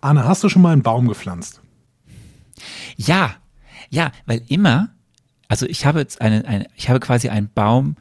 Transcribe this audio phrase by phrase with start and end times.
[0.00, 1.60] Arne, hast du schon mal einen Baum gepflanzt?
[2.96, 3.34] Ja,
[3.90, 4.90] ja, weil immer,
[5.48, 7.96] also ich habe jetzt einen, eine, ich habe quasi einen Baum,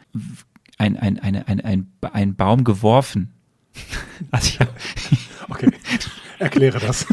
[0.77, 3.33] ein, ein, eine, ein, ein, einen Baum geworfen.
[4.31, 4.71] Also ich habe,
[5.49, 5.71] Okay,
[6.39, 7.05] erkläre das.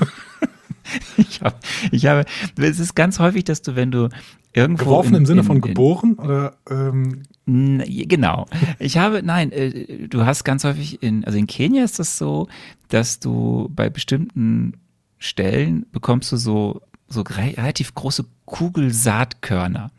[1.17, 1.57] ich habe,
[1.91, 2.25] ich habe,
[2.57, 4.09] es ist ganz häufig, dass du, wenn du
[4.53, 4.85] irgendwo.
[4.85, 8.47] Geworfen in, im Sinne in, von geboren oder ähm, Genau.
[8.81, 12.49] Ich habe, nein, äh, du hast ganz häufig in, also in Kenia ist das so,
[12.89, 14.75] dass du bei bestimmten
[15.19, 19.93] Stellen bekommst du so, so re relativ große Kugelsaatkörner.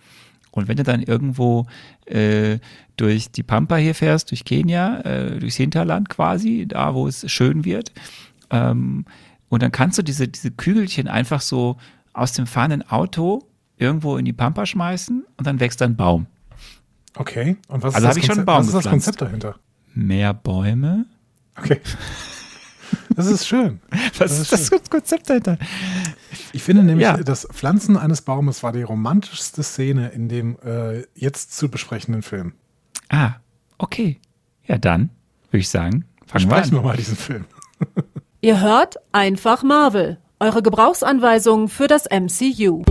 [0.51, 1.67] Und wenn du dann irgendwo
[2.05, 2.59] äh,
[2.97, 7.63] durch die Pampa hier fährst, durch Kenia, äh, durchs Hinterland quasi, da wo es schön
[7.63, 7.93] wird,
[8.49, 9.05] ähm,
[9.49, 11.77] und dann kannst du diese, diese Kügelchen einfach so
[12.11, 16.25] aus dem fahrenden Auto irgendwo in die Pampa schmeißen und dann wächst ein Baum.
[17.17, 17.57] Okay.
[17.67, 18.85] Und was Also ist das habe ich schon einen Baum Was ist das.
[18.89, 19.55] Konzept dahinter?
[19.93, 21.05] Mehr Bäume?
[21.57, 21.79] Okay.
[23.15, 23.81] Das ist schön.
[24.17, 25.57] Was ist das Konzept dahinter?
[26.53, 27.17] Ich finde nämlich, Ja.
[27.17, 32.53] das Pflanzen eines Baumes war die romantischste Szene in dem äh, jetzt zu besprechenden Film.
[33.09, 33.33] Ah,
[33.77, 34.21] okay.
[34.65, 35.09] Ja, dann
[35.49, 36.71] würde ich sagen, fangen wir an.
[36.71, 37.45] wir mal diesen Film.
[38.39, 42.83] Ihr hört einfach Marvel, eure Gebrauchsanweisung für das MCU.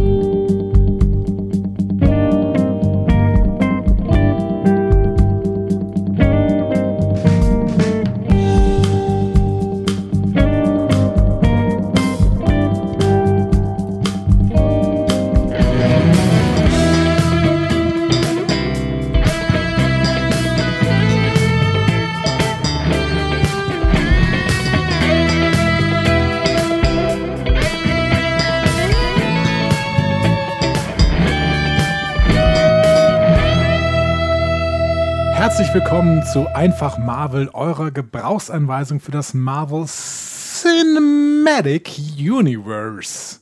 [35.56, 43.38] Herzlich willkommen zu Einfach Marvel, eurer Gebrauchsanweisung für das Marvel Cinematic Universe.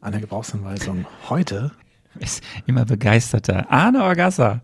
[0.00, 1.70] Eine Gebrauchsanweisung heute.
[2.18, 3.70] Ist immer begeisterter.
[3.70, 4.60] Arne Orgassa.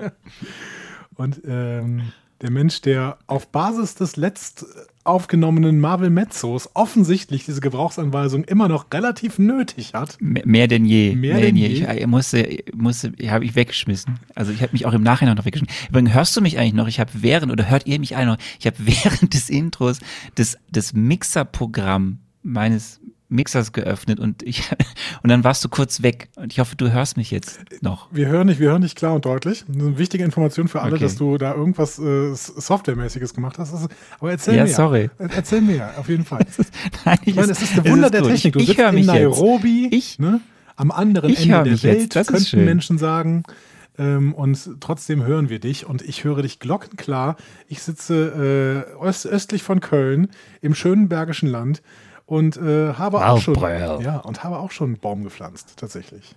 [1.14, 2.10] Und ähm,
[2.40, 4.64] der Mensch, der auf Basis des letzt
[5.04, 10.18] aufgenommenen Marvel Mezzos offensichtlich diese Gebrauchsanweisung immer noch relativ nötig hat.
[10.20, 11.16] M- Mehr denn je.
[11.16, 11.66] Mehr denn je.
[11.66, 14.20] Ich, ich musste, musste, habe ich weggeschmissen.
[14.34, 15.88] Also ich habe mich auch im Nachhinein noch weggeschmissen.
[15.88, 16.88] Übrigens, hörst du mich eigentlich noch?
[16.88, 18.46] Ich habe während, oder hört ihr mich eigentlich noch?
[18.60, 20.00] Ich habe während des Intros
[20.34, 23.00] das, das Mixer-Programm meines
[23.30, 24.62] Mixers geöffnet und ich,
[25.22, 26.28] und dann warst du kurz weg.
[26.36, 28.08] Und ich hoffe, du hörst mich jetzt noch.
[28.10, 29.64] Wir hören nicht, wir hören nicht klar und deutlich.
[29.66, 31.04] Das ist eine wichtige Information für alle, Okay.
[31.04, 33.72] dass du da irgendwas äh, Softwaremäßiges gemacht hast.
[33.74, 34.70] Ist, aber erzähl Ja, mir.
[34.72, 35.10] sorry.
[35.18, 36.44] Erzähl mir, auf jeden Fall.
[37.04, 38.30] Nein, Ich meine, es ist ein Wunder der gut.
[38.30, 38.52] Technik.
[38.54, 39.92] Du ich sitzt hör in Nairobi, Jetzt.
[39.94, 40.40] Ich, ne?
[40.76, 41.82] am anderen Ich Ende der.
[41.82, 42.64] Welt, ist könnten.
[42.64, 43.42] Menschen sagen.
[43.98, 47.36] Ähm, und trotzdem hören wir dich und ich höre dich glockenklar.
[47.66, 50.28] Ich sitze äh, öst, östlich von Köln
[50.60, 51.82] im schönen Bergischen Land
[52.28, 54.04] und äh, habe auch schon Waldbröl.
[54.04, 56.36] ja und habe auch schon einen Baum gepflanzt tatsächlich.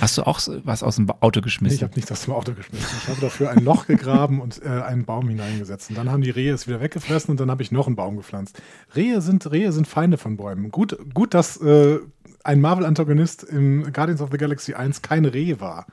[0.00, 1.76] hast du auch was aus dem Auto Nee, geschmissen?
[1.76, 2.88] ich habe nicht das zum Auto geschmissen.
[3.02, 5.90] Ich habe dafür ein Loch gegraben und äh, einen Baum hineingesetzt.
[5.90, 8.16] Und dann haben die Rehe es wieder weggefressen und dann habe ich noch einen Baum
[8.16, 8.62] gepflanzt.
[8.96, 10.70] Rehe sind, Rehe sind Feinde von Bäumen.
[10.70, 11.98] Gut, gut dass äh,
[12.42, 15.84] ein Marvel-Antagonist im Guardians of the Galaxy 1 kein Reh war.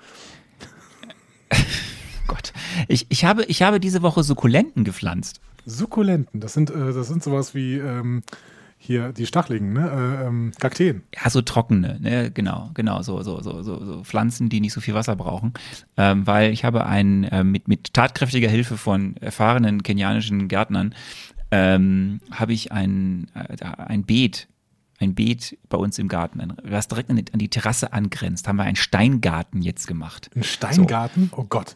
[2.28, 2.54] Gott.
[2.88, 5.42] Ich, ich, habe, ich habe diese Woche Sukkulenten gepflanzt.
[5.66, 8.24] Sukkulenten, das sind, äh, das sind sowas wie ähm,
[8.84, 9.90] hier die Stachligen, ne?
[9.90, 11.04] Äh, ähm, Kakteen.
[11.16, 12.32] Ja, so trockene, ne?
[12.32, 15.54] genau, genau, so, so, so, so, so Pflanzen, die nicht so viel Wasser brauchen.
[15.98, 20.96] Ähm, weil ich habe ein, äh, mit, mit tatkräftiger Hilfe von erfahrenen kenianischen Gärtnern,
[21.52, 24.48] ähm, habe ich ein, äh, ein Beet,
[25.00, 28.76] ein Beet bei uns im Garten, was direkt an die, Terrasse angrenzt, haben wir einen
[28.76, 30.32] Steingarten jetzt gemacht.
[30.36, 31.30] Ein Steingarten?
[31.36, 31.76] Oh Gott.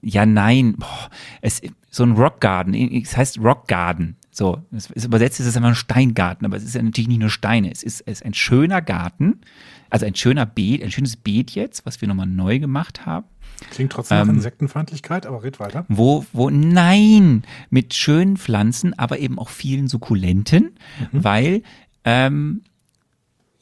[0.00, 1.10] Ja, nein, boah,
[1.42, 1.60] es,
[1.90, 4.16] so ein Rockgarden, es heißt Rockgarden.
[4.36, 7.20] So, es, es übersetzt ist es einfach ein Steingarten, aber es ist ja natürlich nicht
[7.20, 7.72] nur Steine.
[7.72, 9.40] Es ist, es ist ein schöner Garten,
[9.88, 13.24] also ein schöner Beet, ein schönes Beet jetzt, was wir nochmal neu gemacht haben.
[13.70, 15.86] Klingt trotzdem nach Ähm, Insektenfeindlichkeit, aber red weiter.
[15.88, 20.72] Wo, wo, nein, mit schönen Pflanzen, aber eben auch vielen Sukkulenten,
[21.12, 21.62] weil,
[22.04, 22.60] ähm,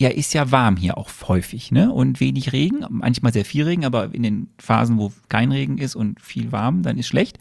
[0.05, 1.91] ja, ist ja warm hier auch häufig, ne?
[1.91, 5.97] Und wenig Regen, manchmal sehr viel Regen, aber in den Phasen, wo kein Regen ist
[5.97, 7.39] und viel warm, dann ist schlecht.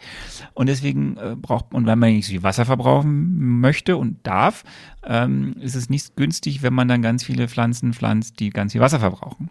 [0.54, 4.64] Und deswegen äh, braucht und wenn man nicht so viel Wasser verbrauchen möchte und darf,
[5.04, 8.80] ähm, ist es nicht günstig, wenn man dann ganz viele Pflanzen pflanzt, die ganz viel
[8.80, 9.50] Wasser verbrauchen.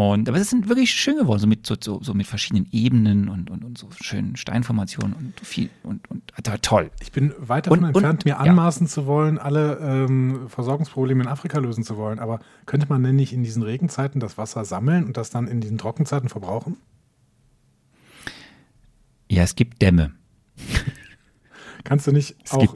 [0.00, 3.28] Und aber es sind wirklich schön geworden, so mit so, so, so mit verschiedenen Ebenen
[3.28, 6.90] und, und, und so schönen Steinformationen und viel und, und ah, toll.
[7.02, 8.36] Ich bin weit davon Und- und- entfernt, mir ja.
[8.38, 12.18] anmaßen zu wollen, alle ähm, Versorgungsprobleme in Afrika lösen zu wollen.
[12.18, 15.60] Aber könnte man denn nicht in diesen Regenzeiten das Wasser sammeln und das dann in
[15.60, 16.78] diesen Trockenzeiten verbrauchen?
[19.28, 20.12] Ja, es gibt Dämme.
[21.84, 22.74] Kannst du nicht Es auch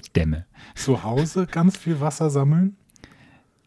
[0.74, 2.76] zu Hause ganz viel Wasser sammeln?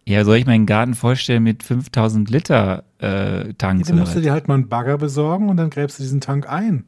[0.08, 3.90] Ja, soll ich meinen Garten vollstellen mit 5000 Liter äh, Tanks?
[3.90, 6.48] Dann musst du dir halt mal einen Bagger besorgen und dann gräbst du diesen Tank
[6.48, 6.86] ein.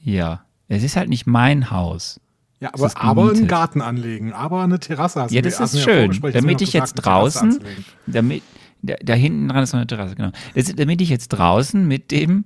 [0.00, 2.20] Ja, es ist halt nicht mein Haus.
[2.60, 3.48] Ja, aber, aber einen.
[3.48, 6.12] Garten anlegen, aber eine Terrasse hast Ja, du das hast ist schön.
[6.32, 7.64] Damit ich jetzt gesagt, Terrasse draußen,
[8.06, 8.44] damit,
[8.82, 10.30] da, da hinten dran ist noch eine Terrasse, genau.
[10.54, 12.44] Das, damit ich jetzt draußen mit dem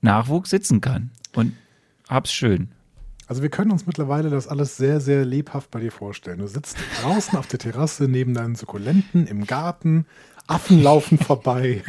[0.00, 1.10] Nachwuchs sitzen kann.
[1.32, 1.52] Und
[2.08, 2.72] hab's schön.
[3.32, 6.40] Also wir können uns mittlerweile das alles sehr, sehr lebhaft bei dir vorstellen.
[6.40, 10.04] Du sitzt draußen auf der Terrasse neben deinen Sukkulenten im Garten,
[10.48, 11.82] Affen laufen vorbei,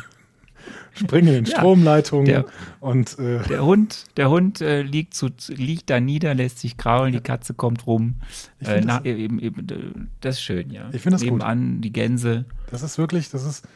[0.94, 2.45] springen in Ja, Stromleitungen der-
[2.80, 7.12] und äh, Der Hund, der Hund äh, liegt, zu, liegt da nieder, lässt sich kraulen,
[7.12, 8.22] die Katze kommt rum.
[8.62, 10.89] Ich Äh, na, das- eben, eben, äh, das ist schön, ja.
[10.94, 11.31] Ich find das gut.
[11.31, 12.46] Nebenan die Gänse.
[12.72, 13.68] das ist wirklich, das ist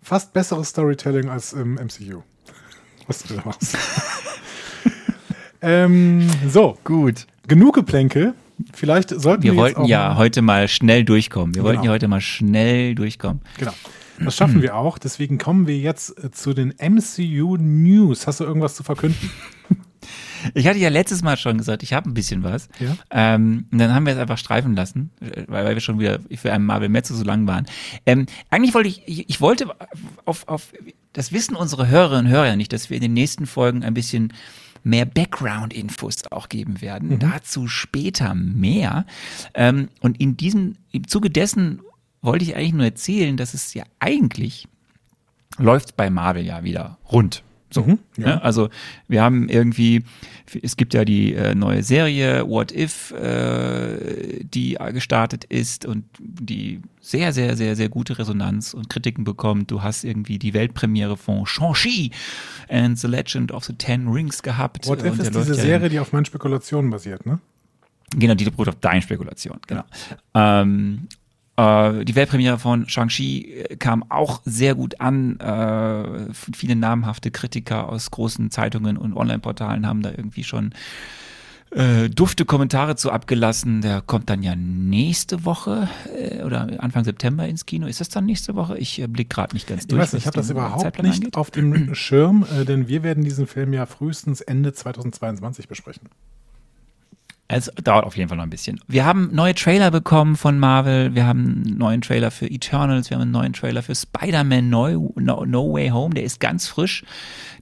[0.00, 2.22] fast besseres Storytelling als im MCU.
[3.08, 3.76] Was du da machst.
[5.62, 7.26] ähm, so, Gut.
[7.46, 8.34] genug Geplänkel.
[8.74, 11.54] Vielleicht sollten wir, Wir wollten ja heute mal schnell durchkommen.
[11.54, 11.92] Wir wollten Genau.
[11.92, 13.40] ja heute mal schnell durchkommen.
[13.56, 13.72] Genau.
[14.20, 14.98] Das schaffen wir auch.
[14.98, 18.26] Deswegen kommen wir jetzt äh, zu den MCU News.
[18.26, 19.30] Hast du irgendwas zu verkünden?
[20.54, 22.68] Ich hatte ja letztes Mal schon gesagt, ich habe ein bisschen was.
[22.78, 22.96] Ja.
[23.10, 25.10] Ähm, und dann haben wir es einfach streifen lassen,
[25.48, 27.66] weil, weil wir schon wieder für einen Marvel Metze so lang waren.
[28.06, 29.66] Ähm, eigentlich wollte ich, ich, ich wollte
[30.24, 30.72] auf, auf,
[31.12, 33.94] das wissen unsere Hörerinnen und Hörer ja nicht, dass wir in den nächsten Folgen ein
[33.94, 34.32] bisschen
[34.88, 37.18] mehr Background-Infos auch geben werden.
[37.18, 39.04] Dazu später mehr.
[39.54, 41.82] Ähm, und in diesem, im Zuge dessen
[42.22, 44.66] wollte ich eigentlich nur erzählen, dass es ja eigentlich
[45.58, 47.42] läuft bei Marvel ja wieder rund.
[47.70, 48.26] So, Mhm, ja.
[48.26, 48.42] ne?
[48.42, 48.70] Also
[49.08, 50.02] wir haben irgendwie,
[50.62, 56.80] es gibt ja die äh, neue Serie What If, äh, die gestartet ist und die
[57.00, 59.70] sehr, sehr, sehr, sehr gute Resonanz und Kritiken bekommt.
[59.70, 62.10] Du hast irgendwie die Weltpremiere von Shang-Chi
[62.68, 64.86] and the Legend of the Ten Rings gehabt.
[64.86, 67.38] What If ist diese ja Serie, die auf meinen Spekulationen basiert, ne?
[68.16, 69.84] Genau, die beruht auf deinen Spekulationen, genau.
[70.32, 71.08] Ähm,
[71.58, 75.38] äh, die Weltpremiere von Shang-Chi äh, kam auch sehr gut an.
[75.40, 80.72] Äh, viele namhafte Kritiker aus großen Zeitungen und Online-Portalen haben da irgendwie schon
[81.70, 83.82] äh, dufte Kommentare zu abgelassen.
[83.82, 87.86] Der kommt dann ja nächste Woche äh, oder Anfang September ins Kino.
[87.86, 88.78] Ist das dann nächste Woche?
[88.78, 90.00] Ich äh, blick gerade nicht ganz Ich durch.
[90.00, 91.36] weiß nicht, ich habe das überhaupt Zeitplan nicht angeht.
[91.36, 96.08] auf dem Schirm, äh, denn wir werden diesen Film ja frühestens Ende 2022 besprechen.
[97.50, 98.78] Es dauert auf jeden Fall noch ein bisschen.
[98.88, 101.14] Wir haben neue Trailer bekommen von Marvel.
[101.14, 103.08] Wir haben einen neuen Trailer für Eternals.
[103.08, 106.14] Wir haben einen neuen Trailer für Spider-Man no, no, no Way Home.
[106.14, 107.04] Der ist ganz frisch.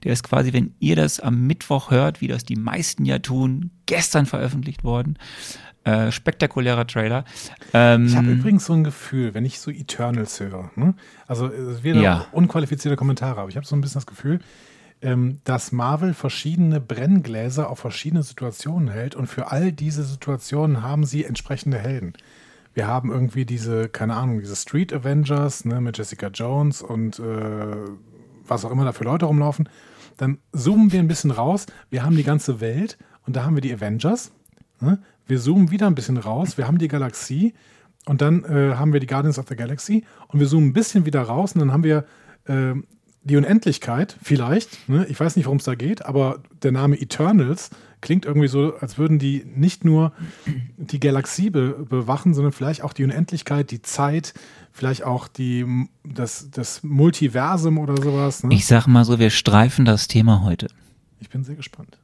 [0.03, 3.71] Der ist quasi, wenn ihr das am Mittwoch hört, wie das die meisten ja tun,
[3.85, 5.17] gestern veröffentlicht worden.
[5.85, 7.23] Äh, spektakulärer Trailer.
[7.73, 10.95] Ähm, Ich habe übrigens so ein Gefühl, wenn ich so Eternals höre, ne?
[11.27, 12.25] also es werden Ja.
[12.33, 14.41] unqualifizierte Kommentare, aber ich habe so ein bisschen das Gefühl,
[15.01, 21.05] ähm, dass Marvel verschiedene Brenngläser auf verschiedene Situationen hält und für all diese Situationen haben
[21.05, 22.13] sie entsprechende Helden.
[22.73, 27.75] Wir haben irgendwie diese, keine Ahnung, diese Street Avengers ne, mit Jessica Jones und äh,
[28.47, 29.67] was auch immer da für Leute rumlaufen.
[30.17, 31.65] Dann zoomen wir ein bisschen raus.
[31.89, 34.31] Wir haben die ganze Welt und da haben wir die Avengers.
[34.79, 34.99] Ne?
[35.25, 36.57] Wir zoomen wieder ein bisschen raus.
[36.57, 37.53] Wir haben die Galaxie
[38.05, 41.05] und dann äh, haben wir die Guardians of the Galaxy und wir zoomen ein bisschen
[41.05, 42.05] wieder raus und dann haben wir
[42.45, 42.73] äh,
[43.27, 44.89] die Unendlichkeit, vielleicht.
[44.89, 45.05] Ne?
[45.09, 47.69] Ich weiß nicht, worum es da geht, aber der Name Eternals
[48.01, 50.13] klingt irgendwie so, als würden die nicht nur
[50.77, 54.33] die Galaxie be bewachen, sondern vielleicht auch die Unendlichkeit, die Zeit,
[54.71, 55.65] vielleicht auch die,
[56.03, 58.43] das, das Multiversum oder sowas.
[58.43, 58.53] Ne?
[58.53, 60.67] ich sag mal so, wir streifen das Thema heute.
[61.19, 61.97] ich bin sehr gespannt.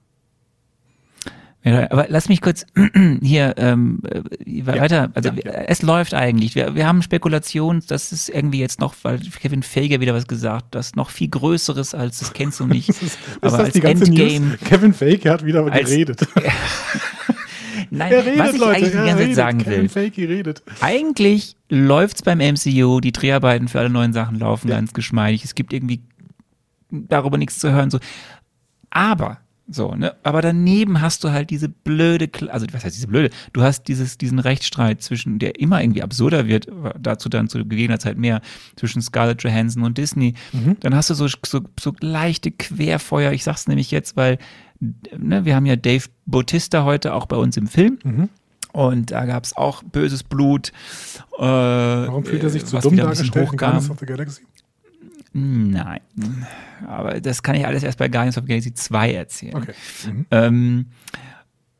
[1.65, 2.65] Ja, aber lass mich kurz
[3.21, 5.11] hier ähm, äh, weiter.
[5.13, 5.51] Also ja, ja.
[5.67, 6.55] es läuft eigentlich.
[6.55, 10.75] Wir, wir haben Spekulationen, dass es irgendwie jetzt noch, weil Kevin Feige wieder was gesagt,
[10.75, 12.89] das noch viel Größeres als das kennst du nicht.
[12.89, 14.39] Ist, ist aber das als die ganze Endgame.
[14.47, 14.59] News?
[14.65, 16.27] Kevin Feige hat wieder Als- geredet.
[17.89, 18.75] Nein, Er redet, was ich Leute.
[18.75, 19.89] eigentlich die ganze Zeit sagen Kevin will.
[19.89, 20.63] Feige redet.
[20.81, 25.43] Eigentlich läuft's beim MCU, die Dreharbeiten für alle neuen Sachen laufen ganz geschmeidig.
[25.43, 26.01] Es gibt irgendwie
[26.91, 27.89] darüber nichts zu hören.
[27.89, 27.99] So.
[28.89, 29.39] Aber,
[29.69, 30.13] so, ne?
[30.23, 33.29] Aber daneben hast du halt diese blöde, also was heißt diese blöde?
[33.53, 36.67] Du hast dieses, diesen Rechtsstreit zwischen, der immer irgendwie absurder wird,
[36.99, 38.41] dazu dann zu gegebener Zeit mehr,
[38.75, 40.33] zwischen Scarlett Johansson und Disney.
[40.81, 43.31] Dann hast du so, so, so leichte Querfeuer.
[43.31, 44.37] Ich sag's nämlich jetzt, weil,
[45.17, 47.97] ne, wir haben ja Dave Bautista heute auch bei uns im Film.
[48.73, 50.73] Und da gab's auch böses Blut.
[51.37, 54.41] Äh, Warum fühlt er sich zu was dumm dargestellt in Guardians of the Galaxy?
[55.33, 55.99] Nein.
[56.87, 59.55] Aber das kann ich alles erst bei Guardians of the Galaxy 2 erzählen.
[59.55, 59.73] Okay.
[60.05, 60.25] Mhm.
[60.31, 60.85] Ähm,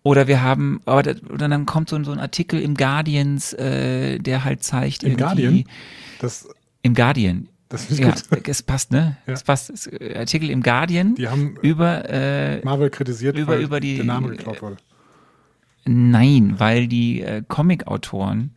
[0.02, 3.54] oder wir haben, aber da, oder dann kommt so, ein- so ein Artikel im Guardians,
[3.54, 5.64] äh, der halt zeigt Im Guardian?
[6.20, 6.48] Das,
[6.82, 7.48] Im Guardian.
[7.70, 8.24] das ist Ja, gut.
[8.48, 9.18] es passt, ne?
[9.28, 9.34] Ja.
[9.34, 9.70] Es passt.
[9.70, 13.96] Es, äh, Artikel im Guardian Die haben über, äh, Marvel kritisiert, über- weil über die-
[13.98, 14.78] der Name geklaut wurde.
[15.86, 18.52] Nein, weil die äh, Comic-Autoren,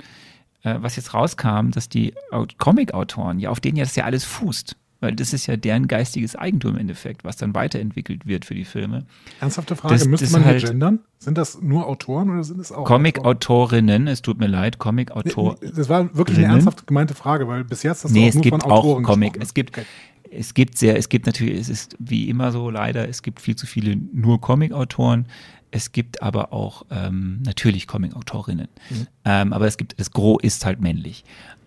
[0.62, 4.24] äh, was jetzt rauskam, dass die Au- Comic-Autoren, ja, auf denen ja das ja alles
[4.24, 8.54] fußt, weil das ist ja deren geistiges Eigentum im Endeffekt, was dann weiterentwickelt wird für
[8.54, 9.04] die Filme.
[9.40, 10.98] Ernsthafte Frage, Das- müsste das man hier halt- gendern?
[11.18, 12.84] Sind das nur Autoren oder sind es auch?
[12.84, 15.56] Comic-Autorinnen, es tut mir leid, Comic-Autor.
[15.74, 18.42] Das war wirklich eine ernsthaft gemeinte Frage, weil bis jetzt du Nee, auch es nur
[18.42, 19.32] gibt von auch Autoren Comic.
[19.34, 19.42] gesprochen.
[19.42, 19.86] Es gibt, Okay.
[20.30, 23.56] es gibt sehr, es gibt natürlich, es ist wie immer so leider, es gibt viel
[23.56, 25.26] zu viele nur Comic-Autoren.
[25.72, 28.68] Es gibt aber auch ähm, natürlich Comic-Autorinnen.
[28.90, 29.06] Mhm.
[29.24, 31.24] Ähm, aber es gibt, das Gros ist halt männlich.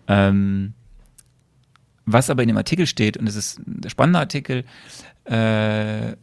[0.08, 0.72] Ähm,
[2.06, 4.64] was aber in dem Artikel steht, und es ist ein spannender Artikel,
[5.30, 6.16] äh, äh,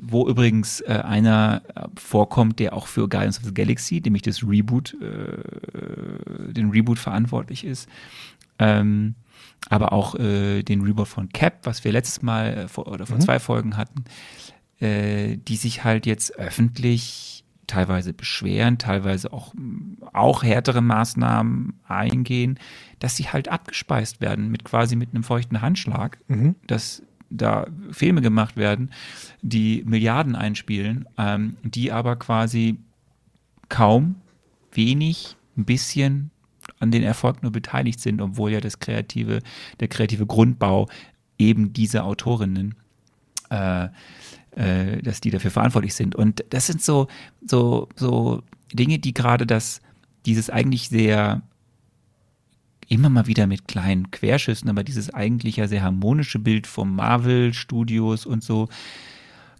[0.00, 1.62] wo übrigens äh, einer
[1.96, 7.64] vorkommt, der auch für Guardians of the Galaxy, nämlich das Reboot, äh, den Reboot verantwortlich
[7.64, 7.88] ist,
[8.58, 9.14] ähm,
[9.68, 13.20] aber auch äh, den Reboot von Cap, was wir letztes Mal äh, vor, oder vor
[13.20, 14.04] zwei Folgen hatten,
[14.80, 19.52] die sich halt jetzt öffentlich teilweise beschweren, teilweise auch,
[20.12, 22.60] auch härtere Maßnahmen eingehen,
[22.98, 26.18] dass sie halt abgespeist werden mit quasi mit einem feuchten Handschlag,
[26.66, 28.90] dass da Filme gemacht werden,
[29.42, 32.78] die Milliarden einspielen, ähm, die aber quasi
[33.68, 34.16] kaum,
[34.72, 36.30] wenig, ein bisschen
[36.80, 39.40] an den Erfolg nur beteiligt sind, obwohl ja das kreative,
[39.80, 40.88] der kreative Grundbau
[41.38, 42.74] eben dieser Autorinnen
[43.50, 43.88] äh,
[44.58, 46.14] äh, dass die dafür verantwortlich sind.
[46.14, 47.06] Und das sind so,
[47.46, 49.80] so, so Dinge, die gerade das,
[50.26, 51.42] dieses eigentlich sehr
[52.88, 57.52] immer mal wieder mit kleinen Querschüssen, aber dieses eigentlich ja sehr harmonische Bild vom Marvel
[57.54, 58.68] Studios und so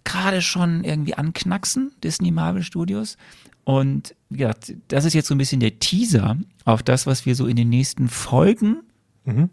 [0.03, 3.17] gerade schon irgendwie anknacksen, Disney Marvel Studios.
[3.65, 7.45] Und gesagt, das ist jetzt so ein bisschen der Teaser auf das, was wir so
[7.45, 8.77] in den nächsten Folgen
[9.25, 9.49] Mhm.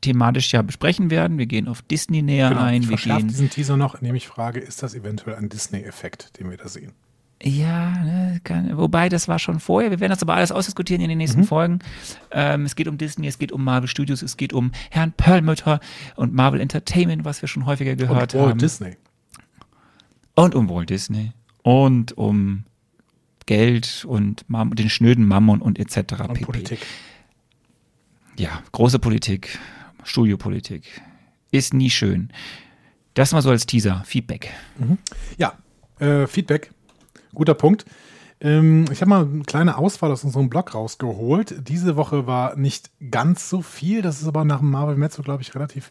[0.00, 1.36] thematisch ja besprechen werden.
[1.36, 2.82] Wir gehen auf Disney näher Genau, ein.
[2.82, 6.48] ich Wir gehen diesen Teaser noch, indem ich frage, ist das eventuell ein Disney-Effekt, den
[6.48, 6.92] wir da sehen?
[7.42, 9.90] Ja, ne, kann, wobei das war schon vorher.
[9.90, 11.44] Wir werden das aber alles ausdiskutieren in den nächsten Mhm.
[11.44, 11.78] Folgen.
[12.30, 15.80] Ähm, es geht um Disney, es geht um Marvel Studios, es geht um Herrn Perlmutter
[16.16, 18.58] und Marvel Entertainment, was wir schon häufiger gehört Und Walt haben.
[18.58, 18.96] Disney.
[20.34, 21.32] Und um Walt Disney.
[21.62, 22.64] Und um
[23.46, 25.96] Geld und Mam den schnöden Mammon und etc.
[25.96, 26.44] Und pp.
[26.44, 26.78] Politik.
[28.38, 29.58] Ja, große Politik,
[30.02, 31.02] Studiopolitik.
[31.50, 32.30] Ist nie schön.
[33.14, 34.50] Das mal so als Teaser, Feedback.
[35.36, 35.52] Ja,
[36.00, 36.72] äh, Feedback.
[37.34, 37.84] Guter Punkt.
[38.40, 41.68] Ähm, ich habe mal eine kleine Auswahl aus unserem Blog rausgeholt.
[41.68, 44.02] Diese Woche war nicht ganz so viel.
[44.02, 45.90] Das ist aber nach dem Marvel Mezzo, glaube ich, relativ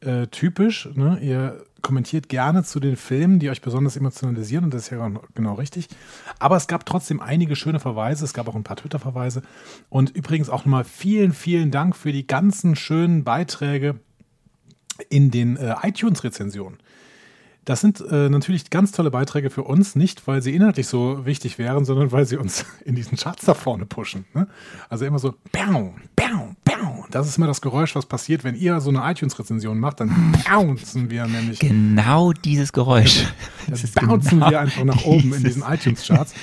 [0.00, 0.88] äh, typisch.
[0.94, 1.18] Ne?
[1.20, 5.54] Ihr kommentiert gerne zu den Filmen, die euch besonders emotionalisieren und das ist ja genau
[5.54, 5.88] richtig.
[6.38, 8.24] Aber es gab trotzdem einige schöne Verweise.
[8.24, 9.42] Es gab auch ein paar Twitter-Verweise.
[9.88, 13.96] Und übrigens auch nochmal vielen, vielen Dank für die ganzen schönen Beiträge
[15.08, 16.78] in den äh, iTunes-Rezensionen.
[17.64, 21.58] Das sind äh, natürlich ganz tolle Beiträge für uns, nicht weil sie inhaltlich so wichtig
[21.58, 24.24] wären, sondern weil sie uns in diesen Charts da vorne pushen.
[24.34, 24.48] Ne?
[24.88, 27.04] Also immer so, bam, bam, bam.
[27.10, 31.10] Das ist immer das Geräusch, was passiert, wenn ihr so eine iTunes-Rezension macht, dann bouncen
[31.10, 33.26] wir nämlich, Genau dieses Geräusch.
[33.94, 36.34] dann bouncen genau wir einfach nach oben in diesen iTunes-Charts.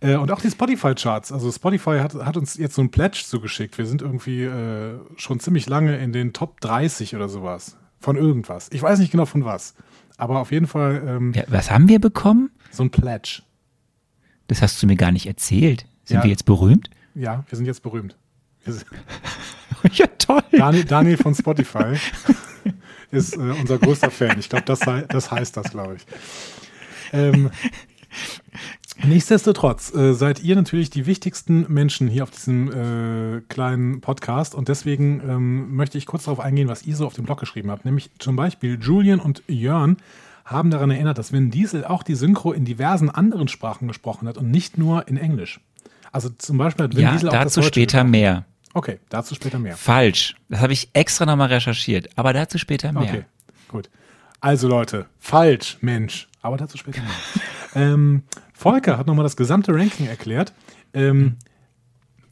[0.00, 1.30] Äh, und auch die Spotify-Charts.
[1.30, 3.78] Also Spotify hat, hat uns jetzt so ein Pledge zugeschickt.
[3.78, 7.76] Wir sind irgendwie äh, schon ziemlich lange in den Top 30 oder sowas.
[8.00, 8.68] Von irgendwas.
[8.72, 9.74] Ich weiß nicht genau von was.
[10.18, 12.50] Aber auf jeden Fall ähm, Ja, was haben wir bekommen?
[12.70, 13.40] so ein Pledge.
[14.48, 15.86] Das hast du mir gar nicht erzählt.
[16.04, 16.22] Sind Ja.
[16.24, 16.90] wir jetzt berühmt?
[17.14, 18.16] Ja, wir sind jetzt berühmt.
[18.66, 18.84] Sind,
[19.92, 20.42] ja, toll.
[20.52, 21.96] Daniel, Daniel von Spotify
[23.10, 24.38] ist äh, unser größter Fan.
[24.38, 26.06] Ich glaube, das, das heißt das, glaube ich.
[27.12, 27.50] Ähm,
[29.04, 34.68] nichtsdestotrotz äh, seid ihr natürlich die wichtigsten Menschen hier auf diesem äh, kleinen Podcast und
[34.68, 37.84] deswegen ähm, möchte ich kurz darauf eingehen, was ihr so auf dem Blog geschrieben habt.
[37.84, 39.96] Nämlich zum Beispiel Julian und Jörn
[40.44, 44.38] haben daran erinnert, dass Vin Diesel auch die Synchro in diversen anderen Sprachen gesprochen hat
[44.38, 45.60] und nicht nur in Englisch.
[46.10, 48.10] Also zum Beispiel hat Vin Ja, Diesel auch das dazu Deutsche später gesprochen.
[48.10, 48.44] mehr.
[48.74, 49.76] Okay, dazu später mehr.
[49.76, 50.36] Falsch.
[50.48, 52.08] Das habe ich extra nochmal recherchiert.
[52.16, 53.02] Aber dazu später mehr.
[53.02, 53.24] Okay,
[53.68, 53.90] gut.
[54.40, 56.28] Also Leute, falsch, Mensch.
[56.42, 57.10] Aber dazu später mehr.
[57.74, 58.22] ähm,
[58.58, 60.52] Volker hat nochmal das gesamte Ranking erklärt.
[60.92, 61.36] Ähm,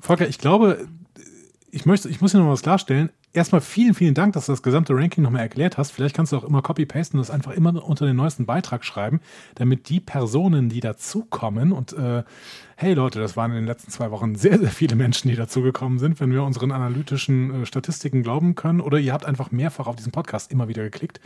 [0.00, 0.88] Volker, ich glaube,
[1.70, 3.10] ich, möchte, ich muss hier noch was klarstellen.
[3.32, 5.92] Erstmal vielen, vielen Dank, dass du das gesamte Ranking nochmal erklärt hast.
[5.92, 9.20] Vielleicht kannst du auch immer copy-pasten und das einfach immer unter den neuesten Beitrag schreiben,
[9.54, 12.24] damit die Personen, die dazukommen und äh,
[12.74, 16.00] hey Leute, das waren in den letzten zwei Wochen sehr, sehr viele Menschen, die dazugekommen
[16.00, 18.80] sind, wenn wir unseren analytischen äh, Statistiken glauben können.
[18.80, 21.20] Oder ihr habt einfach mehrfach auf diesen Podcast immer wieder geklickt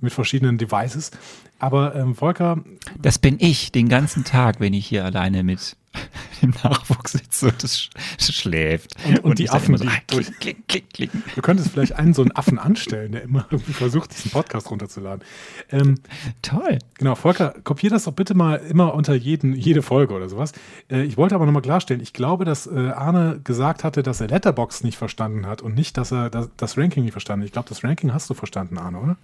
[0.00, 1.10] mit verschiedenen Devices.
[1.58, 2.62] Aber ähm, Volker,
[3.00, 5.76] Das bin ich den ganzen Tag, wenn ich hier alleine mit
[6.42, 7.76] dem Nachwuchs sitze und es
[8.18, 8.94] sch- schläft.
[9.04, 11.70] Und- und die ich dann Affen, so, die ah, durch- klick, klick, klick, wir könntest
[11.70, 15.24] vielleicht einen so einen Affen anstellen, der immer irgendwie versucht, diesen Podcast runterzuladen.
[15.72, 15.96] Ähm,
[16.42, 16.78] Toll.
[16.98, 20.52] Genau, Volker, kopier das doch bitte mal immer unter jeden, jede Folge oder sowas.
[20.88, 24.28] Äh, ich wollte aber nochmal klarstellen, ich glaube, dass äh, Arne gesagt hatte, dass er
[24.28, 27.46] Letterbox nicht verstanden hat und nicht, dass er das, das Ranking nicht verstanden hat.
[27.46, 29.16] Ich glaube, das Ranking hast du verstanden, Arne, oder?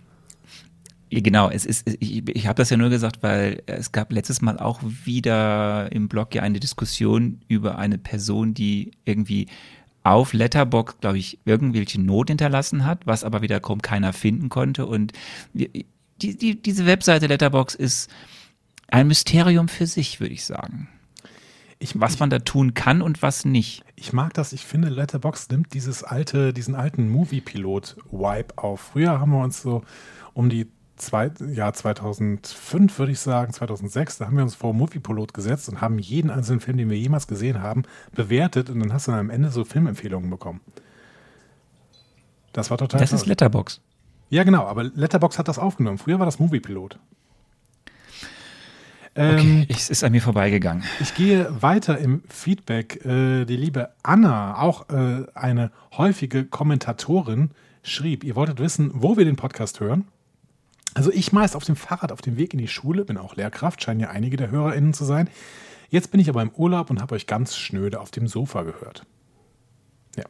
[1.14, 4.42] Ja, Genau, es ist, ich, ich habe das ja nur gesagt, weil es gab letztes
[4.42, 9.46] Mal auch wieder im Blog ja eine Diskussion über eine Person, die irgendwie
[10.02, 14.86] auf Letterbox, glaube ich, irgendwelche Not hinterlassen hat, was aber wiederum keiner finden konnte.
[14.86, 15.12] Und
[15.52, 15.86] die,
[16.20, 18.10] die, diese Webseite Letterbox ist
[18.88, 20.88] ein Mysterium für sich, würde ich sagen.
[21.78, 23.84] Ich, Was man da tun kann und was nicht.
[23.94, 28.80] Ich mag das, ich finde, Letterbox nimmt dieses alte, diesen alten Movie-Pilot-Vibe auf.
[28.80, 29.84] Früher haben wir uns so
[30.32, 35.34] um die zwei, Jahr 2005, würde ich sagen, 2006, da haben wir uns vor Movie-Pilot
[35.34, 37.82] gesetzt und haben jeden einzelnen Film, den wir jemals gesehen haben,
[38.12, 40.60] bewertet und dann hast du dann am Ende so Filmempfehlungen bekommen.
[42.52, 43.30] Das war total Das ist toll.
[43.30, 43.80] Letterbox.
[44.30, 45.98] Ja, genau, aber Letterbox hat das aufgenommen.
[45.98, 46.98] Früher war das Movie-Pilot.
[49.16, 50.82] Ähm, Okay, es ist an mir vorbeigegangen.
[51.00, 53.04] Ich gehe weiter im Feedback.
[53.04, 57.50] Äh, die liebe Anna, auch äh, eine häufige Kommentatorin,
[57.82, 60.08] schrieb, ihr wolltet wissen, wo wir den Podcast hören.
[60.94, 63.82] Also ich meist auf dem Fahrrad auf dem Weg in die Schule, bin auch Lehrkraft,
[63.82, 65.28] scheinen ja einige der HörerInnen zu sein.
[65.90, 69.04] Jetzt bin ich aber im Urlaub und habe euch ganz schnöde auf dem Sofa gehört.
[70.16, 70.24] Ja,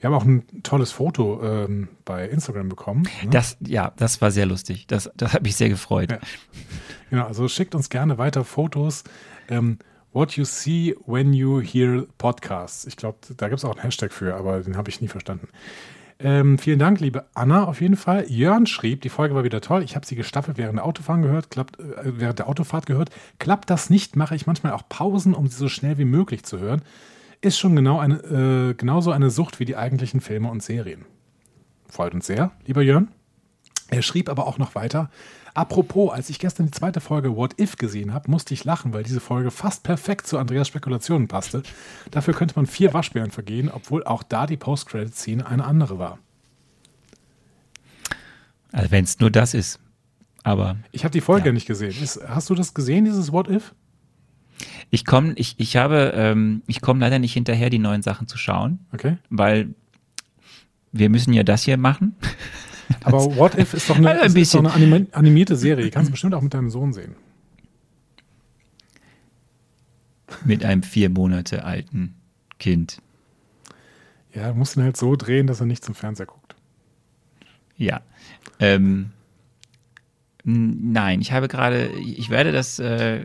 [0.00, 3.02] wir haben auch ein tolles Foto ähm, bei Instagram bekommen.
[3.22, 3.30] ne?
[3.30, 4.86] Das, ja, das war sehr lustig.
[4.88, 6.10] Das, das hat mich sehr gefreut.
[6.10, 6.18] Ja.
[7.10, 9.04] Genau, also schickt uns gerne weiter Fotos.
[9.48, 9.78] Ähm,
[10.12, 12.86] what you see when you hear podcasts.
[12.86, 15.48] Ich glaube, da gibt es auch einen Hashtag für, aber den habe ich nie verstanden.
[16.20, 18.28] Ähm, vielen Dank, liebe Anna, auf jeden Fall.
[18.28, 19.84] Jörn schrieb, die Folge war wieder toll.
[19.84, 23.10] Ich habe sie gestaffelt während der Autofahren gehört, klappt, äh, während der Autofahrt gehört.
[23.38, 26.58] Klappt das nicht, mache ich manchmal auch Pausen, um sie so schnell wie möglich zu
[26.58, 26.82] hören.
[27.40, 31.04] Ist schon genau eine, äh, genauso eine Sucht wie die eigentlichen Filme und Serien.
[31.88, 33.08] Freut uns sehr, lieber Jörn.
[33.88, 35.10] Er schrieb aber auch noch weiter.
[35.58, 39.02] Apropos, als ich gestern die zweite Folge What If gesehen habe, musste ich lachen, weil
[39.02, 41.64] diese Folge fast perfekt zu Andreas Spekulationen passte.
[42.12, 46.18] Dafür könnte man vier Waschbären vergehen, obwohl auch da die Post-Credit-Szene eine andere war.
[48.70, 49.80] Also wenn es nur das ist.
[50.44, 51.52] Aber Ich habe die Folge Ja.
[51.52, 51.94] nicht gesehen.
[52.00, 53.74] Ist, hast du das gesehen, dieses What If?
[54.90, 58.38] ich komme, ich, ich habe, ähm, ich komme leider nicht hinterher, die neuen Sachen zu
[58.38, 59.18] schauen, Okay.
[59.28, 59.74] weil
[60.92, 62.14] wir müssen ja das hier machen.
[63.04, 65.84] Aber What If ist doch eine, Also ein ist, doch eine animi- animierte Serie.
[65.84, 67.14] Die kannst du bestimmt auch mit deinem Sohn sehen.
[70.44, 72.14] mit einem vier Monate alten
[72.58, 73.00] Kind.
[74.34, 76.54] Ja, du musst ihn halt so drehen, dass er nicht zum Fernseher guckt.
[77.76, 78.02] Ja.
[78.60, 79.10] Ähm,
[80.44, 83.24] nein, ich habe gerade, ich werde das, äh,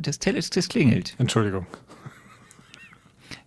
[0.00, 1.16] das, Tele- das klingelt.
[1.18, 1.66] Entschuldigung.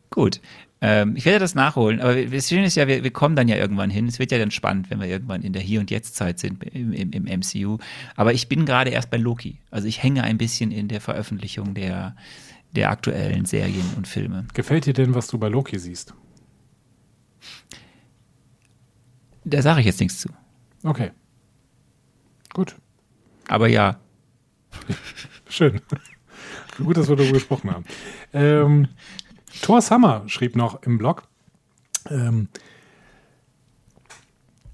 [0.09, 0.41] Gut.
[0.81, 3.55] Ähm, ich werde das nachholen, aber das Schöne ist ja, wir, wir kommen dann ja
[3.55, 4.07] irgendwann hin.
[4.07, 6.91] Es wird ja dann spannend, wenn wir irgendwann in der Hier- und Jetzt-Zeit sind im,
[6.91, 7.77] im, im MCU.
[8.15, 9.59] Aber ich bin gerade erst bei Loki.
[9.69, 12.15] Also ich hänge ein bisschen in der Veröffentlichung der,
[12.71, 14.47] der aktuellen Serien und Filme.
[14.53, 16.13] Gefällt dir denn, was du bei Loki siehst?
[19.43, 20.29] Da sage ich jetzt nichts zu.
[20.83, 21.11] Okay.
[22.53, 22.75] Gut.
[23.47, 23.99] Aber ja,
[25.49, 25.81] Schön.
[26.77, 27.85] Gut, dass wir darüber gesprochen haben.
[28.33, 28.87] Ähm,
[29.61, 31.23] Thor Summer schrieb noch im Blog,
[32.09, 32.47] ähm,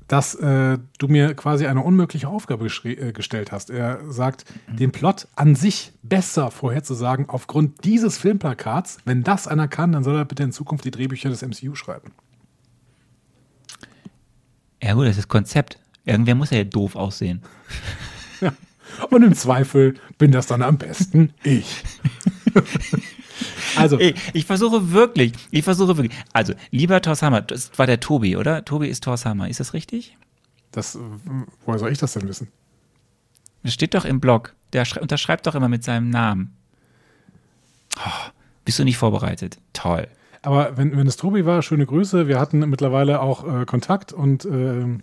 [0.07, 3.69] dass äh, du mir quasi eine unmögliche Aufgabe äh, gestellt hast.
[3.69, 8.99] Er sagt, den Plot an sich besser vorherzusagen aufgrund dieses Filmplakats.
[9.03, 12.11] Wenn das einer kann, dann soll er bitte in Zukunft die Drehbücher des MCU schreiben.
[14.81, 15.79] ja gut, das ist Konzept.
[16.05, 17.41] Irgendwer muss ja doof aussehen.
[19.09, 21.83] Und im Zweifel bin das dann am besten ich.
[23.75, 26.17] also, Ey, ich versuche wirklich, ich versuche wirklich.
[26.33, 28.63] Also, lieber Thor Hammer, das war der Tobi, oder?
[28.65, 30.17] Tobi ist Thor Hammer, ist das richtig?
[30.71, 30.99] das, äh,
[31.65, 32.49] woher soll ich das denn wissen?
[33.63, 34.53] Das steht doch im Blog.
[34.73, 36.55] Der schrei- unterschreibt doch immer mit seinem Namen.
[37.97, 38.29] Oh,
[38.65, 39.57] bist du nicht vorbereitet?
[39.73, 40.07] Toll.
[40.43, 42.27] Aber wenn, wenn es Tobi war, schöne Grüße.
[42.27, 45.01] Wir hatten mittlerweile auch äh, Kontakt und ähm,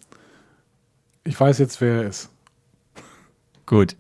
[1.25, 2.31] ich weiß jetzt, wer er ist.
[3.67, 3.97] Gut.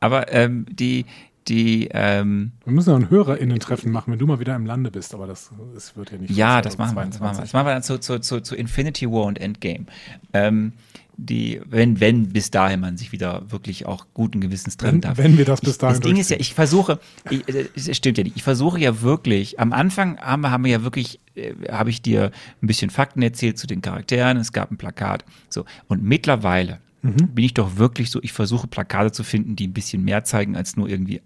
[0.00, 1.06] Aber ähm, die,
[1.48, 5.14] die, ähm, Wir müssen ja ein HörerInnen-Treffen machen, wenn du mal wieder im Lande bist,
[5.14, 7.04] aber das, das wird ja nicht ja, das machen wir.
[7.06, 7.44] Das machen wir, 2022.
[7.44, 9.86] das machen wir dann zu, zu, zu, zu Infinity War und Endgame.
[10.32, 10.72] Ähm,
[11.18, 15.16] die, wenn, wenn bis dahin man sich wieder wirklich auch guten Gewissens trennen darf.
[15.16, 17.42] wenn wir das bis ich, dahin Das Ding ist ja, ich versuche, ich,
[17.74, 20.82] es stimmt ja nicht, ich versuche ja wirklich, am Anfang haben wir, haben wir ja
[20.82, 24.76] wirklich, äh, habe ich dir ein bisschen Fakten erzählt zu den Charakteren, es gab ein
[24.76, 25.64] Plakat, so.
[25.88, 27.28] Und mittlerweile Mhm.
[27.34, 30.56] bin ich doch wirklich so, ich versuche Plakate zu finden, die ein bisschen mehr zeigen
[30.56, 31.22] als nur irgendwie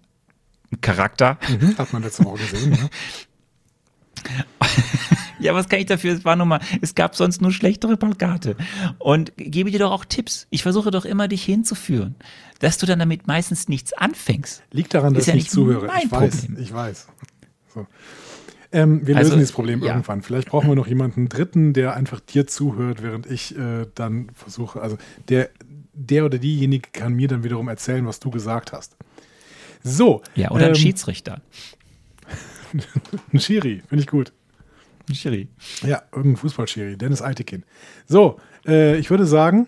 [0.79, 1.37] Charakter.
[1.49, 2.89] Mhm, hat man letzte Woche gesehen, ja.
[5.39, 6.13] Ja, was kann ich dafür?
[6.13, 8.55] Es war nur mal, es gab sonst nur schlechtere Plakate.
[8.99, 10.45] Und gebe dir doch auch Tipps.
[10.51, 12.15] Ich versuche doch immer, dich hinzuführen.
[12.59, 14.61] Dass du dann damit meistens nichts anfängst.
[14.71, 15.87] Liegt daran, dass ja ich nicht zuhöre.
[15.87, 16.63] mein Ich weiß, Problem.
[16.63, 17.07] ich weiß.
[17.73, 17.87] So.
[18.71, 19.93] Ähm, wir Also, lösen dieses Problem ja.
[19.93, 20.21] irgendwann.
[20.21, 24.79] Vielleicht brauchen wir noch jemanden Dritten, der einfach dir zuhört, während ich äh, dann versuche.
[24.81, 25.49] Also der,
[25.93, 28.95] der oder diejenige kann mir dann wiederum erzählen, was du gesagt hast.
[29.83, 30.21] So.
[30.35, 31.41] Ja, oder ein ähm, Schiedsrichter.
[33.33, 34.31] Ein Schiri, finde ich gut.
[35.09, 35.47] Ein Schiri.
[35.81, 37.63] Ja, irgendein Fußballschiri, Dennis Eitekin.
[38.05, 39.67] So, äh, ich würde sagen,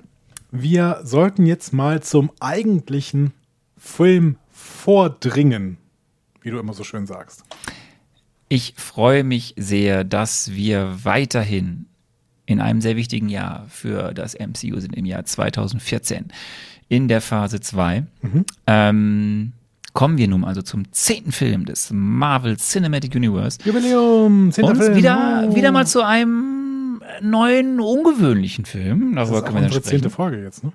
[0.52, 3.34] wir sollten jetzt mal zum eigentlichen
[3.78, 5.78] Film vordringen,
[6.42, 7.44] wie du immer so schön sagst.
[8.48, 11.88] Ich freue mich sehr, dass wir weiterhin
[12.46, 16.28] in einem sehr wichtigen Jahr für das MCU sind, im Jahr 2014,
[16.88, 18.06] in der Phase 2.
[18.68, 19.54] Ähm,
[19.94, 23.60] kommen wir nun also zum zehnten Film des Marvel Cinematic Universe.
[23.64, 24.96] Jubiläum, zehnter Und Film.
[24.96, 25.56] wieder, Oh.
[25.56, 29.16] wieder mal zu einem neuen, ungewöhnlichen Film.
[29.16, 30.72] Das Darüber ist auch können wir unsere zehnte Folge jetzt, ne?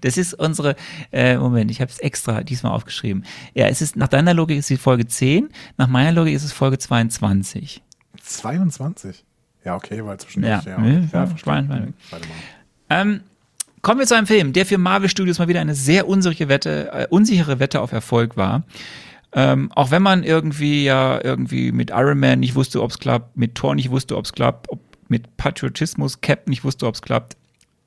[0.00, 0.76] Das ist unsere,
[1.12, 3.24] äh, Moment, ich habe es extra diesmal aufgeschrieben.
[3.54, 6.52] Ja, es ist, nach deiner Logik ist die Folge 10, nach meiner Logik ist es
[6.52, 7.82] Folge 22.
[8.22, 9.24] 22.
[9.64, 10.64] Ja, okay, weil zwischendurch.
[10.64, 11.38] Ja, Ja, ne, ja, ja, verstehe.
[11.38, 12.34] Schwein- Warte mal.
[13.00, 13.20] Ähm,
[13.82, 16.90] kommen wir zu einem Film, der für Marvel Studios mal wieder eine sehr unsichere Wette,
[16.92, 18.64] äh, unsichere Wette auf Erfolg war.
[19.32, 23.36] Ähm, auch wenn man irgendwie ja irgendwie mit Iron Man nicht wusste, ob es klappt,
[23.36, 24.68] mit Thor nicht wusste, ob es klappt,
[25.08, 27.36] mit Patriotismus Cap nicht wusste, ob es klappt.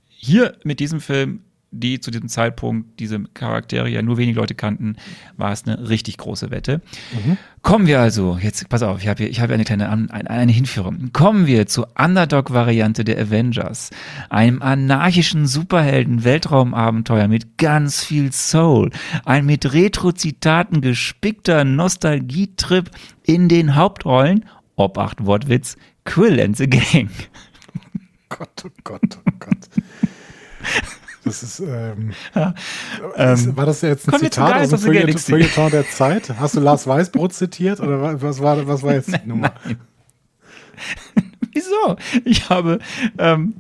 [0.08, 1.42] Hier mit diesem Film,
[1.74, 4.96] die zu diesem Zeitpunkt diese Charaktere ja nur wenige Leute kannten,
[5.38, 6.82] war es eine richtig große Wette.
[7.62, 10.30] Kommen wir also, jetzt pass auf, ich habe hier, ich habe hier eine kleine eine,
[10.30, 11.12] eine Hinführung.
[11.14, 13.90] Kommen wir zur Underdog-Variante der Avengers,
[14.30, 18.92] einem anarchischen Superhelden-Weltraumabenteuer mit ganz viel Soul,
[19.26, 22.92] ein mit Retro-Zitaten gespickter Nostalgietrip
[23.24, 27.10] in den Hauptrollen, Obacht Wortwitz, Quill and the Gang.
[28.30, 29.70] Gott, oh Gott, oh Gott.
[31.26, 32.12] Das ist, ähm,
[33.18, 36.34] ist, war das jetzt ein Zitat aus dem the Feuilleton der Zeit?
[36.40, 39.54] Hast du Lars Weißbrot zitiert oder wa- was war, was war jetzt die Nummer?
[39.66, 39.78] Nein.
[41.54, 41.96] Wieso?
[42.26, 42.80] Ich habe,
[43.18, 43.54] ähm,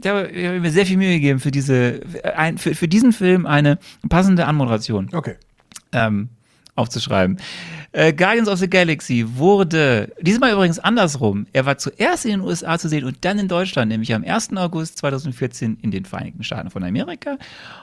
[0.00, 2.00] ich habe, ich habe mir sehr viel Mühe gegeben für diese,
[2.36, 5.36] ein, für, für diesen Film eine passende Anmoderation Okay.
[5.92, 6.28] ähm,
[6.74, 7.38] aufzuschreiben.
[7.92, 11.46] Äh, Guardians of the Galaxy wurde, diesmal übrigens andersrum.
[11.54, 14.54] Er war zuerst in den USA zu sehen und dann in Deutschland, nämlich am 1.
[14.56, 17.38] August 2014 in den Vereinigten Staaten von Amerika.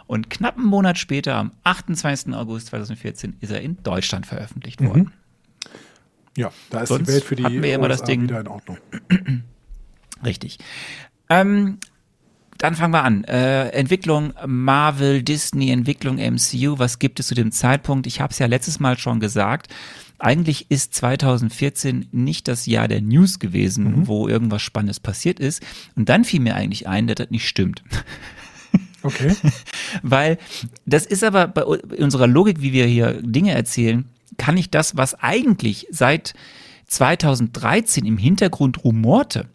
[0.06, 2.34] Und knapp einen Monat später, am 28.
[2.36, 5.12] August 2014, ist er in Deutschland veröffentlicht worden.
[6.38, 8.42] Ja, da ist Sonst die Welt für die hatten wir immer das USA Ding- wieder
[8.42, 8.78] in Ordnung.
[10.24, 10.60] Richtig.
[11.30, 11.80] Ähm,
[12.66, 13.24] dann fangen wir an.
[13.26, 16.80] Äh, Entwicklung Marvel, Disney, Entwicklung MCU.
[16.80, 18.08] Was gibt es zu dem Zeitpunkt?
[18.08, 19.72] Ich habe es ja letztes Mal schon gesagt.
[20.18, 25.62] Eigentlich ist 2014 nicht das Jahr der News gewesen, wo irgendwas Spannendes passiert ist.
[25.96, 27.84] Und dann fiel mir eigentlich ein, dass das nicht stimmt.
[29.04, 29.36] Okay.
[30.02, 30.40] Weil
[30.88, 34.06] das ist aber bei unserer Logik, wie wir hier Dinge erzählen,
[34.40, 36.34] kann ich das, was eigentlich seit
[36.88, 39.46] 2013 im Hintergrund rumorte,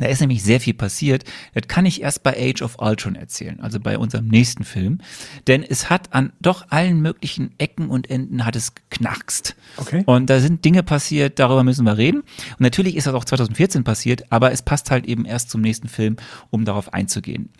[0.00, 3.60] da ist nämlich sehr viel passiert, das kann ich erst bei Age of Ultron erzählen,
[3.60, 4.98] also bei unserem nächsten Film.
[5.46, 9.56] Denn es hat an doch allen möglichen Ecken und Enden hat es geknackst.
[9.76, 10.02] Okay.
[10.06, 12.20] Und da sind Dinge passiert, darüber müssen wir reden.
[12.20, 15.88] Und natürlich ist das auch 2014 passiert, aber es passt halt eben erst zum nächsten
[15.88, 16.16] Film,
[16.50, 17.50] um darauf einzugehen.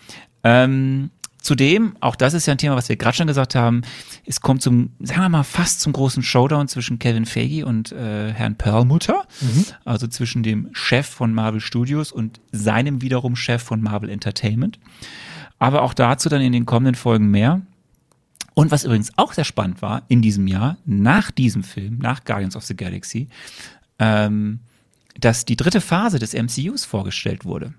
[0.44, 1.11] Ähm,
[1.47, 3.83] zudem, auch das ist ja ein Thema, was wir gerade schon gesagt haben,
[4.27, 8.33] es kommt zum, sagen wir mal, fast zum großen Showdown zwischen Kevin Feige und äh,
[8.33, 9.27] Herrn Perlmutter,
[9.85, 14.81] also zwischen dem Chef von Marvel Studios und seinem wiederum Chef von Marvel Entertainment.
[15.59, 17.63] Aber auch dazu dann in den kommenden Folgen mehr.
[18.55, 22.57] Und was übrigens auch sehr spannend war in diesem Jahr, nach diesem Film, nach Guardians
[22.57, 23.29] of the Galaxy,
[23.99, 24.61] ähm,
[25.21, 27.73] dass die dritte Phase des MCUs vorgestellt wurde.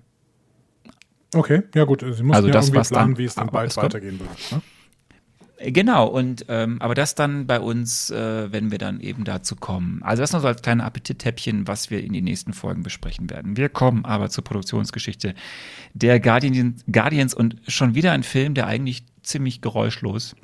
[1.34, 2.00] Okay, ja gut.
[2.00, 4.30] Sie mussten Also ja das, irgendwie planen, dann- wie es dann bald weitergehen wird.
[4.52, 4.62] Ne?
[5.58, 9.56] Äh, Genau, und ähm, aber das dann bei uns, äh, wenn wir dann eben dazu
[9.56, 10.00] kommen.
[10.04, 13.56] Also das noch so als kleine Appetithäppchen, was wir in den nächsten Folgen besprechen werden.
[13.56, 15.34] Wir kommen aber zur Produktionsgeschichte
[15.94, 20.36] der Guardian, Guardians und schon wieder ein Film, der eigentlich ziemlich geräuschlos,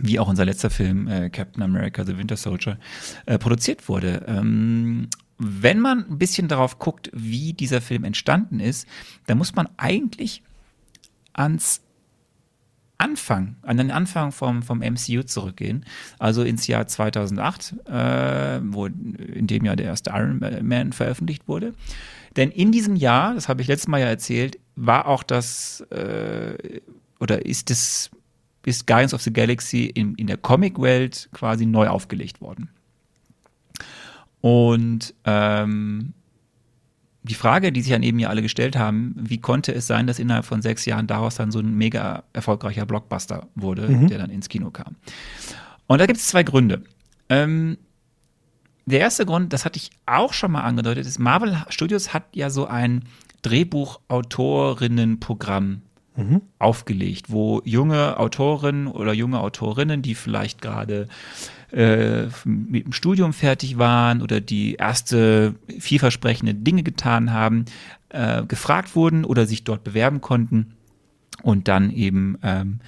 [0.00, 2.78] wie auch unser letzter Film, äh, Captain America, The Winter Soldier,
[3.26, 4.24] äh, produziert wurde.
[4.26, 5.08] Ähm,
[5.40, 8.86] wenn man ein bisschen darauf guckt, wie dieser Film entstanden ist,
[9.26, 10.42] dann muss man eigentlich
[11.32, 11.80] ans
[12.98, 15.86] Anfang, an den Anfang vom, vom MCU zurückgehen,
[16.18, 21.72] also ins Jahr 2008, äh, wo in dem Jahr der erste Iron Man veröffentlicht wurde.
[22.36, 26.80] Denn in diesem Jahr, das habe ich letztes Mal ja erzählt, war auch das äh,
[27.18, 28.10] oder ist das
[28.66, 32.68] ist Guardians of the Galaxy in, in der Comic-Welt quasi neu aufgelegt worden.
[34.40, 36.14] Und ähm,
[37.22, 40.18] die Frage, die sich dann eben ja alle gestellt haben, wie konnte es sein, dass
[40.18, 44.06] innerhalb von sechs Jahren daraus dann so ein mega erfolgreicher Blockbuster wurde, Mhm.
[44.08, 44.96] der dann ins Kino kam?
[45.86, 46.82] Und da gibt es zwei Gründe.
[47.28, 47.76] Ähm,
[48.86, 52.48] der erste Grund, das hatte ich auch schon mal angedeutet, ist, Marvel Studios hat ja
[52.48, 53.04] so ein
[53.42, 55.82] Drehbuchautorinnenprogramm
[56.58, 61.08] aufgelegt, wo junge Autorinnen oder junge Autorinnen, die vielleicht gerade
[61.72, 67.64] äh, mit dem Studium fertig waren oder die erste vielversprechende Dinge getan haben,
[68.08, 70.74] äh, gefragt wurden oder sich dort bewerben konnten
[71.42, 72.80] und dann eben ähm,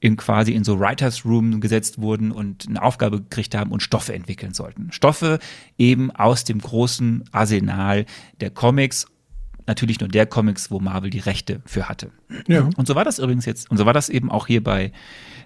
[0.00, 4.14] in quasi in so Writers Room gesetzt wurden und eine Aufgabe gekriegt haben und Stoffe
[4.14, 4.92] entwickeln sollten.
[4.92, 5.38] Stoffe
[5.76, 8.06] eben aus dem großen Arsenal
[8.40, 9.06] der Comics,
[9.66, 12.10] natürlich nur der Comics, wo Marvel die Rechte für hatte.
[12.46, 12.68] Ja.
[12.76, 14.92] Und so war das übrigens jetzt, und so war das eben auch hier bei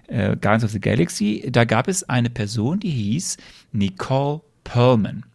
[0.07, 1.49] äh, Guardians of the Galaxy.
[1.51, 3.37] Da gab es eine Person, die hieß
[3.71, 5.25] Nicole Perlman.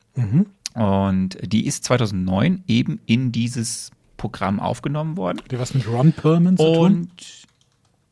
[0.75, 5.39] Und die ist 2009 eben in dieses Programm aufgenommen worden.
[5.39, 6.85] Hat die was mit Ron Perlman zu tun?
[6.85, 7.47] Und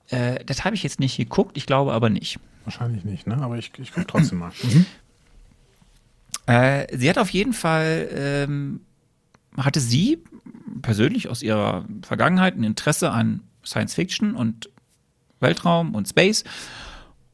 [0.09, 2.39] äh, das habe ich jetzt nicht geguckt, ich glaube aber nicht.
[2.65, 3.37] Wahrscheinlich nicht, ne?
[3.39, 4.53] Aber ich, ich gucke trotzdem mal.
[6.49, 8.83] Äh, sie hat auf jeden Fall, ähm,
[9.57, 10.23] hatte sie
[10.81, 14.71] persönlich aus ihrer Vergangenheit ein Interesse an Science Fiction und
[15.41, 16.45] Weltraum und Space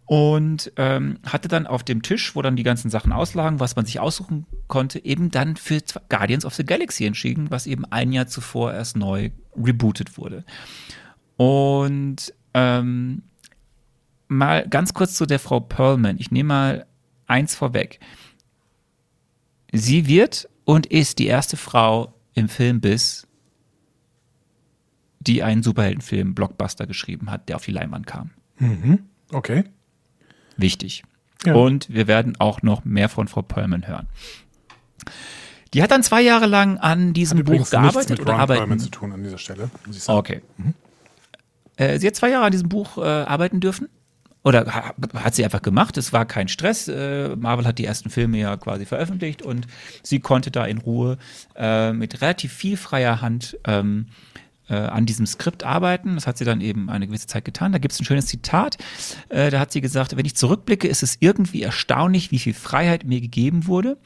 [0.07, 3.87] und ähm, hatte dann auf dem Tisch, wo dann die ganzen Sachen auslagen, was man
[3.87, 8.27] sich aussuchen konnte, eben dann für Guardians of the Galaxy entschieden, was eben ein Jahr
[8.27, 10.45] zuvor erst neu rebootet wurde.
[11.37, 13.23] Und ähm,
[14.29, 16.19] mal ganz kurz zu der Frau Perlman.
[16.19, 16.87] Ich nehme mal
[17.27, 18.01] eins vorweg.
[19.73, 23.27] Sie wird und ist die erste Frau im Filmbiss,
[25.27, 28.31] die einen Superheldenfilm Blockbuster geschrieben hat, der auf die Leinwand kam.
[29.31, 29.65] Okay.
[30.57, 31.03] Wichtig.
[31.45, 31.55] Ja.
[31.55, 34.07] Und wir werden auch noch mehr von Frau Perlman hören.
[35.75, 38.79] Die hat dann zwei Jahre lang an diesem Buch gearbeitet mit oder arbeiten.
[38.79, 39.71] zu tun an dieser Stelle.
[40.07, 40.43] Okay.
[41.77, 43.89] Äh, sie hat zwei Jahre an diesem Buch äh, arbeiten dürfen.
[44.45, 45.97] Oder ha, hat sie einfach gemacht.
[45.97, 46.89] Es war kein Stress.
[46.89, 49.67] Äh, Marvel hat die ersten Filme ja quasi veröffentlicht und
[50.03, 51.17] sie konnte da in Ruhe
[51.55, 54.07] äh, mit relativ viel freier Hand ähm,
[54.73, 56.15] äh, an diesem Skript arbeiten.
[56.15, 57.73] Das hat sie dann eben eine gewisse Zeit getan.
[57.73, 58.79] Da gibt es ein schönes Zitat.
[59.29, 63.05] Äh, da hat sie gesagt, wenn ich zurückblicke, ist es irgendwie erstaunlich, wie viel Freiheit
[63.05, 63.99] mir gegeben wurde.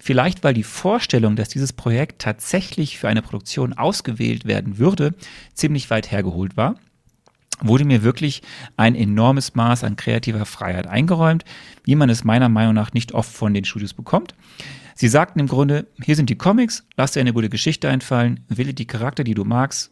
[0.00, 5.14] Vielleicht, weil die Vorstellung, dass dieses Projekt tatsächlich für eine Produktion ausgewählt werden würde,
[5.54, 6.74] ziemlich weit hergeholt war
[7.60, 8.42] wurde mir wirklich
[8.76, 11.44] ein enormes Maß an kreativer Freiheit eingeräumt,
[11.82, 14.32] wie man es meiner Meinung nach nicht oft von den Studios bekommt.
[14.94, 18.74] Sie sagten im Grunde, hier sind die Comics, lass dir eine gute Geschichte einfallen, wähle
[18.74, 19.90] die Charakter, die du magst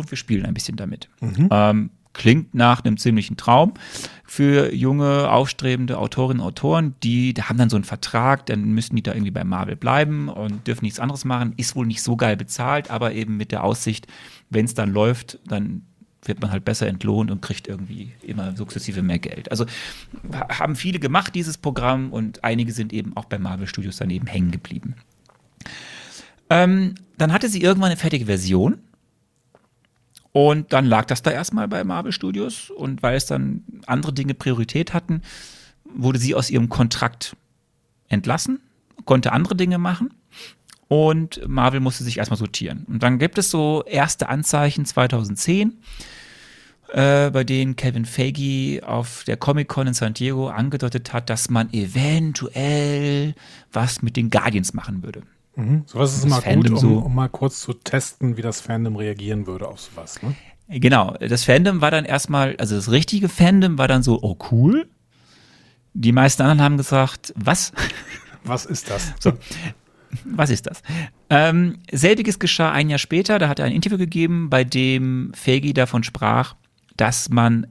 [0.00, 1.08] und wir spielen ein bisschen damit.
[1.50, 3.74] Ähm, klingt nach einem ziemlichen Traum
[4.24, 8.96] für junge, aufstrebende Autorinnen und Autoren, die, die haben dann so einen Vertrag, dann müssen
[8.96, 12.16] die da irgendwie bei Marvel bleiben und dürfen nichts anderes machen, ist wohl nicht so
[12.16, 14.08] geil bezahlt, aber eben mit der Aussicht,
[14.50, 15.82] wenn es dann läuft, dann
[16.22, 19.50] wird man halt besser entlohnt und kriegt irgendwie immer sukzessive mehr Geld.
[19.50, 19.64] Also
[20.34, 24.26] ha- haben viele gemacht, dieses Programm, und einige sind eben auch bei Marvel Studios daneben
[24.26, 24.96] hängen geblieben.
[26.50, 28.80] Ähm, dann hatte sie irgendwann eine fertige Version.
[30.32, 32.70] Und dann lag das da erstmal bei Marvel Studios.
[32.70, 35.22] Und weil es dann andere Dinge Priorität hatten,
[35.84, 37.36] wurde sie aus ihrem Kontrakt
[38.08, 38.60] entlassen,
[39.04, 40.14] konnte andere Dinge machen.
[40.88, 42.84] Und Marvel musste sich erstmal sortieren.
[42.88, 45.78] Und dann gibt es so erste Anzeichen 2010,
[46.92, 51.72] äh, bei denen Kevin Feige auf der Comic-Con in San Diego angedeutet hat, dass man
[51.72, 53.34] eventuell
[53.72, 55.22] was mit den Guardians machen würde.
[55.86, 56.98] Sowas ist immer gut, um, so.
[56.98, 60.22] um mal kurz zu testen, wie das Fandom reagieren würde auf sowas.
[60.22, 60.34] Ne?
[60.68, 64.88] Genau, das Fandom war dann erstmal, also das richtige Fandom war dann so, oh cool.
[65.92, 67.72] Die meisten anderen haben gesagt, was?
[68.44, 69.12] Was ist das?
[69.20, 69.34] So.
[70.24, 70.82] Was ist das?
[71.28, 75.74] Ähm, selbiges geschah ein Jahr später, da hat er ein Interview gegeben, bei dem Feige
[75.74, 76.54] davon sprach,
[76.96, 77.66] dass man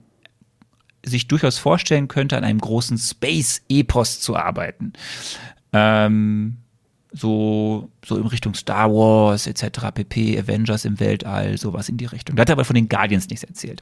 [1.03, 4.93] sich durchaus vorstellen könnte, an einem großen Space-Epos zu arbeiten.
[5.73, 6.57] Ähm,
[7.11, 12.35] so, so in Richtung Star Wars etc., pp, Avengers im Weltall, sowas in die Richtung.
[12.35, 13.81] Da hat er aber von den Guardians nichts erzählt.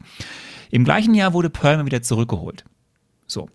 [0.71, 2.63] Im gleichen Jahr wurde Perlman wieder zurückgeholt.
[3.25, 3.49] So.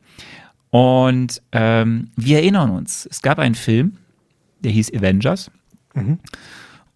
[0.70, 3.98] Und ähm, wir erinnern uns, es gab einen Film,
[4.61, 5.50] der hieß Avengers.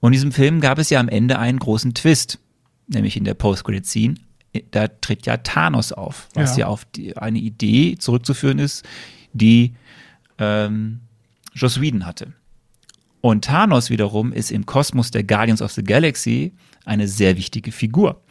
[0.01, 2.39] Und in diesem Film gab es ja am Ende einen großen Twist,
[2.87, 4.15] nämlich in der Post-Credit-Scene.
[4.71, 6.61] Da tritt ja Thanos auf, was Ja.
[6.61, 8.85] ja, auf die, eine Idee zurückzuführen ist,
[9.33, 9.75] die
[10.39, 11.01] ähm,
[11.55, 12.33] Joss Whedon hatte.
[13.27, 16.53] Und Thanos wiederum ist im Kosmos der Guardians of the Galaxy
[16.85, 18.23] eine sehr wichtige Figur.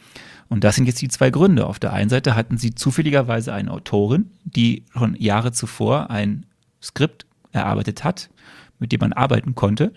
[0.48, 1.66] Und das sind jetzt die zwei Gründe.
[1.66, 6.46] Auf der einen Seite hatten sie zufälligerweise eine Autorin, die schon Jahre zuvor ein
[6.82, 8.30] Skript erarbeitet hat,
[8.78, 9.92] mit dem man arbeiten konnte.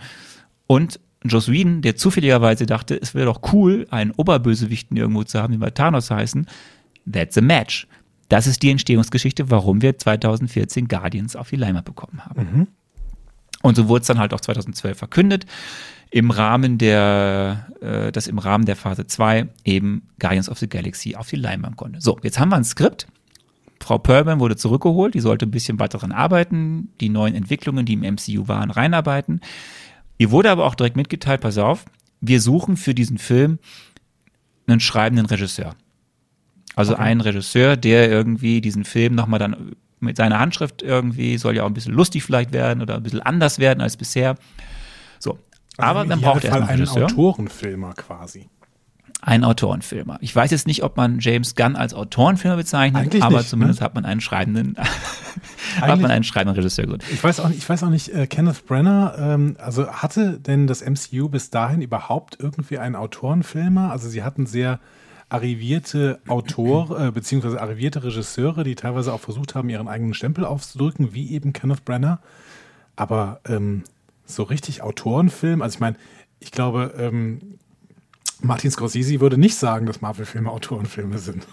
[0.68, 5.54] Und Joss Whedon, der zufälligerweise dachte, es wäre doch cool, einen Oberbösewichten irgendwo zu haben,
[5.54, 6.46] den wir Thanos heißen.
[7.10, 7.88] That's a match.
[8.28, 12.68] Das ist die Entstehungsgeschichte, warum wir 2014 Guardians auf die Leinwand bekommen haben.
[13.62, 15.46] Und so wurde es dann halt auch 2012 verkündet,
[16.12, 21.16] im Rahmen der, äh, dass im Rahmen der Phase 2 eben Guardians of the Galaxy
[21.16, 22.02] auf die Leinwand konnte.
[22.02, 23.08] So, jetzt haben wir ein Skript.
[23.82, 27.94] Frau Perlman wurde zurückgeholt, die sollte ein bisschen weiter daran arbeiten, die neuen Entwicklungen, die
[27.94, 29.42] im MCU waren, reinarbeiten.
[30.18, 31.86] Ihr wurde aber auch direkt mitgeteilt, pass auf,
[32.22, 33.60] wir suchen für diesen Film
[34.68, 35.76] einen schreibenden Regisseur.
[36.76, 41.64] Also einen Regisseur, der irgendwie diesen Film nochmal dann mit seiner Handschrift irgendwie, soll ja
[41.64, 44.36] auch ein bisschen lustig vielleicht werden oder ein bisschen anders werden als bisher.
[45.20, 45.38] So.
[45.78, 47.06] Also aber dann braucht er einen Regisseur.
[47.06, 48.50] Autorenfilmer quasi.
[49.22, 50.18] Ein Autorenfilmer.
[50.22, 53.82] Ich weiß jetzt nicht, ob man James Gunn als Autorenfilmer bezeichnet, Eigentlich aber nicht, zumindest
[53.82, 53.86] ne?
[53.86, 54.78] hat man einen schreibenden,
[55.82, 57.04] hat man einen schreibenden Regisseur gesucht.
[57.12, 60.68] Ich weiß auch nicht, ich weiß auch nicht, äh, Kenneth Brenner, ähm, also hatte denn
[60.68, 63.92] das MCU bis dahin überhaupt irgendwie einen Autorenfilmer?
[63.92, 64.80] Also sie hatten sehr
[65.30, 71.14] arrivierte Autor, äh, beziehungsweise arrivierte Regisseure, die teilweise auch versucht haben, ihren eigenen Stempel aufzudrücken,
[71.14, 72.20] wie eben Kenneth Brenner.
[72.96, 73.84] Aber ähm,
[74.26, 75.96] so richtig Autorenfilm, also ich meine,
[76.40, 77.60] ich glaube, ähm,
[78.42, 81.46] Martin Scorsese würde nicht sagen, dass Marvel-Filme Autorenfilme sind.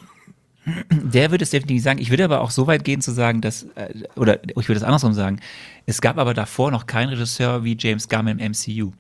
[0.90, 2.00] Der würde es definitiv sagen.
[2.00, 4.82] Ich würde aber auch so weit gehen zu sagen, dass, äh, oder ich würde es
[4.82, 5.40] andersrum sagen,
[5.84, 8.92] es gab aber davor noch keinen Regisseur wie James Gunn im MCU.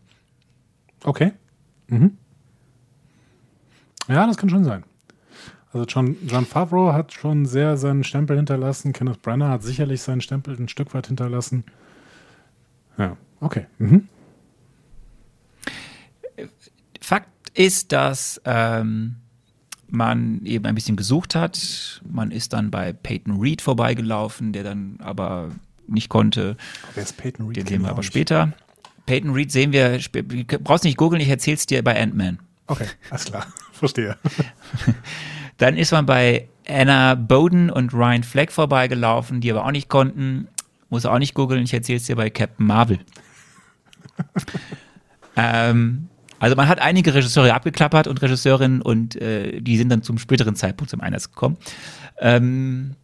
[1.02, 1.32] Okay.
[1.88, 2.16] Mhm.
[4.08, 4.84] Ja, das kann schon sein.
[5.72, 8.92] Also John, John Favreau hat schon sehr seinen Stempel hinterlassen.
[8.92, 11.64] Kenneth Branagh hat sicherlich seinen Stempel ein Stück weit hinterlassen.
[12.96, 13.66] Ja, okay.
[13.78, 14.08] Mhm.
[17.00, 19.16] Fakt ist, dass ähm,
[19.88, 22.00] man eben ein bisschen gesucht hat.
[22.08, 25.50] Man ist dann bei Peyton Reed vorbeigelaufen, der dann aber
[25.86, 26.56] nicht konnte.
[26.94, 27.58] Wer ist Peyton Reed?
[27.58, 28.52] Den sehen wir aber später.
[29.06, 30.00] Peyton Reed sehen wir,
[30.64, 32.38] brauchst nicht googeln, ich erzähl's dir bei Ant-Man.
[32.66, 33.46] Okay, alles klar.
[33.78, 34.16] Verstehe.
[35.58, 40.48] Dann ist man bei Anna Bowden und Ryan Fleck vorbeigelaufen, die aber auch nicht konnten.
[40.90, 42.98] Muss auch nicht googeln, ich erzähl's dir bei Captain Marvel.
[45.36, 46.08] ähm,
[46.38, 50.54] also man hat einige Regisseure abgeklappert und Regisseurinnen und äh, die sind dann zum späteren
[50.54, 51.56] Zeitpunkt zum Einsatz gekommen.
[52.20, 52.94] Ähm,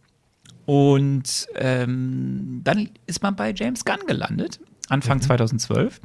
[0.65, 4.59] und ähm, dann ist man bei James Gunn gelandet,
[4.89, 5.99] Anfang 2012.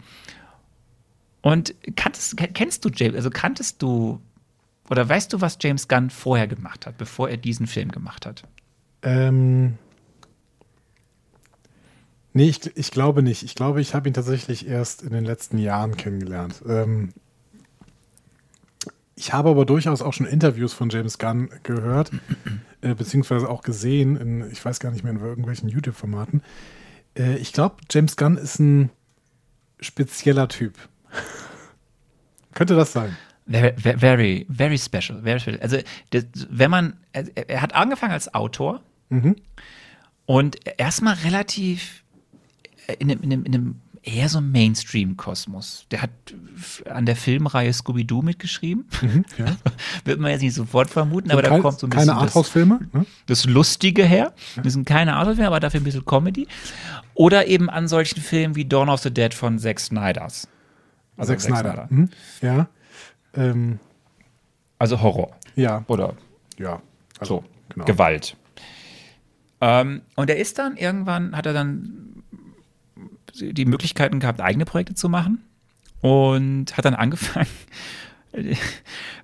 [1.43, 4.21] Und kanntest, ken- kennst du James, also kanntest du
[4.91, 8.43] oder weißt du, was James Gunn vorher gemacht hat, bevor er diesen Film gemacht hat?
[9.03, 9.75] Ähm,
[12.33, 13.43] nee, ich, ich glaube nicht.
[13.43, 16.63] Ich glaube, ich habe ihn tatsächlich erst in den letzten Jahren kennengelernt.
[16.67, 17.13] Ähm,
[19.15, 22.13] ich habe aber durchaus auch schon Interviews von James Gunn gehört,
[22.81, 26.43] äh, beziehungsweise auch gesehen, in, ich weiß gar nicht mehr, in irgendwelchen YouTube-Formaten.
[27.17, 28.91] Äh, ich glaube, James Gunn ist ein
[29.81, 30.75] spezieller Typ.
[32.55, 33.17] Könnte das sein?
[33.49, 35.23] Very, very, very special.
[35.23, 35.59] Very special.
[35.61, 35.79] Also,
[36.11, 38.83] das, wenn man, er, er hat angefangen als Autor
[40.27, 42.05] und erstmal relativ
[42.99, 45.87] in einem, in einem, in einem eher so Mainstream-Kosmos.
[45.91, 46.11] Der hat
[46.91, 48.87] an der Filmreihe Scooby-Doo mitgeschrieben.
[49.39, 49.47] Ja.
[50.05, 52.81] Wird man jetzt nicht sofort vermuten, aber da Kein- kommt so ein bisschen keine Arthouse-Filme?
[52.93, 53.07] Ne?
[53.27, 54.33] das Lustige her.
[54.63, 56.47] Das sind keine Arthouse-Filme, aber dafür ein bisschen Comedy.
[57.15, 60.49] Oder eben an solchen Filmen wie Dawn of the Dead von Zack Snyders.
[61.17, 61.87] Also Zack Snyder.
[61.91, 62.09] Mhm.
[62.41, 62.69] Ja.
[63.39, 63.79] Ähm,
[64.79, 65.37] Also Horror.
[65.57, 65.85] ja.
[65.89, 66.15] Oder
[66.59, 66.83] Ja.
[67.19, 67.85] Also, so, genau.
[67.85, 68.37] Gewalt.
[69.61, 72.23] Ähm, und er ist dann irgendwann, hat er dann
[73.35, 75.45] die Möglichkeiten gehabt, eigene Projekte zu machen
[76.01, 77.49] und hat dann angefangen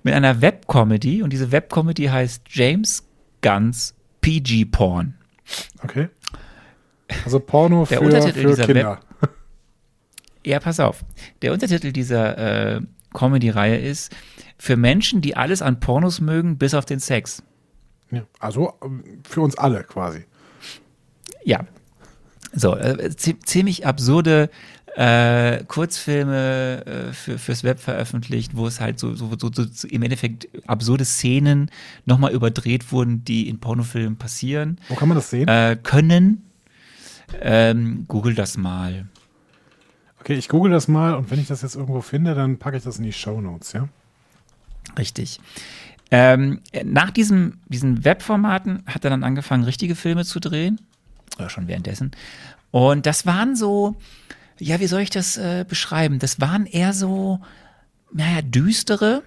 [0.03, 3.03] mit einer Webcomedy und diese Webcomedy heißt James
[3.41, 5.15] Gunn's PG Porn.
[5.83, 6.09] Okay.
[7.23, 8.99] Also Porno Der für, Untertitel für Kinder.
[10.45, 11.03] Ja, pass auf.
[11.41, 12.81] Der Untertitel dieser äh,
[13.15, 14.15] Comedy-Reihe ist
[14.59, 17.41] für Menschen, die alles an Pornos mögen, bis auf den Sex.
[18.11, 18.21] Ja.
[18.39, 20.25] Also ähm, für uns alle quasi.
[21.43, 21.65] Ja.
[22.53, 24.49] So, äh, zi- ziemlich absurde
[24.95, 30.03] äh, Kurzfilme äh, für, fürs Web veröffentlicht, wo es halt so, so, so, so im
[30.03, 31.69] Endeffekt absurde Szenen
[32.05, 35.49] nochmal überdreht wurden, die in Pornofilmen passieren Wo kann man das sehen?
[35.49, 36.43] äh, können.
[37.41, 39.07] Ähm, Google das mal.
[40.25, 42.83] Okay, ich google das mal und wenn ich das jetzt irgendwo finde, dann packe ich
[42.83, 43.87] das in die Show Notes, ja?
[44.97, 45.39] Richtig.
[46.09, 50.81] Ähm, nach diesem, diesen Webformaten hat er dann angefangen, richtige Filme zu drehen.
[51.37, 52.09] Oder schon währenddessen.
[52.71, 53.97] Und das waren so,
[54.57, 56.17] ja, wie soll ich das äh, beschreiben?
[56.17, 57.39] Das waren eher so,
[58.11, 59.21] naja, düstere,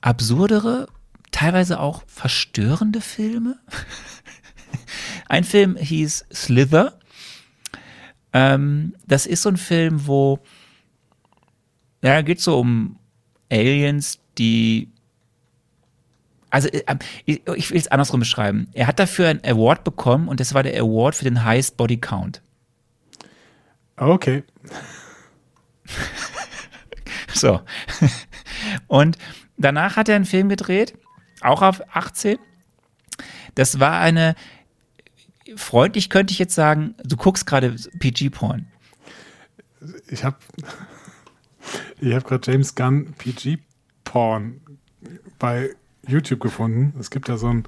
[0.00, 0.86] absurdere,
[1.32, 3.58] teilweise auch verstörende Filme.
[5.28, 7.00] Ein Film hieß Slither.
[8.34, 10.40] Ähm, das ist so ein Film, wo
[12.02, 12.98] ja, geht so um
[13.50, 14.90] Aliens, die
[16.50, 16.82] also äh,
[17.24, 18.68] ich, ich will es andersrum beschreiben.
[18.74, 21.96] Er hat dafür einen Award bekommen und das war der Award für den Highest Body
[21.96, 22.42] Count.
[23.96, 24.44] Okay.
[27.34, 27.60] so.
[28.86, 29.18] Und
[29.56, 30.94] danach hat er einen Film gedreht,
[31.40, 32.38] auch auf 18.
[33.54, 34.34] Das war eine,
[35.56, 38.66] freundlich könnte ich jetzt sagen, du guckst gerade PG-Porn.
[40.08, 40.36] Ich habe
[42.00, 44.60] ich hab gerade James Gunn PG-Porn
[45.38, 45.70] bei
[46.06, 46.94] YouTube gefunden.
[46.98, 47.64] Es gibt ja so, ein,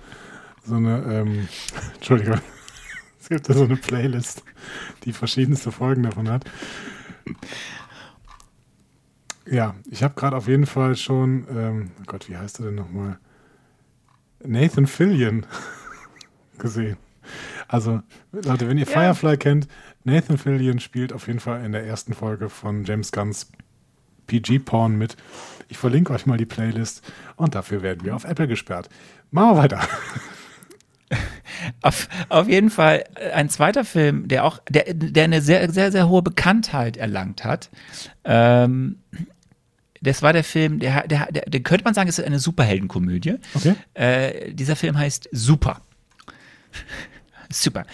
[0.65, 1.49] so eine, ähm,
[1.95, 2.41] Entschuldigung,
[3.21, 4.43] es gibt ja so eine Playlist,
[5.05, 6.45] die verschiedenste Folgen davon hat.
[9.49, 12.75] Ja, ich habe gerade auf jeden Fall schon, ähm, oh Gott, wie heißt er denn
[12.75, 13.19] nochmal?
[14.45, 15.47] Nathan Fillion
[16.59, 16.97] gesehen.
[17.69, 18.01] Also,
[18.33, 18.91] Leute, wenn ihr ja.
[18.91, 19.69] Firefly kennt,
[20.05, 23.51] Nathan Fillion spielt auf jeden Fall in der ersten Folge von James Gunns
[24.27, 25.17] PG-Porn mit.
[25.69, 27.03] Ich verlinke euch mal die Playlist
[27.37, 28.89] und dafür werden wir auf Apple gesperrt.
[29.31, 29.81] Machen wir weiter.
[31.83, 35.93] Auf, auf jeden Fall äh, ein zweiter Film, der auch, der, der eine sehr, sehr,
[35.93, 37.71] sehr hohe Bekanntheit erlangt hat.
[38.25, 38.99] Ähm,
[40.01, 43.37] das war der Film, der, der, der, der könnte man sagen, ist eine Superheldenkomödie.
[43.55, 43.75] Okay.
[43.95, 45.81] Äh, dieser Film heißt Super.
[47.51, 47.85] Super.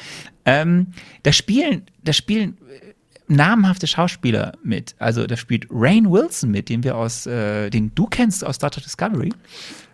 [0.44, 0.88] Ähm,
[1.22, 2.58] da spielen, da spielen
[3.28, 4.94] namhafte Schauspieler mit.
[4.98, 8.70] Also da spielt Rain Wilson mit, den wir aus, äh, den du kennst aus Star
[8.70, 9.32] Trek Discovery.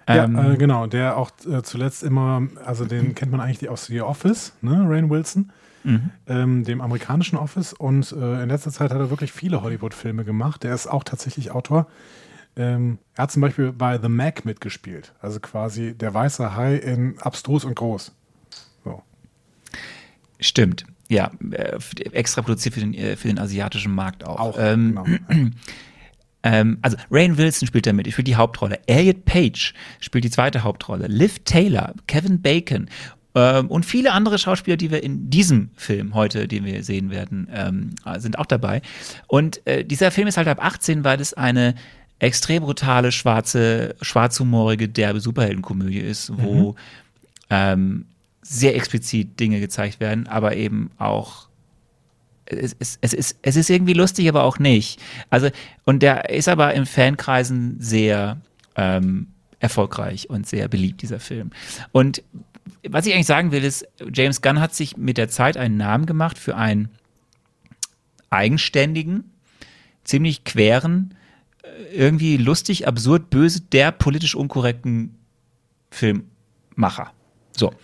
[0.09, 3.87] Ja, ähm, äh, genau, der auch äh, zuletzt immer, also den kennt man eigentlich aus
[3.87, 5.53] The Office, ne, Rain Wilson,
[5.85, 6.11] mhm.
[6.27, 7.75] ähm, dem amerikanischen Office.
[7.75, 10.63] Und äh, in letzter Zeit hat er wirklich viele Hollywood-Filme gemacht.
[10.63, 11.87] Der ist auch tatsächlich Autor.
[12.57, 17.19] Ähm, er hat zum Beispiel bei The Mac mitgespielt, also quasi der weiße Hai in
[17.21, 18.13] Abstrus und Groß.
[20.41, 21.78] Stimmt ja, äh,
[22.12, 24.39] extra produziert für den, äh, für den asiatischen Markt auch.
[24.39, 25.07] auch ähm, genau.
[26.43, 28.78] ähm, also Rain Wilson spielt damit, ich spiele die Hauptrolle.
[28.86, 31.07] Elliot Page spielt die zweite Hauptrolle.
[31.07, 32.89] Liv Taylor, Kevin Bacon
[33.34, 37.49] ähm, und viele andere Schauspieler, die wir in diesem Film heute, den wir sehen werden,
[37.53, 38.82] ähm, sind auch dabei.
[39.26, 41.74] Und äh, dieser Film ist halt ab 18, weil es eine
[42.18, 46.76] extrem brutale, schwarze, schwarzhumorige, derbe Superheldenkomödie ist, wo
[47.51, 48.05] mhm.
[48.49, 51.49] Sehr explizit Dinge gezeigt werden, aber eben auch
[52.47, 55.01] es, es, es, ist, es ist irgendwie lustig, aber auch nicht.
[55.29, 55.51] Also,
[55.85, 58.41] und der ist aber in Fankreisen sehr
[58.75, 59.29] ähm,
[59.61, 61.51] erfolgreich und sehr beliebt, dieser Film.
[61.93, 62.23] Und
[62.89, 66.07] was ich eigentlich sagen will, ist, James Gunn hat sich mit der Zeit einen Namen
[66.07, 66.89] gemacht für einen
[68.31, 69.31] eigenständigen,
[70.05, 71.15] ziemlich queren,
[71.63, 75.17] äh, irgendwie lustig, absurd, böse, der politisch unkorrekten
[75.91, 77.13] Filmmacher.
[77.53, 77.75] So.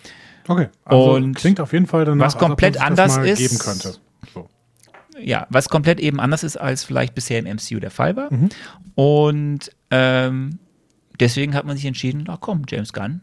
[0.47, 3.97] Okay, also und klingt auf jeden Fall danach, was komplett anders ist, geben könnte.
[4.33, 4.49] So.
[5.19, 8.33] Ja, was komplett eben anders ist, als vielleicht bisher im MCU der Fall war.
[8.33, 8.49] Mhm.
[8.95, 10.59] Und ähm,
[11.19, 13.23] deswegen hat man sich entschieden, ach komm, James Gunn,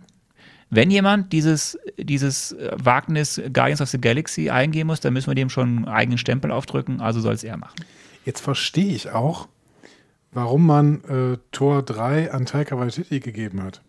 [0.69, 5.49] wenn jemand dieses, dieses Wagnis Guardians of the Galaxy eingehen muss, dann müssen wir dem
[5.49, 7.75] schon einen eigenen Stempel aufdrücken, also soll es er machen.
[8.25, 9.49] Jetzt verstehe ich auch,
[10.31, 13.81] warum man äh, Tor 3 an Taika Waititi gegeben hat.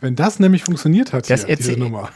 [0.00, 2.10] Wenn das nämlich funktioniert hat, das hier, diese Nummer.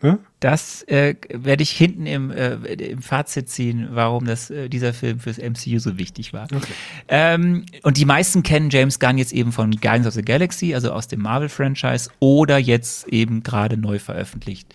[0.00, 0.18] Ne?
[0.38, 5.18] Das äh, werde ich hinten im, äh, im Fazit ziehen, warum das, äh, dieser Film
[5.18, 6.44] fürs MCU so wichtig war.
[6.44, 6.72] Okay.
[7.08, 10.92] Ähm, und die meisten kennen James Gunn jetzt eben von Guardians of the Galaxy, also
[10.92, 14.72] aus dem Marvel-Franchise, oder jetzt eben gerade neu veröffentlicht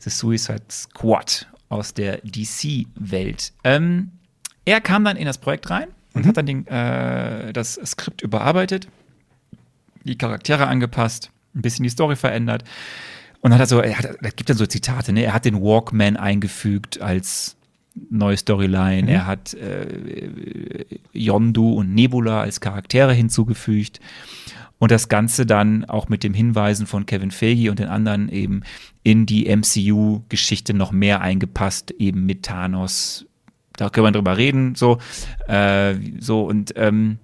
[0.00, 3.52] The Suicide Squad aus der DC-Welt.
[3.64, 4.12] Ähm,
[4.64, 6.28] er kam dann in das Projekt rein und mhm.
[6.28, 8.88] hat dann den, äh, das Skript überarbeitet,
[10.04, 12.64] die Charaktere angepasst, ein bisschen die Story verändert.
[13.44, 15.22] Und hat er so, er hat, er gibt dann so Zitate, ne?
[15.22, 17.58] Er hat den Walkman eingefügt als
[18.08, 19.02] neue Storyline.
[19.02, 19.08] Mhm.
[19.08, 24.00] Er hat äh, Yondu und Nebula als Charaktere hinzugefügt.
[24.78, 28.62] Und das Ganze dann auch mit dem Hinweisen von Kevin Feige und den anderen eben
[29.02, 33.26] in die MCU-Geschichte noch mehr eingepasst, eben mit Thanos.
[33.76, 34.96] Da können wir drüber reden, so,
[35.48, 37.18] äh, so und ähm,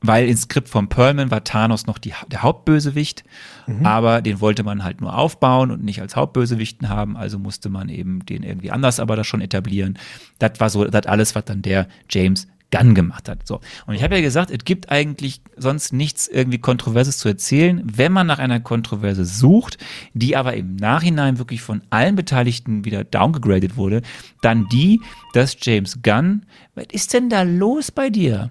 [0.00, 3.24] weil im Skript von Perlman war Thanos noch die, der Hauptbösewicht,
[3.66, 3.84] mhm.
[3.84, 7.88] aber den wollte man halt nur aufbauen und nicht als Hauptbösewichten haben, also musste man
[7.88, 9.98] eben den irgendwie anders aber da schon etablieren.
[10.38, 13.46] Das war so, das alles, was dann der James Gunn gemacht hat.
[13.46, 13.60] So.
[13.86, 18.12] Und ich habe ja gesagt, es gibt eigentlich sonst nichts irgendwie Kontroverses zu erzählen, wenn
[18.12, 19.78] man nach einer Kontroverse sucht,
[20.12, 24.02] die aber im Nachhinein wirklich von allen Beteiligten wieder downgegradet wurde,
[24.42, 25.00] dann die,
[25.32, 26.44] dass James Gunn,
[26.74, 28.50] was ist denn da los bei dir?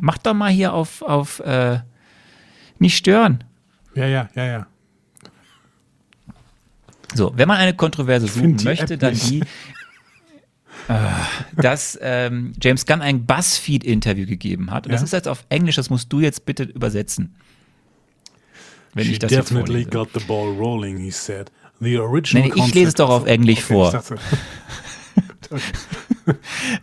[0.00, 1.80] Mach doch mal hier auf, auf äh,
[2.78, 3.44] nicht stören.
[3.94, 4.66] Ja, ja, ja, ja.
[7.14, 9.42] So, wenn man eine Kontroverse suchen möchte, dann die.
[11.56, 14.86] dass ähm, James Gunn ein BuzzFeed-Interview gegeben hat.
[14.86, 15.04] Und das Ja.
[15.04, 17.36] ist jetzt auf Englisch, das musst du jetzt bitte übersetzen.
[18.94, 19.90] Wenn She ich das jetzt definitely vorlese.
[19.90, 21.52] got the ball rolling, he said.
[21.80, 23.92] The original Nee, nee, ich lese es doch auf Englisch Okay, vor.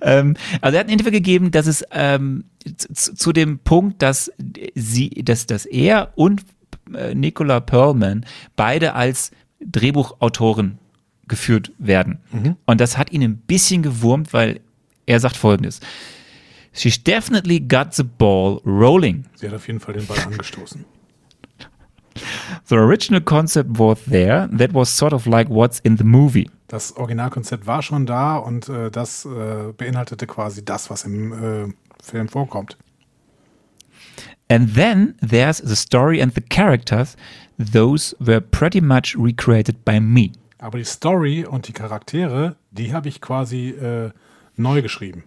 [0.01, 2.43] Ähm, also er hat ein Interview gegeben, dass es ähm,
[2.75, 4.29] zu, zu dem Punkt, dass
[4.75, 6.41] sie, dass, dass er und
[6.93, 8.25] äh, Nicola Perlman
[8.57, 9.31] beide als
[9.61, 10.77] Drehbuchautoren
[11.27, 12.19] geführt werden.
[12.65, 14.59] Und das hat ihn ein bisschen gewurmt, weil
[15.05, 15.79] er sagt folgendes.
[16.73, 19.25] She's definitely got the ball rolling.
[19.35, 20.83] Sie hat auf jeden Fall den Ball angestoßen.
[22.65, 24.49] The original concept was there.
[24.57, 26.49] That was sort of like what's in the movie.
[26.69, 31.73] Das Originalkonzept war schon da und äh, das äh, beinhaltete quasi das, was im äh,
[32.01, 32.77] Film vorkommt.
[34.49, 37.17] And then there's the story and the characters.
[37.57, 40.31] Those were pretty much recreated by me.
[40.59, 44.11] Aber die Story und die Charaktere, die habe ich quasi äh,
[44.55, 45.23] neu geschrieben.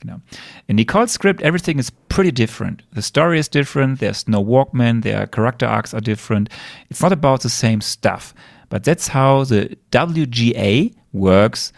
[0.00, 0.20] Genau.
[0.66, 2.82] In Nicole's script, everything is pretty different.
[2.92, 4.00] The story is different.
[4.00, 5.02] There's no Walkman.
[5.02, 6.48] Their character arcs are different.
[6.90, 8.34] It's not about the same stuff.
[8.72, 11.74] But that's how the WGA works.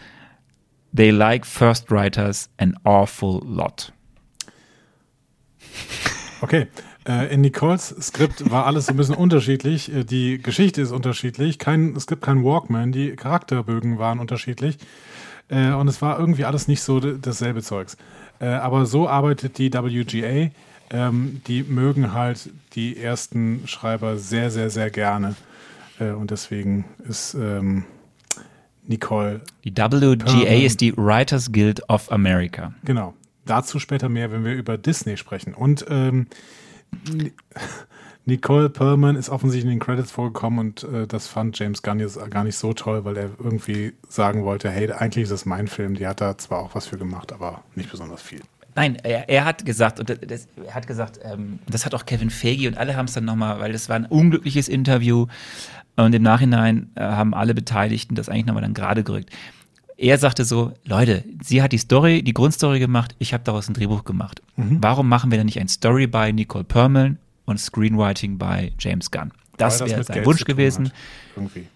[0.93, 3.91] They like first writers an awful lot.
[6.41, 6.67] Okay,
[7.05, 9.93] äh, in Nicoles Skript war alles ein bisschen unterschiedlich.
[9.93, 11.59] Äh, Die Geschichte ist unterschiedlich.
[11.59, 12.93] Kein, gibt keinen Walkman.
[12.93, 14.77] Die Charakterbögen waren unterschiedlich.
[15.49, 17.97] Äh, und es war irgendwie alles nicht so dasselbe Zeugs.
[18.39, 20.49] Aber so arbeitet die WGA.
[20.91, 25.35] Ähm, die mögen halt die ersten Schreiber sehr, sehr, sehr gerne.
[25.99, 27.85] Äh, und deswegen ist ähm,
[28.87, 30.61] Nicole, Die WGA Perlman.
[30.61, 32.73] ist die Writers Guild of America.
[32.83, 33.13] genau.
[33.47, 35.53] Dazu später mehr, wenn wir über Disney sprechen.
[35.53, 36.25] Und ähm,
[37.13, 37.31] Ni-
[38.25, 42.17] Nicole Perlman ist offensichtlich in den Credits vorgekommen und äh, das fand James Gunn jetzt
[42.31, 45.93] gar nicht so toll, weil er irgendwie sagen wollte, hey, eigentlich ist das mein Film.
[45.93, 48.41] Die hat da zwar auch was für gemacht, aber nicht besonders viel.
[48.73, 52.07] Nein, er, er hat gesagt, und das, das, er hat gesagt, ähm, das hat auch
[52.07, 55.27] Kevin Feige und alle haben es dann nochmal, weil das war ein unglückliches Interview
[55.97, 59.29] und im Nachhinein äh, haben alle Beteiligten das eigentlich nochmal dann gerade gerückt.
[59.97, 63.73] Er sagte so, Leute, sie hat die Story, die Grundstory gemacht, ich habe daraus ein
[63.73, 64.41] Drehbuch gemacht.
[64.57, 69.31] Warum machen wir dann nicht ein Story by Nicole Perlman und Screenwriting by James Gunn?
[69.57, 70.91] Das wäre sein Geld Wunsch gewesen.
[71.35, 71.67] Irgendwie.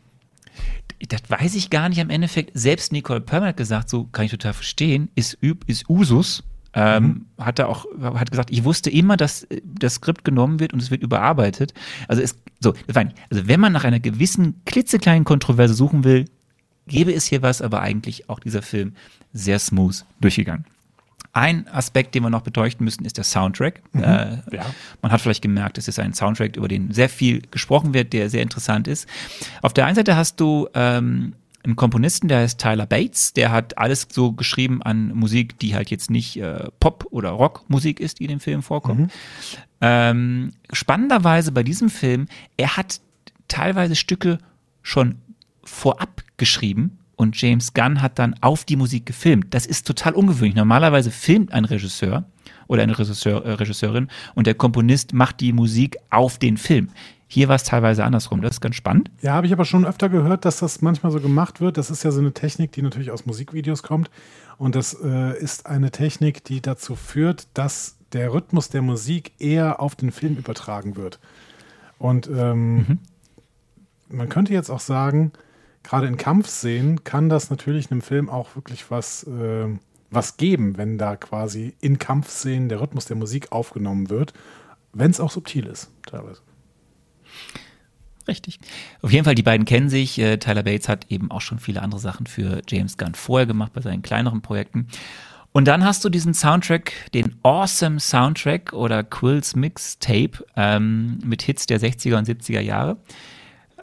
[1.08, 2.52] Das weiß ich gar nicht am Endeffekt.
[2.56, 6.44] Selbst Nicole Perlman hat gesagt, so kann ich total verstehen, ist, üb- ist Usus.
[6.74, 10.72] Ähm, Hat er auch, hat gesagt, ich wusste immer, dass äh, das Skript genommen wird
[10.74, 11.74] und es wird überarbeitet.
[12.08, 16.26] Also es, so, also wenn man nach einer gewissen klitzekleinen Kontroverse suchen will,
[16.88, 18.94] gäbe es hier was, aber eigentlich auch dieser Film
[19.34, 20.66] sehr smooth durchgegangen.
[21.32, 23.82] Ein Aspekt, den wir noch beleuchten müssen, ist der Soundtrack.
[23.94, 24.00] Äh,
[24.52, 24.66] Ja.
[25.02, 28.30] Man hat vielleicht gemerkt, es ist ein Soundtrack, über den sehr viel gesprochen wird, der
[28.30, 29.08] sehr interessant ist.
[29.62, 33.78] Auf der einen Seite hast du ähm, einen Komponisten, der heißt Tyler Bates, der hat
[33.78, 38.26] alles so geschrieben an Musik, die halt jetzt nicht äh, Pop- oder Rockmusik ist, die
[38.26, 39.12] in dem Film vorkommt.
[39.82, 43.01] Ähm, spannenderweise bei diesem Film, er hat
[43.47, 44.39] teilweise Stücke
[44.82, 45.16] schon
[45.64, 49.53] vorab geschrieben und James Gunn hat dann auf die Musik gefilmt.
[49.53, 50.55] Das ist total ungewöhnlich.
[50.55, 52.24] Normalerweise filmt ein Regisseur
[52.68, 56.89] oder eine Regisseur, äh, Regisseurin und der Komponist macht die Musik auf den Film.
[57.32, 58.42] Hier war es teilweise andersrum.
[58.42, 59.12] Das ist ganz spannend.
[59.22, 61.78] Ja, habe ich aber schon öfter gehört, dass das manchmal so gemacht wird.
[61.78, 64.10] Das ist ja so eine Technik, die natürlich aus Musikvideos kommt.
[64.58, 69.80] Und das äh, ist eine Technik, die dazu führt, dass der Rhythmus der Musik eher
[69.80, 71.20] auf den Film übertragen wird.
[72.00, 72.98] Und ähm,
[74.10, 75.32] man könnte jetzt auch sagen,
[75.84, 79.68] gerade in Kampfszenen kann das natürlich einem Film auch wirklich was, äh,
[80.10, 84.34] was geben, wenn da quasi in Kampfszenen der Rhythmus der Musik aufgenommen wird,
[84.94, 86.42] wenn es auch subtil ist, teilweise.
[88.30, 88.60] Richtig.
[89.02, 90.20] Auf jeden Fall, die beiden kennen sich.
[90.20, 93.74] Äh, Tyler Bates hat eben auch schon viele andere Sachen für James Gunn vorher gemacht
[93.74, 94.88] bei seinen kleineren Projekten.
[95.52, 101.66] Und dann hast du diesen Soundtrack, den Awesome Soundtrack oder Quills Mixtape ähm, mit Hits
[101.66, 102.98] der 60er und 70er Jahre.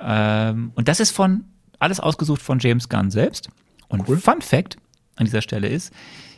[0.01, 1.45] Ähm, und das ist von
[1.81, 3.49] alles ausgesucht von James Gunn selbst.
[3.89, 4.19] Und Cool.
[4.19, 4.77] Fun Fact
[5.17, 5.93] an dieser Stelle ist,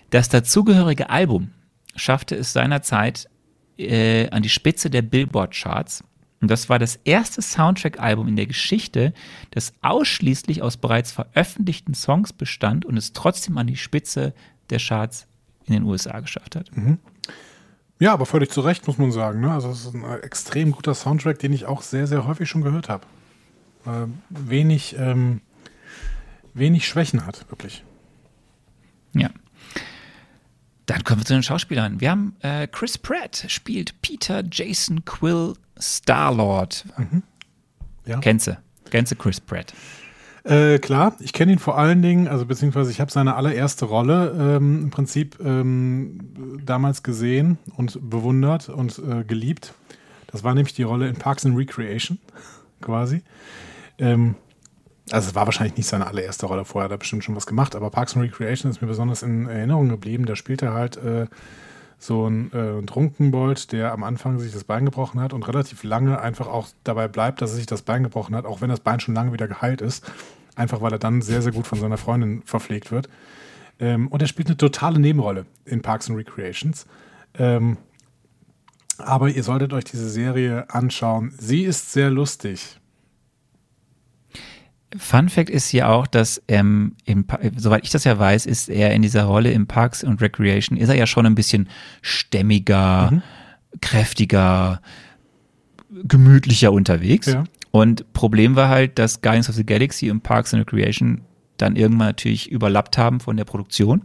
[0.08, 1.50] das dazugehörige Album
[1.94, 3.28] schaffte es seinerzeit
[3.76, 6.04] äh, an die Spitze der Billboard-Charts.
[6.40, 9.12] Und das war das erste Soundtrack-Album in der Geschichte,
[9.50, 14.34] das ausschließlich aus bereits veröffentlichten Songs bestand und es trotzdem an die Spitze
[14.70, 15.26] der Charts
[15.66, 16.70] in den USA geschafft hat.
[17.98, 19.40] Ja, aber völlig zu Recht, muss man sagen.
[19.40, 19.50] Ne?
[19.50, 22.88] Also es ist ein extrem guter Soundtrack, den ich auch sehr, sehr häufig schon gehört
[22.88, 23.04] habe.
[23.84, 25.40] Äh, wenig, ähm,
[26.54, 27.82] wenig Schwächen hat, wirklich.
[29.14, 29.30] Ja.
[30.86, 32.00] Dann kommen wir zu den Schauspielern.
[32.00, 36.84] Wir haben äh, Chris Pratt spielt Peter Jason Quill Starlord.
[38.06, 38.18] Ja.
[38.20, 38.58] Kennst du?
[38.90, 39.72] Kennst du Chris Pratt?
[40.44, 44.56] Äh, klar, ich kenne ihn vor allen Dingen, also beziehungsweise ich habe seine allererste Rolle
[44.56, 46.20] ähm, im Prinzip ähm,
[46.64, 49.74] damals gesehen und bewundert und äh, geliebt.
[50.28, 52.18] Das war nämlich die Rolle in Parks and Recreation,
[52.80, 53.22] quasi.
[53.98, 54.36] Ähm,
[55.10, 57.74] also es war wahrscheinlich nicht seine allererste Rolle, vorher hat er bestimmt schon was gemacht,
[57.74, 60.24] aber Parks and Recreation ist mir besonders in Erinnerung geblieben.
[60.24, 61.26] Da spielt er halt äh,
[61.98, 66.20] so ein äh, Trunkenbold, der am Anfang sich das Bein gebrochen hat und relativ lange
[66.20, 69.00] einfach auch dabei bleibt, dass er sich das Bein gebrochen hat, auch wenn das Bein
[69.00, 70.10] schon lange wieder geheilt ist.
[70.54, 73.08] Einfach weil er dann sehr, sehr gut von seiner Freundin verpflegt wird.
[73.80, 76.86] Ähm, und er spielt eine totale Nebenrolle in Parks and Recreations.
[77.34, 77.76] Ähm,
[78.98, 81.32] aber ihr solltet euch diese Serie anschauen.
[81.38, 82.78] Sie ist sehr lustig.
[84.96, 87.26] Fun Fact ist hier auch, dass ähm, im,
[87.56, 90.88] soweit ich das ja weiß, ist er in dieser Rolle im Parks und Recreation, ist
[90.88, 91.68] er ja schon ein bisschen
[92.00, 93.22] stämmiger, mhm.
[93.82, 94.80] kräftiger,
[95.90, 97.26] gemütlicher unterwegs.
[97.26, 97.44] Ja.
[97.70, 101.20] Und Problem war halt, dass Guardians of the Galaxy und Parks and Recreation
[101.58, 104.02] dann irgendwann natürlich überlappt haben von der Produktion.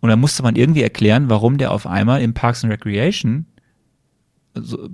[0.00, 3.46] Und dann musste man irgendwie erklären, warum der auf einmal im Parks and Recreation
[4.62, 4.88] so,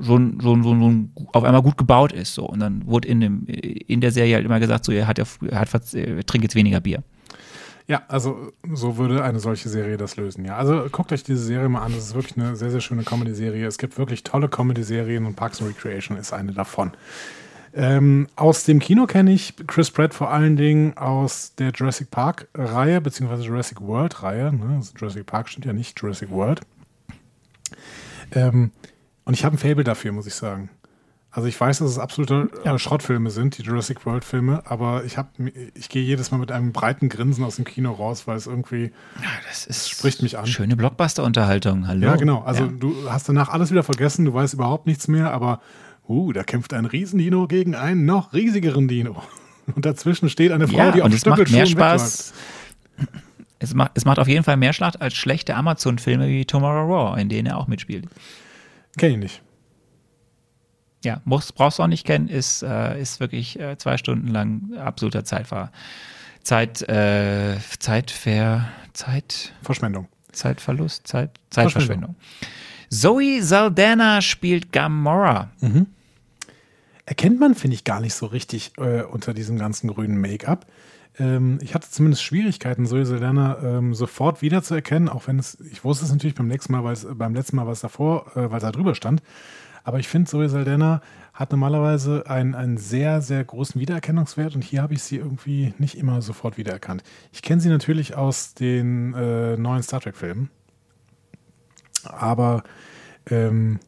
[0.00, 0.94] so, so, so,
[1.32, 2.34] auf einmal gut gebaut ist.
[2.34, 2.46] So.
[2.46, 5.26] Und dann wurde in, dem, in der Serie halt immer gesagt, so, er, hat, er,
[5.52, 7.02] hat, er trinkt jetzt weniger Bier.
[7.88, 10.56] Ja, also so würde eine solche Serie das lösen, ja.
[10.56, 13.64] Also guckt euch diese Serie mal an, das ist wirklich eine sehr, sehr schöne Comedy-Serie.
[13.64, 16.92] Es gibt wirklich tolle Comedy-Serien und Parks and Recreation ist eine davon.
[17.74, 23.00] Ähm, aus dem Kino kenne ich Chris Pratt vor allen Dingen aus der Jurassic Park-Reihe,
[23.00, 24.52] beziehungsweise Jurassic World-Reihe.
[24.52, 24.76] Ne?
[24.76, 26.62] Also Jurassic Park stimmt ja nicht, Jurassic World.
[28.32, 28.70] Ähm,
[29.24, 30.70] und ich habe ein Fable dafür, muss ich sagen.
[31.30, 32.78] Also ich weiß, dass es absolute äh, ja.
[32.78, 35.28] Schrottfilme sind, die Jurassic World Filme, aber ich habe,
[35.74, 38.84] ich gehe jedes Mal mit einem breiten Grinsen aus dem Kino raus, weil es irgendwie,
[39.20, 40.46] ja, das, ist spricht mich an.
[40.46, 42.06] Schöne Blockbuster-Unterhaltung, hallo.
[42.06, 42.40] Ja, genau.
[42.40, 42.70] Also ja.
[42.70, 45.60] du hast danach alles wieder vergessen, du weißt überhaupt nichts mehr, aber
[46.08, 49.22] uh, da kämpft ein Riesendino gegen einen noch riesigeren Dino.
[49.74, 52.32] Und dazwischen steht eine Frau, ja, die auf Stückel mehr Spaß.
[52.96, 53.25] Wegläuft
[53.58, 57.20] es macht, es macht auf jeden Fall mehr Schlacht als schlechte Amazon-Filme wie Tomorrow Raw,
[57.20, 58.06] in denen er auch mitspielt.
[58.96, 59.42] Kenn ich nicht.
[61.04, 64.74] Ja, muss, brauchst du auch nicht kennen, ist, äh, ist wirklich äh, zwei Stunden lang
[64.76, 65.70] absoluter Zeitfahr.
[66.42, 69.52] Zeit, äh, Zeitver, Zeit.
[69.62, 70.08] Verschwendung.
[70.32, 72.14] Zeitverlust, Zeit, Zeitverschwendung.
[72.90, 75.50] Zoe Saldana spielt Gamora.
[75.60, 75.86] Mhm.
[77.04, 80.66] Erkennt man, finde ich, gar nicht so richtig äh, unter diesem ganzen grünen Make-up
[81.18, 86.04] ähm, ich hatte zumindest Schwierigkeiten, Zoe Saldana ähm, sofort wiederzuerkennen, auch wenn es, ich wusste
[86.04, 88.62] es natürlich beim nächsten Mal, weil es beim letzten Mal, was davor, äh, weil es
[88.62, 89.22] da drüber stand.
[89.84, 91.00] Aber ich finde, Zoe Saldana
[91.32, 95.96] hat normalerweise einen, einen sehr, sehr großen Wiedererkennungswert und hier habe ich sie irgendwie nicht
[95.96, 97.02] immer sofort wiedererkannt.
[97.32, 100.50] Ich kenne sie natürlich aus den äh, neuen Star Trek-Filmen,
[102.04, 102.64] aber
[103.30, 103.78] ähm,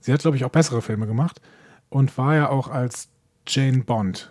[0.00, 1.40] sie hat, glaube ich, auch bessere Filme gemacht
[1.88, 3.08] und war ja auch als
[3.46, 4.30] Jane Bond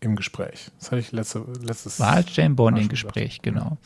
[0.00, 0.70] im Gespräch.
[0.78, 3.78] Das hatte ich letzte, letztes War als Jane Bond im Gespräch, genau.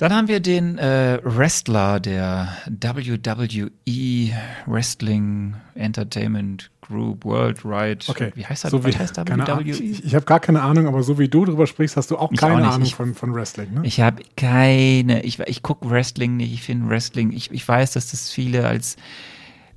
[0.00, 4.30] Dann haben wir den äh, Wrestler der WWE
[4.64, 8.06] Wrestling Entertainment Group Worldwide.
[8.08, 8.32] Okay.
[8.34, 8.70] Wie heißt das?
[8.70, 9.62] So wie, heißt WWE?
[9.62, 12.32] Ich, ich habe gar keine Ahnung, aber so wie du drüber sprichst, hast du auch
[12.32, 13.74] keine auch Ahnung ich, von, von Wrestling.
[13.74, 13.82] Ne?
[13.84, 15.22] Ich habe keine.
[15.22, 16.54] Ich, ich gucke Wrestling nicht.
[16.54, 17.30] Ich finde Wrestling.
[17.32, 18.96] Ich, ich weiß, dass das viele als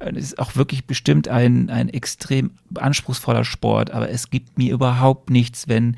[0.06, 5.30] es ist auch wirklich bestimmt ein, ein extrem anspruchsvoller Sport, aber es gibt mir überhaupt
[5.30, 5.98] nichts, wenn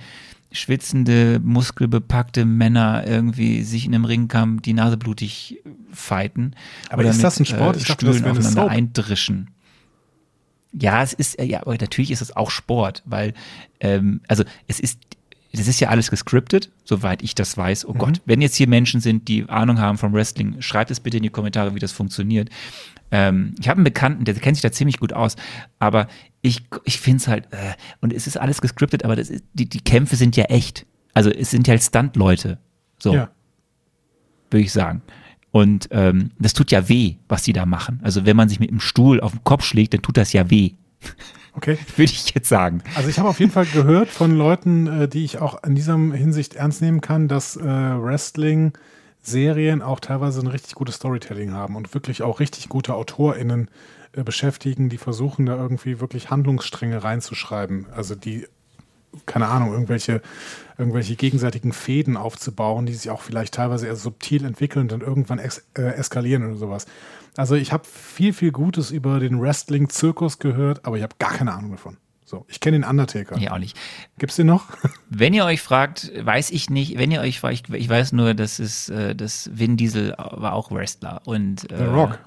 [0.51, 6.55] schwitzende, muskelbepackte Männer irgendwie sich in einem Ringkampf die Nase blutig fighten.
[6.89, 7.75] Aber ist das ein Sport?
[7.75, 9.49] Äh, ich dachte, Stühlen das aufeinander eindrischen.
[10.71, 13.33] Ja, es ist, ja, aber natürlich ist es auch Sport, weil,
[13.79, 14.99] ähm, also es ist,
[15.53, 17.85] das ist ja alles gescriptet, soweit ich das weiß.
[17.85, 17.97] Oh mhm.
[17.97, 21.23] Gott, wenn jetzt hier Menschen sind, die Ahnung haben vom Wrestling, schreibt es bitte in
[21.23, 22.49] die Kommentare, wie das funktioniert.
[23.11, 25.35] Ähm, ich habe einen Bekannten, der kennt sich da ziemlich gut aus,
[25.79, 26.07] aber
[26.41, 29.81] ich, ich finde es halt, äh, und es ist alles gescriptet, aber ist, die, die
[29.81, 30.85] Kämpfe sind ja echt.
[31.13, 32.57] Also es sind ja halt Stunt-Leute.
[32.99, 33.13] So.
[33.13, 33.29] Ja.
[34.49, 35.01] Würde ich sagen.
[35.51, 37.99] Und ähm, das tut ja weh, was die da machen.
[38.03, 40.49] Also wenn man sich mit dem Stuhl auf den Kopf schlägt, dann tut das ja
[40.49, 40.71] weh.
[41.53, 41.77] Okay.
[41.95, 42.83] Würde ich jetzt sagen.
[42.95, 45.95] Also ich habe auf jeden Fall gehört von Leuten, äh, die ich auch in dieser
[45.95, 48.73] Hinsicht ernst nehmen kann, dass äh, Wrestling
[49.27, 53.69] Serien auch teilweise ein richtig gutes Storytelling haben und wirklich auch richtig gute AutorInnen
[54.13, 57.87] äh, beschäftigen, die versuchen da irgendwie wirklich Handlungsstränge reinzuschreiben.
[57.95, 58.47] Also die,
[59.25, 60.21] keine Ahnung, irgendwelche,
[60.77, 65.39] irgendwelche gegenseitigen Fäden aufzubauen, die sich auch vielleicht teilweise eher subtil entwickeln und dann irgendwann
[65.39, 66.85] es, äh, eskalieren oder sowas.
[67.37, 71.53] Also ich habe viel, viel Gutes über den Wrestling-Zirkus gehört, aber ich habe gar keine
[71.53, 71.97] Ahnung davon.
[72.27, 73.37] So, ich kenne den Undertaker.
[73.37, 73.77] Ja, auch nicht.
[74.17, 74.65] Gibt's den noch?
[75.09, 76.97] Wenn ihr euch fragt, weiß ich nicht.
[76.97, 80.71] Wenn ihr euch fragt, ich, weiß nur, dass es, äh, dass Vin Diesel war auch
[80.71, 82.19] Wrestler und äh, The Rock.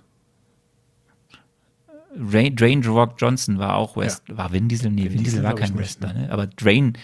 [2.16, 5.42] Dwayne, Dwayne The Rock Johnson war auch West, war Vin Diesel, nee, Vin, Diesel, Diesel
[5.42, 6.28] war kein Wrestler, ne?
[6.30, 6.94] aber Dwayne,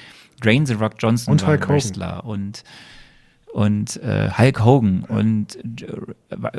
[0.42, 1.68] Dwayne The Rock Johnson Und war Hulk.
[1.68, 2.64] Wrestler und
[3.54, 5.86] und äh, Hulk Hogan und äh,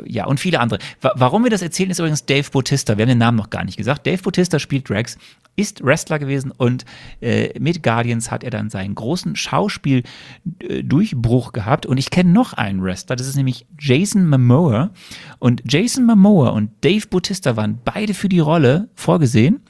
[0.06, 0.78] ja und viele andere.
[1.02, 2.96] Wa warum wir das erzählen, ist übrigens Dave Bautista.
[2.96, 4.06] Wir haben den Namen noch gar nicht gesagt.
[4.06, 5.18] Dave Bautista spielt Drax,
[5.56, 6.86] ist Wrestler gewesen und
[7.20, 11.84] äh, mit Guardians hat er dann seinen großen Schauspiel-Durchbruch gehabt.
[11.84, 14.88] Und ich kenne noch einen Wrestler, das ist nämlich Jason Momoa.
[15.38, 19.60] Und Jason Momoa und Dave Bautista waren beide für die Rolle vorgesehen.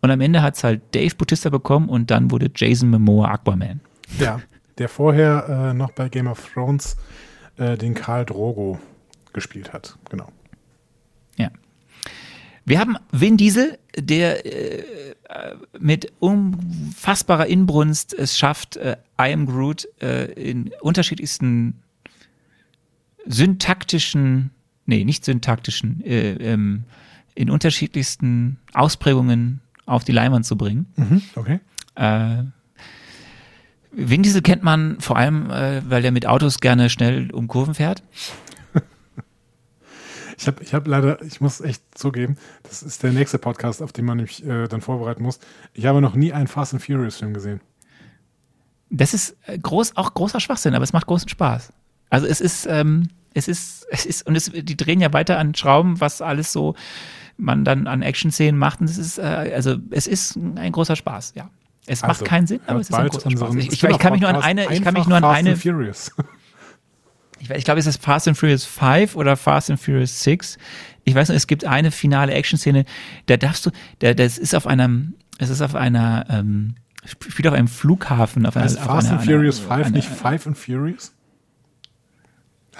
[0.00, 3.80] Und am Ende hat es halt Dave Bautista bekommen und dann wurde Jason Momoa Aquaman.
[4.18, 4.40] Ja,
[4.78, 6.96] der vorher äh, noch bei Game of Thrones
[7.56, 8.78] äh, den Karl Drogo
[9.32, 9.98] gespielt hat.
[10.10, 10.28] Genau.
[11.36, 11.50] Ja.
[12.64, 14.84] Wir haben Vin Diesel, der äh,
[15.78, 21.82] mit unfassbarer Inbrunst es schafft, äh, I am Groot äh, in unterschiedlichsten
[23.26, 24.50] syntaktischen,
[24.86, 26.84] nee, nicht syntaktischen, äh, ähm,
[27.34, 30.86] in unterschiedlichsten Ausprägungen auf die Leinwand zu bringen.
[30.96, 31.60] Mhm, okay.
[31.94, 32.44] Äh,
[33.92, 37.74] Vin Diesel kennt man vor allem, äh, weil er mit Autos gerne schnell um Kurven
[37.74, 38.02] fährt.
[40.38, 43.92] Ich habe ich hab leider, ich muss echt zugeben, das ist der nächste Podcast, auf
[43.92, 45.38] den man mich äh, dann vorbereiten muss.
[45.72, 47.60] Ich habe noch nie einen Fast and Furious Film gesehen.
[48.90, 51.72] Das ist äh, groß, auch großer Schwachsinn, aber es macht großen Spaß.
[52.10, 55.54] Also es ist, ähm, es ist, es ist, und es, die drehen ja weiter an
[55.54, 56.74] Schrauben, was alles so
[57.36, 58.80] man dann an Action-Szenen macht.
[58.80, 61.50] Und es ist, äh, also es ist ein großer Spaß, ja.
[61.86, 63.54] Es Also, macht keinen Sinn, aber es ist ein großer Spaß.
[63.56, 65.56] Ich, ich, ich kann mich nur an eine, ich kann mich nur an Fast eine,
[65.56, 66.12] Furious.
[67.40, 70.58] ich, ich glaube, es ist Fast and Furious 5 oder Fast and Furious 6.
[71.04, 72.84] Ich weiß nicht, es gibt eine finale Action-Szene,
[73.26, 77.54] da darfst du, da, das ist auf einem, es ist auf einer, ähm, spielt auf
[77.54, 80.56] einem Flughafen, auf einer, auf Fast einer, and Furious einer, 5 einer, nicht Five and
[80.56, 81.12] Furious?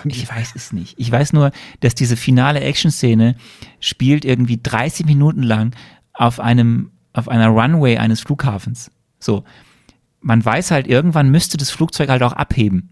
[0.05, 0.99] Ich weiß es nicht.
[0.99, 3.37] Ich weiß nur, dass diese finale Action-Szene
[3.81, 5.75] spielt irgendwie 30 Minuten lang
[6.15, 8.91] auf einem, auf einer Runway eines Flughafens.
[9.19, 9.45] So.
[10.21, 12.91] Man weiß halt, irgendwann müsste das Flugzeug halt auch abheben.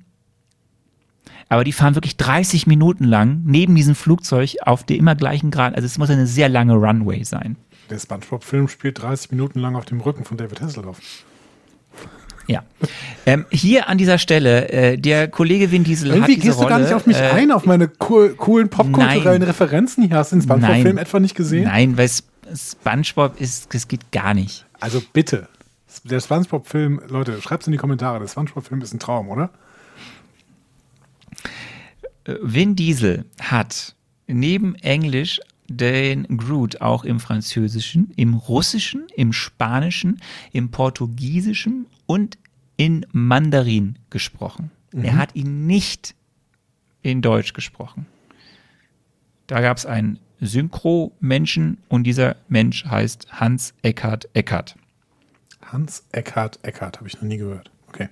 [1.49, 5.75] Aber die fahren wirklich 30 Minuten lang neben diesem Flugzeug auf der immer gleichen Grad.
[5.75, 7.57] Also es muss eine sehr lange Runway sein.
[7.89, 11.01] Der SpongeBob-Film spielt 30 Minuten lang auf dem Rücken von David Hasselhoff.
[12.47, 12.63] Ja.
[13.27, 16.63] Ähm, hier an dieser Stelle, äh, der Kollege Vin Diesel hat Irgendwie diese gehst du
[16.65, 19.43] Rolle, gar nicht auf mich äh, ein, auf meine cool, coolen popkulturellen.
[19.43, 20.17] Referenzen hier.
[20.17, 21.65] Hast du den SpongeBob-Film etwa nicht gesehen?
[21.65, 24.67] Nein, weil Sp- SpongeBob ist, das geht gar nicht.
[24.81, 25.49] Also bitte.
[26.05, 28.21] Der SpongeBob-Film, Leute, schreibt's in die Kommentare.
[28.21, 29.51] Der SpongeBob-Film ist ein Traum, oder?
[32.25, 33.95] Vin Diesel hat
[34.27, 40.21] neben Englisch den Groot auch im Französischen, im Russischen, im Spanischen,
[40.53, 42.39] im Portugiesischen und
[42.77, 44.71] in Mandarin gesprochen.
[44.93, 46.15] Er hat ihn nicht
[47.03, 48.07] in Deutsch gesprochen.
[49.47, 54.77] Da gab es einen Synchro-Menschen und dieser Mensch heißt Hans Eckhard Eckert.
[55.63, 57.71] Hans Eckhard Eckhard, habe ich noch nie gehört.
[57.89, 58.09] Okay.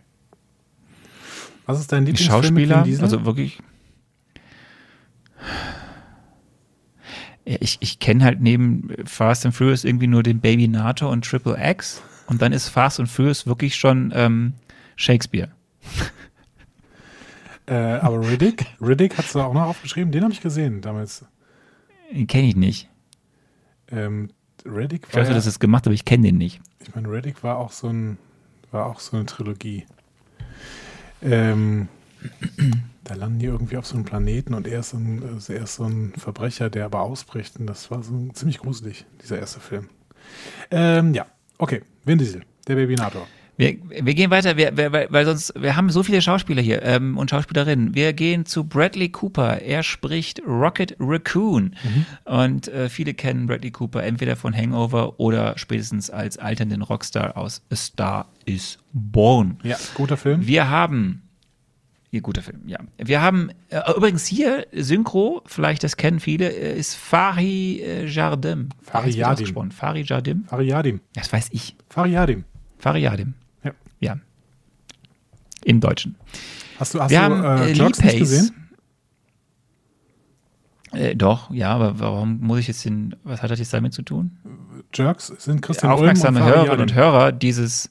[1.66, 3.58] Was ist dein Lieblingsfilm Schauspieler, also wirklich.
[7.44, 11.56] Ich ich kenne halt neben Fast and Furious irgendwie nur den Baby Nato und Triple
[11.58, 14.52] X und dann ist Fast and Furious wirklich schon ähm,
[14.96, 15.48] Shakespeare.
[17.66, 20.12] äh, aber Riddick, Riddick hast du auch noch aufgeschrieben.
[20.12, 21.24] Den habe ich gesehen damals.
[22.26, 22.88] Kenne ich nicht.
[23.90, 24.30] Ähm,
[24.64, 26.60] Riddick Ich war, weiß nur, ja, dass es gemacht, aber ich kenne den nicht.
[26.80, 28.18] ich meine, Riddick war auch so ein,
[28.70, 29.86] war auch so eine Trilogie.
[31.22, 31.88] Ähm,
[33.04, 35.64] da landen die irgendwie auf so einem Planeten und er ist, so ein, also er
[35.64, 37.58] ist so ein Verbrecher, der aber ausbricht.
[37.58, 39.88] Und das war so ziemlich gruselig, dieser erste Film.
[40.70, 41.26] Ähm, ja,
[41.58, 41.82] okay.
[42.04, 43.26] Vin Diesel, der Babynator.
[43.58, 47.18] Wir, wir gehen weiter, wir, wir, weil sonst, wir haben so viele Schauspieler hier ähm,
[47.18, 47.92] und Schauspielerinnen.
[47.92, 49.60] Wir gehen zu Bradley Cooper.
[49.60, 51.74] Er spricht Rocket Raccoon.
[52.24, 57.60] Und äh, viele kennen Bradley Cooper entweder von Hangover oder spätestens als alternden Rockstar aus
[57.72, 59.58] A Star is Born.
[59.64, 60.46] Ja, guter Film.
[60.46, 61.22] Wir haben,
[62.12, 62.78] hier guter Film, ja.
[62.96, 68.68] Wir haben, äh, übrigens hier, Synchro, vielleicht das kennen viele, äh, ist Fari äh, Jardim.
[68.82, 69.20] Fari Heißt, wie
[70.02, 70.44] Jardim.
[70.44, 71.00] Fari Jardim?
[71.14, 71.74] Das weiß ich.
[71.88, 72.44] Fariadim.
[72.78, 73.34] Fari Jardim.
[74.00, 74.16] Ja.
[75.64, 76.16] Im Deutschen.
[76.78, 78.50] Hast du, hast Wir du haben äh, äh, Jerks nicht gesehen?
[80.92, 84.02] Äh, doch, ja, aber warum muss ich jetzt den, was hat das jetzt damit zu
[84.02, 84.38] tun?
[84.94, 86.94] Jerks sind Christian Aufmerksame Ulm und Hörerinnen und.
[86.94, 87.90] Hörer dieses,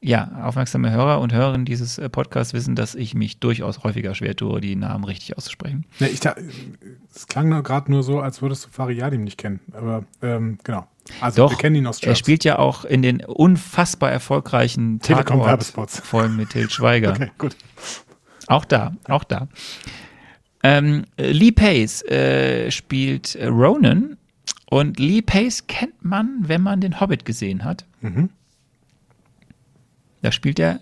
[0.00, 4.36] ja, aufmerksame Hörer und Hörerinnen dieses äh, Podcasts wissen, dass ich mich durchaus häufiger schwer
[4.36, 5.84] tue, die Namen richtig auszusprechen.
[5.98, 6.36] Nee, ich, da-
[7.12, 9.58] es klang gerade nur so, als würdest du Fariadim nicht kennen.
[9.72, 10.86] Aber ähm, genau.
[11.20, 12.18] Also Doch, wir kennen ihn aus er Jerks.
[12.18, 16.00] spielt ja auch in den unfassbar erfolgreichen Telekom-Werbespots.
[16.00, 17.12] Folgen mit Til Schweiger.
[17.16, 17.56] Okay, gut.
[18.46, 19.48] Auch da, auch da.
[20.62, 24.16] Ähm, äh, Lee Pace äh, spielt äh, Ronan
[24.70, 27.84] Und Lee Pace kennt man, wenn man den Hobbit gesehen hat.
[28.00, 28.30] Mhm.
[30.22, 30.80] Da spielt er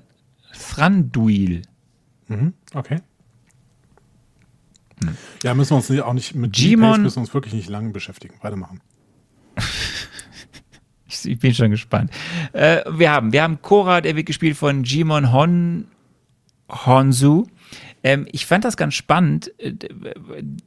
[0.52, 1.62] Thranduil.
[2.28, 2.54] Mhm.
[2.74, 3.00] Okay.
[5.42, 7.90] Ja, müssen wir uns auch nicht mit Jimon- G-Pace müssen wir uns wirklich nicht lange
[7.90, 8.34] beschäftigen.
[8.40, 8.80] Weitermachen.
[11.24, 12.10] Ich, bin schon gespannt.
[12.52, 15.86] Äh, wir haben, wir haben Korra, der wird gespielt von Jimon Hon,
[16.68, 17.46] Honsu.
[18.02, 19.72] Ähm, ich fand das ganz spannend, äh,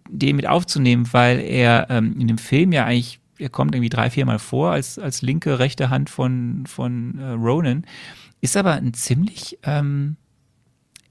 [0.10, 4.10] den mit aufzunehmen, weil er ähm, in dem Film ja eigentlich, er kommt irgendwie drei,
[4.10, 7.86] viermal vor als, als linke, rechte Hand von, von äh, Ronan,
[8.42, 10.18] ist aber ein ziemlich ähm,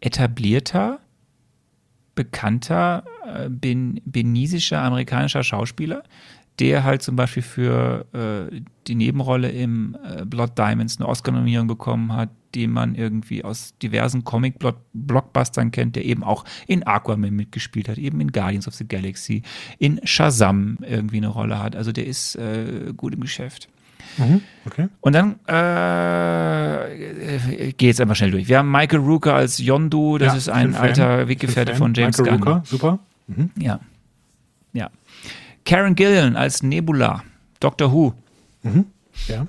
[0.01, 1.01] etablierter,
[2.15, 6.03] bekannter, äh, ben, benisischer amerikanischer Schauspieler,
[6.61, 8.07] der halt zum Beispiel für
[8.51, 13.75] äh, die Nebenrolle im äh, Blood Diamonds eine Oscar-Nominierung bekommen hat, den man irgendwie aus
[13.83, 18.89] diversen Comic-Blockbustern kennt, der eben auch in Aquaman mitgespielt hat, eben in Guardians of the
[18.89, 19.43] Galaxy,
[19.79, 21.77] in Shazam irgendwie eine Rolle hat.
[21.77, 23.69] Also der ist äh, gut im Geschäft.
[24.67, 24.89] Okay.
[25.01, 26.95] Und dann äh,
[27.69, 28.49] äh, gehe jetzt einfach schnell durch.
[28.49, 30.83] Wir haben Michael Rooker als Yondu, das Ja, ist ein Fan.
[30.83, 31.79] alter bin Weggefährte Fan.
[31.79, 32.49] von James Michael Gunn.
[32.49, 32.99] Rooker, super.
[33.29, 33.45] Ja.
[33.65, 33.81] Ja.
[35.69, 37.23] Karen Gillan als Nebula,
[37.61, 38.15] Doctor Who.
[39.27, 39.47] Ja.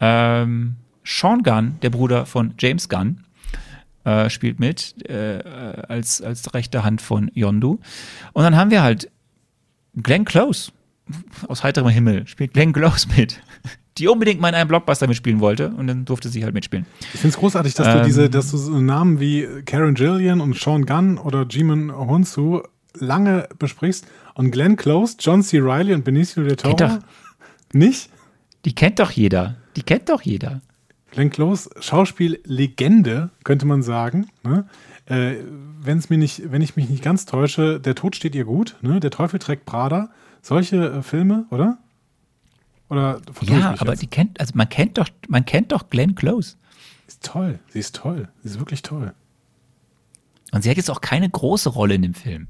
[0.00, 3.24] Ähm, Sean Gunn, der Bruder von James Gunn,
[4.04, 7.80] äh, spielt mit äh, äh, als, als rechte Hand von Yondu.
[8.32, 9.10] Und dann haben wir halt
[10.00, 10.70] Glenn Close
[11.48, 13.42] aus heiterem Himmel spielt Glenn Close mit,
[13.98, 16.86] die unbedingt mal in einem Blockbuster mitspielen wollte und dann durfte sie halt mitspielen.
[17.00, 17.98] Ich finde es großartig, dass Ähm.
[17.98, 22.62] du diese, dass du so Namen wie Karen Gillian und Sean Gunn oder Jimon Honsu
[22.94, 25.58] lange besprichst und Glenn Close, John C.
[25.60, 26.98] Reilly und Benicio del Toro doch-
[27.72, 28.10] nicht?
[28.64, 29.56] Die kennt doch jeder.
[29.76, 30.60] Die kennt doch jeder.
[31.10, 34.28] Glenn Close, Schauspiellegende, könnte man sagen.
[34.44, 34.66] Ne?
[35.06, 35.34] Äh,
[35.80, 39.00] wenn's mir nicht, wenn ich mich nicht ganz täusche, Der Tod steht ihr gut, ne?
[39.00, 40.10] Der Teufel trägt Prada.
[40.42, 41.78] Solche äh, Filme, oder?
[42.88, 44.02] Oder Ja, mich aber jetzt?
[44.02, 46.56] die kennt, also man kennt doch, man kennt doch Glenn Close.
[47.06, 47.58] ist toll.
[47.70, 48.28] Sie ist toll.
[48.42, 49.12] Sie ist wirklich toll.
[50.52, 52.48] Und sie hat jetzt auch keine große Rolle in dem Film.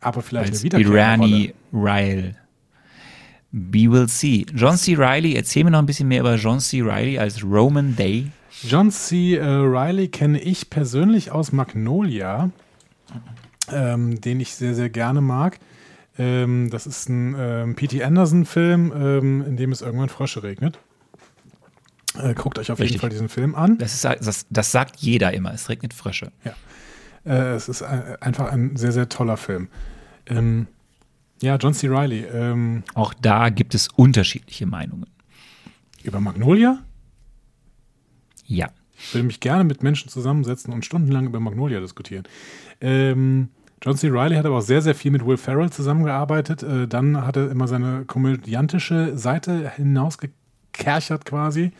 [0.00, 2.34] Aber vielleicht Als eine wiederkehrende Irani Ryle.
[3.50, 4.44] We will see.
[4.54, 4.94] John C.
[4.94, 6.82] Reilly, erzähl mir noch ein bisschen mehr über John C.
[6.82, 8.30] Reilly als Roman Day.
[8.62, 9.36] John C.
[9.36, 12.50] Äh, Riley kenne ich persönlich aus Magnolia,
[13.72, 15.58] ähm, den ich sehr, sehr gerne mag.
[16.18, 18.02] Ähm, das ist ein ähm, P.T.
[18.02, 20.78] Anderson-Film, ähm, in dem es irgendwann Frösche regnet.
[22.20, 23.00] Äh, guckt euch auf jeden Richtig.
[23.00, 23.78] Fall diesen Film an.
[23.78, 25.54] Das, ist, das, das sagt jeder immer.
[25.54, 26.32] Es regnet Frösche.
[27.24, 29.68] Äh, es ist ein, einfach ein sehr, sehr toller Film.
[30.26, 30.66] Ähm,
[31.40, 31.88] ja, John C.
[31.88, 32.24] Riley.
[32.24, 35.06] Ähm, Auch da gibt es unterschiedliche Meinungen.
[36.02, 36.78] über Magnolia?
[38.46, 38.68] Ja.
[39.00, 42.24] Ich will mich gerne mit Menschen zusammensetzen und stundenlang über Magnolia diskutieren.
[42.80, 43.50] Ähm,
[43.80, 44.08] John C.
[44.10, 46.64] Reilly hat aber auch sehr, sehr viel mit Will Ferrell zusammengearbeitet.
[46.64, 51.70] Äh, dann hat er immer seine komödiantische Seite hinausgekerchert quasi.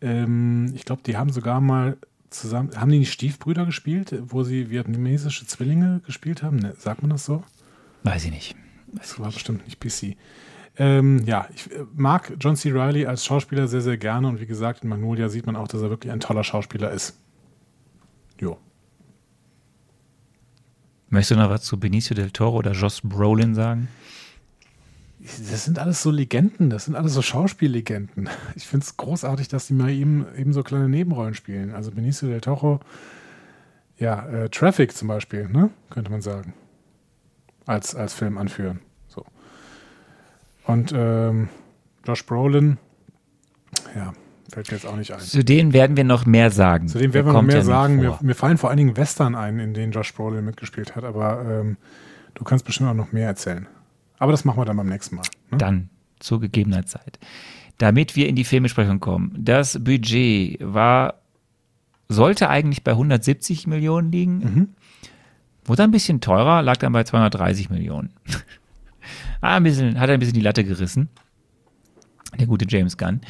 [0.00, 1.98] Ähm, ich glaube, die haben sogar mal
[2.34, 6.56] zusammen, haben die nicht Stiefbrüder gespielt, wo sie vietnamesische Zwillinge gespielt haben?
[6.56, 7.42] Ne, sagt man das so?
[8.02, 8.56] Weiß ich nicht.
[8.92, 10.16] Das war bestimmt nicht PC.
[10.76, 12.72] Ähm, ja, ich äh, mag John C.
[12.72, 15.82] Reilly als Schauspieler sehr, sehr gerne und wie gesagt, in Magnolia sieht man auch, dass
[15.82, 17.16] er wirklich ein toller Schauspieler ist.
[18.40, 18.58] Jo.
[21.08, 23.88] Möchtest du noch was zu Benicio del Toro oder Josh Brolin sagen?
[25.24, 28.28] Das sind alles so Legenden, das sind alles so Schauspiellegenden.
[28.56, 31.72] Ich finde es großartig, dass die mal eben, eben so kleine Nebenrollen spielen.
[31.74, 32.80] Also Benicio del Toro,
[33.96, 35.70] ja, äh, Traffic zum Beispiel, ne?
[35.88, 36.52] könnte man sagen.
[37.64, 38.80] Als, als Film anführen.
[39.08, 39.24] So.
[40.66, 41.48] Und ähm,
[42.04, 42.76] Josh Brolin,
[43.96, 44.12] ja,
[44.52, 45.20] fällt mir jetzt auch nicht ein.
[45.20, 46.88] Zu denen werden wir noch mehr sagen.
[46.88, 47.96] Zu dem Der werden wir noch mehr sagen.
[47.96, 51.46] Mir, mir fallen vor allen Dingen Western ein, in denen Josh Brolin mitgespielt hat, aber
[51.48, 51.78] ähm,
[52.34, 53.66] du kannst bestimmt auch noch mehr erzählen.
[54.18, 55.24] Aber das machen wir dann beim nächsten Mal.
[55.50, 55.58] Ne?
[55.58, 57.18] Dann zu gegebener Zeit.
[57.78, 59.34] Damit wir in die Filmbesprechung kommen.
[59.36, 61.14] Das Budget war,
[62.08, 64.38] sollte eigentlich bei 170 Millionen liegen.
[64.38, 64.68] Mhm.
[65.64, 68.12] Wurde ein bisschen teurer, lag dann bei 230 Millionen.
[69.40, 71.08] ah, ein bisschen, hat ein bisschen die Latte gerissen.
[72.38, 73.20] Der gute James Gunn.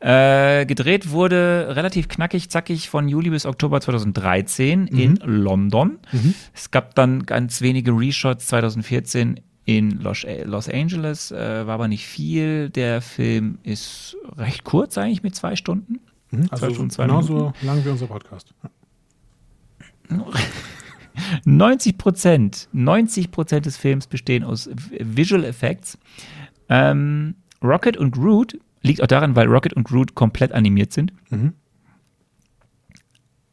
[0.00, 5.98] Äh, gedreht wurde relativ knackig, zackig von Juli bis Oktober 2013 in London.
[6.54, 12.06] Es gab dann ganz wenige Reshots 2014 in Los, Los Angeles, äh, war aber nicht
[12.06, 12.70] viel.
[12.70, 16.00] Der Film ist recht kurz eigentlich mit zwei Stunden.
[16.30, 16.46] Mhm.
[16.46, 18.54] Zwei Also Stunden, zwei genauso lang wie unser Podcast.
[21.44, 25.98] 90 Prozent, 90 Prozent des Films bestehen aus Visual Effects.
[26.70, 31.12] Ähm, Rocket und Groot liegt auch daran, weil Rocket und Groot komplett animiert sind.
[31.28, 31.52] Mhm.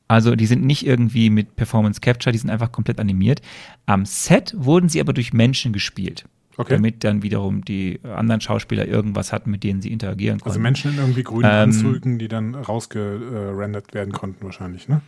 [0.08, 3.42] Also die sind nicht irgendwie mit Performance Capture, die sind einfach komplett animiert.
[3.86, 6.26] Am Set wurden sie aber durch Menschen gespielt.
[6.58, 6.76] Okay.
[6.76, 10.52] damit dann wiederum die anderen Schauspieler irgendwas hatten, mit denen sie interagieren konnten.
[10.52, 15.02] Also Menschen in irgendwie grünen Ähm, Anzügen, die dann rausgerendert werden konnten wahrscheinlich, ne?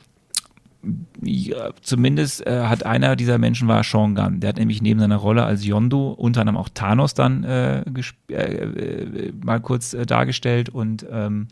[1.21, 4.39] Ja, zumindest äh, hat einer dieser Menschen war Sean Gunn.
[4.39, 7.81] Der hat nämlich neben seiner Rolle als Yondu unter anderem auch Thanos dann äh,
[8.29, 11.47] äh, äh, mal kurz äh, dargestellt und ähm,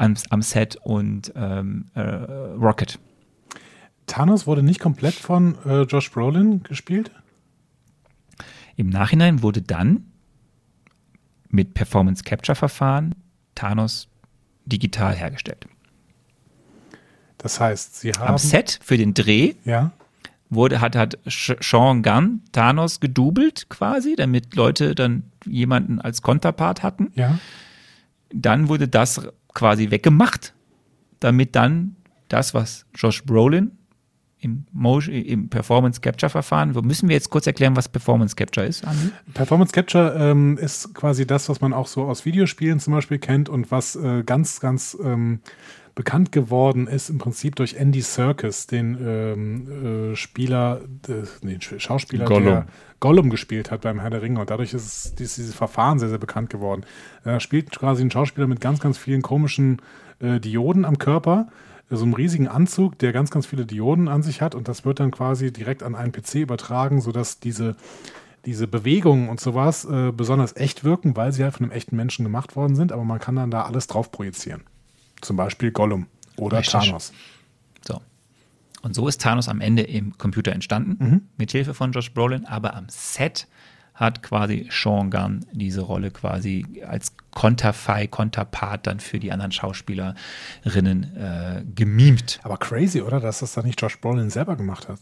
[0.00, 2.98] am, am Set und ähm, äh, Rocket.
[4.06, 7.10] Thanos wurde nicht komplett von äh, Josh Brolin gespielt?
[8.76, 10.06] Im Nachhinein wurde dann
[11.48, 13.14] mit Performance Capture Verfahren
[13.54, 14.08] Thanos
[14.64, 15.66] digital hergestellt.
[17.38, 18.28] Das heißt, sie haben.
[18.28, 19.92] Am Set für den Dreh Ja.
[20.48, 27.12] wurde, hat, hat Sean Gunn Thanos gedoubelt quasi, damit Leute dann jemanden als Konterpart hatten.
[27.14, 27.38] Ja.
[28.32, 29.20] Dann wurde das
[29.54, 30.54] quasi weggemacht,
[31.20, 31.96] damit dann
[32.28, 33.72] das, was Josh Brolin
[34.40, 34.64] im,
[35.08, 39.10] im Performance Capture Verfahren, müssen wir jetzt kurz erklären, was Performance Capture ist, Andi?
[39.34, 43.48] Performance Capture ähm, ist quasi das, was man auch so aus Videospielen zum Beispiel kennt
[43.48, 45.40] und was äh, ganz, ganz ähm,
[45.94, 51.78] bekannt geworden ist, im Prinzip durch Andy Serkis, den ähm, äh, Spieler, äh, nee, Sch-
[51.78, 52.44] Schauspieler, Gollum.
[52.44, 52.66] der
[53.00, 54.40] Gollum gespielt hat beim Herr der Ringe.
[54.40, 56.84] Und dadurch ist, ist dieses Verfahren sehr, sehr bekannt geworden.
[57.24, 59.80] Er spielt quasi einen Schauspieler mit ganz, ganz vielen komischen
[60.20, 61.48] äh, Dioden am Körper.
[61.92, 65.00] So einem riesigen Anzug, der ganz, ganz viele Dioden an sich hat und das wird
[65.00, 67.74] dann quasi direkt an einen PC übertragen, sodass diese
[68.46, 72.24] diese Bewegungen und sowas äh, besonders echt wirken, weil sie halt von einem echten Menschen
[72.24, 74.62] gemacht worden sind, aber man kann dann da alles drauf projizieren.
[75.20, 76.06] Zum Beispiel Gollum
[76.36, 76.80] oder Richtig.
[76.80, 77.12] Thanos.
[77.86, 78.00] So.
[78.82, 82.74] Und so ist Thanos am Ende im Computer entstanden, mit Hilfe von Josh Brolin, aber
[82.74, 83.46] am Set
[84.00, 91.16] hat quasi Sean Gunn diese Rolle quasi als Konterfei, Konterpart dann für die anderen Schauspielerinnen
[91.16, 92.40] äh, gemimt.
[92.42, 93.20] Aber crazy, oder?
[93.20, 95.00] Dass das dann nicht Josh Brolin selber gemacht hat.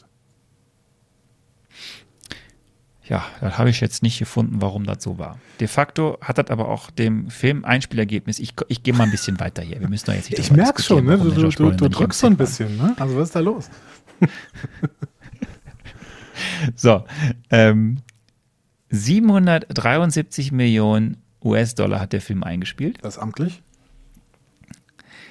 [3.09, 5.39] Ja, das habe ich jetzt nicht gefunden, warum das so war.
[5.61, 8.39] De facto hat das aber auch dem Film ein Spielergebnis.
[8.39, 9.81] Ich, ich gehe mal ein bisschen weiter hier.
[9.81, 11.17] Wir müssen doch jetzt nicht Ich merke schon, ne?
[11.17, 12.95] Du, du, du, du drückst so ein bisschen, ne?
[12.99, 13.71] Also was ist da los?
[16.77, 17.05] So,
[17.51, 17.99] ähm,
[18.91, 22.99] 773 Millionen US-Dollar hat der Film eingespielt.
[23.03, 23.63] Das ist amtlich.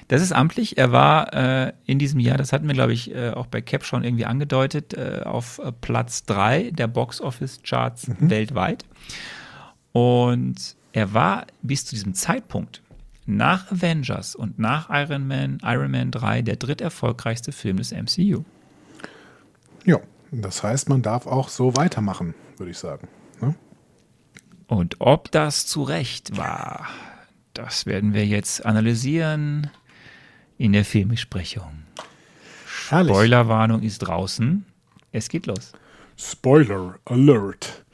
[0.08, 0.78] Das ist amtlich.
[0.78, 3.84] Er war äh, in diesem Jahr, das hatten wir, glaube ich, äh, auch bei Cap
[3.84, 8.86] schon irgendwie angedeutet, äh, auf äh, Platz 3 der Box-Office-Charts weltweit.
[9.92, 12.82] Und er war bis zu diesem Zeitpunkt
[13.26, 18.44] nach Avengers und nach Iron Man, Iron Man 3 der dritterfolgreichste Film des MCU.
[19.84, 19.98] Ja,
[20.30, 23.08] das heißt, man darf auch so weitermachen, würde ich sagen.
[23.42, 23.54] Ne?
[24.66, 26.86] Und ob das zu Recht war,
[27.52, 29.70] das werden wir jetzt analysieren
[30.58, 31.84] in der Filmbesprechung.
[32.88, 33.12] Herrlich.
[33.12, 34.64] Spoilerwarnung ist draußen.
[35.12, 35.72] Es geht los.
[36.16, 37.84] Spoiler Alert.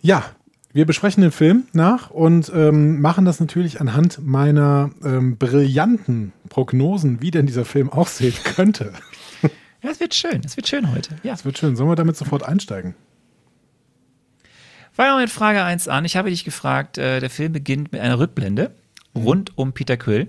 [0.00, 0.24] Ja,
[0.72, 7.20] wir besprechen den Film nach und ähm, machen das natürlich anhand meiner ähm, brillanten Prognosen,
[7.20, 8.92] wie denn dieser Film aussehen könnte.
[9.82, 10.42] Ja, es wird schön.
[10.44, 11.16] Es wird schön heute.
[11.22, 11.32] Ja.
[11.32, 11.76] Das wird schön.
[11.76, 12.94] Sollen wir damit sofort einsteigen?
[14.92, 16.04] Fangen wir mit Frage 1 an.
[16.04, 18.72] Ich habe dich gefragt, äh, der Film beginnt mit einer Rückblende
[19.14, 20.28] rund um Peter Quill.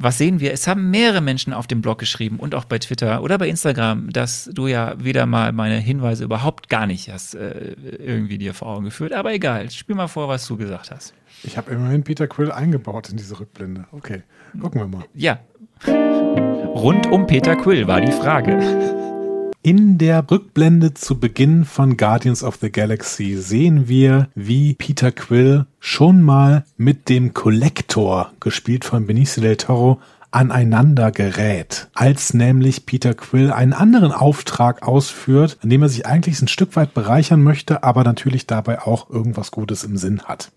[0.00, 0.52] Was sehen wir?
[0.52, 4.10] Es haben mehrere Menschen auf dem Blog geschrieben und auch bei Twitter oder bei Instagram,
[4.12, 8.68] dass du ja wieder mal meine Hinweise überhaupt gar nicht hast äh, irgendwie dir vor
[8.68, 9.12] Augen geführt.
[9.12, 11.14] Aber egal, spiel mal vor, was du gesagt hast.
[11.42, 13.86] Ich habe immerhin Peter Quill eingebaut in diese Rückblende.
[13.90, 14.22] Okay,
[14.60, 15.04] gucken wir mal.
[15.14, 15.40] Ja.
[15.86, 19.17] Rund um Peter Quill war die Frage.
[19.62, 25.66] In der Rückblende zu Beginn von Guardians of the Galaxy sehen wir, wie Peter Quill
[25.80, 30.00] schon mal mit dem Collector, gespielt von Benicio del Toro,
[30.30, 36.40] aneinander gerät, als nämlich Peter Quill einen anderen Auftrag ausführt, an dem er sich eigentlich
[36.40, 40.52] ein Stück weit bereichern möchte, aber natürlich dabei auch irgendwas Gutes im Sinn hat.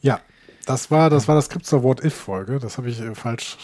[0.00, 0.20] Ja,
[0.64, 2.58] das war das, war das Skript zur What-If-Folge.
[2.58, 3.58] Das habe ich äh, falsch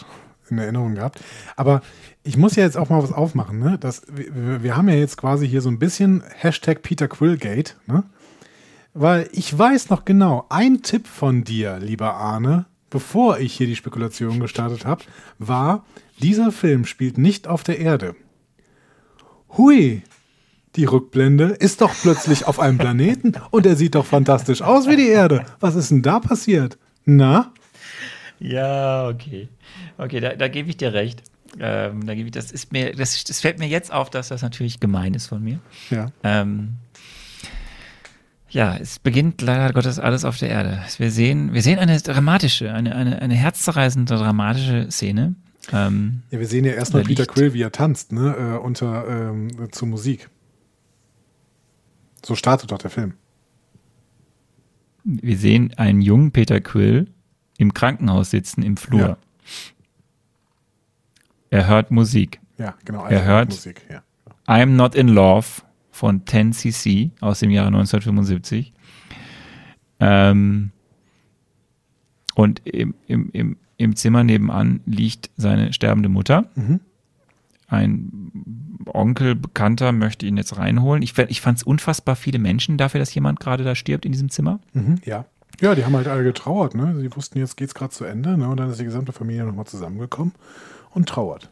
[0.49, 1.23] in Erinnerung gehabt.
[1.55, 1.81] Aber
[2.23, 3.59] ich muss ja jetzt auch mal was aufmachen.
[3.59, 3.77] Ne?
[3.79, 7.75] Das, wir, wir haben ja jetzt quasi hier so ein bisschen Hashtag Peter Quillgate.
[7.87, 8.03] Ne?
[8.93, 13.75] Weil ich weiß noch genau, ein Tipp von dir, lieber Arne, bevor ich hier die
[13.75, 15.03] Spekulation gestartet habe,
[15.37, 15.85] war,
[16.21, 18.15] dieser Film spielt nicht auf der Erde.
[19.57, 20.01] Hui,
[20.75, 24.95] die Rückblende ist doch plötzlich auf einem Planeten und er sieht doch fantastisch aus wie
[24.97, 25.45] die Erde.
[25.59, 26.77] Was ist denn da passiert?
[27.05, 27.53] Na?
[28.39, 29.47] Ja, okay.
[29.97, 31.23] Okay, da, da gebe ich dir recht.
[31.59, 34.41] Ähm, da gebe ich, das ist mir, das, das fällt mir jetzt auf, dass das
[34.41, 35.59] natürlich gemein ist von mir.
[35.89, 36.07] Ja.
[36.23, 36.73] Ähm,
[38.49, 40.81] ja, es beginnt leider Gottes alles auf der Erde.
[40.97, 45.35] Wir sehen, wir sehen eine dramatische, eine, eine, eine herzzerreißende dramatische Szene,
[45.73, 49.07] Ähm, Ja, wir sehen ja erstmal Peter liegt- Quill, wie er tanzt, ne, äh, unter,
[49.31, 50.29] ähm, zur Musik.
[52.23, 53.13] So startet doch der Film.
[55.03, 57.07] wir sehen einen jungen Peter Quill
[57.57, 58.99] im Krankenhaus sitzen im Flur.
[59.01, 59.17] Ja.
[61.49, 62.39] Er hört Musik.
[62.57, 63.05] Ja, genau.
[63.05, 64.01] Er hört- Musik, ja.
[64.47, 65.47] I'm Not in Love
[65.91, 68.73] von 10cc aus dem Jahre 1975.
[69.99, 70.71] Ähm,
[72.35, 76.49] und im, im, im, im Zimmer nebenan liegt seine sterbende Mutter.
[76.55, 76.81] Mhm.
[77.67, 78.31] Ein
[78.85, 81.01] Onkel, Bekannter möchte ihn jetzt reinholen.
[81.01, 84.11] Ich, fand- ich fand es unfassbar viele Menschen dafür, dass jemand gerade da stirbt in
[84.11, 84.59] diesem Zimmer.
[84.73, 85.25] Mhm, ja.
[85.61, 86.95] Ja, die haben halt alle getrauert, ne?
[86.99, 88.47] Sie wussten, jetzt geht's gerade zu Ende, ne?
[88.47, 90.33] Und dann ist die gesamte Familie nochmal zusammengekommen
[90.91, 91.49] und trauert.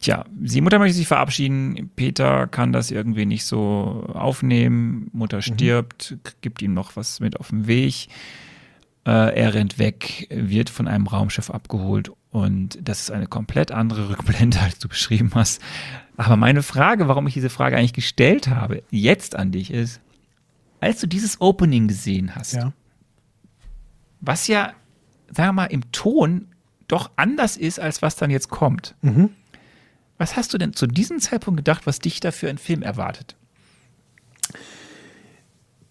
[0.00, 1.90] Tja, die Mutter möchte sich verabschieden.
[1.94, 5.10] Peter kann das irgendwie nicht so aufnehmen.
[5.12, 8.08] Mutter stirbt, gibt ihm noch was mit auf den Weg.
[9.06, 14.10] Äh, er rennt weg, wird von einem Raumschiff abgeholt und das ist eine komplett andere
[14.10, 15.60] Rückblende, als du beschrieben hast.
[16.16, 20.00] Aber meine Frage, warum ich diese Frage eigentlich gestellt habe, jetzt an dich ist,
[20.80, 22.72] als du dieses Opening gesehen hast, Ja.
[24.20, 24.72] was ja,
[25.28, 26.46] sagen wir mal, im Ton
[26.88, 28.94] doch anders ist, als was dann jetzt kommt.
[29.02, 29.30] Mhm.
[30.18, 33.36] Was hast du denn zu diesem Zeitpunkt gedacht, was dich da für einen Film erwartet?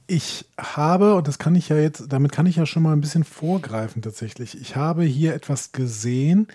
[0.08, 3.02] Ich habe, und das kann ich ja jetzt, damit kann ich ja schon mal ein
[3.02, 4.60] bisschen vorgreifen tatsächlich.
[4.60, 6.48] Ich habe hier etwas gesehen,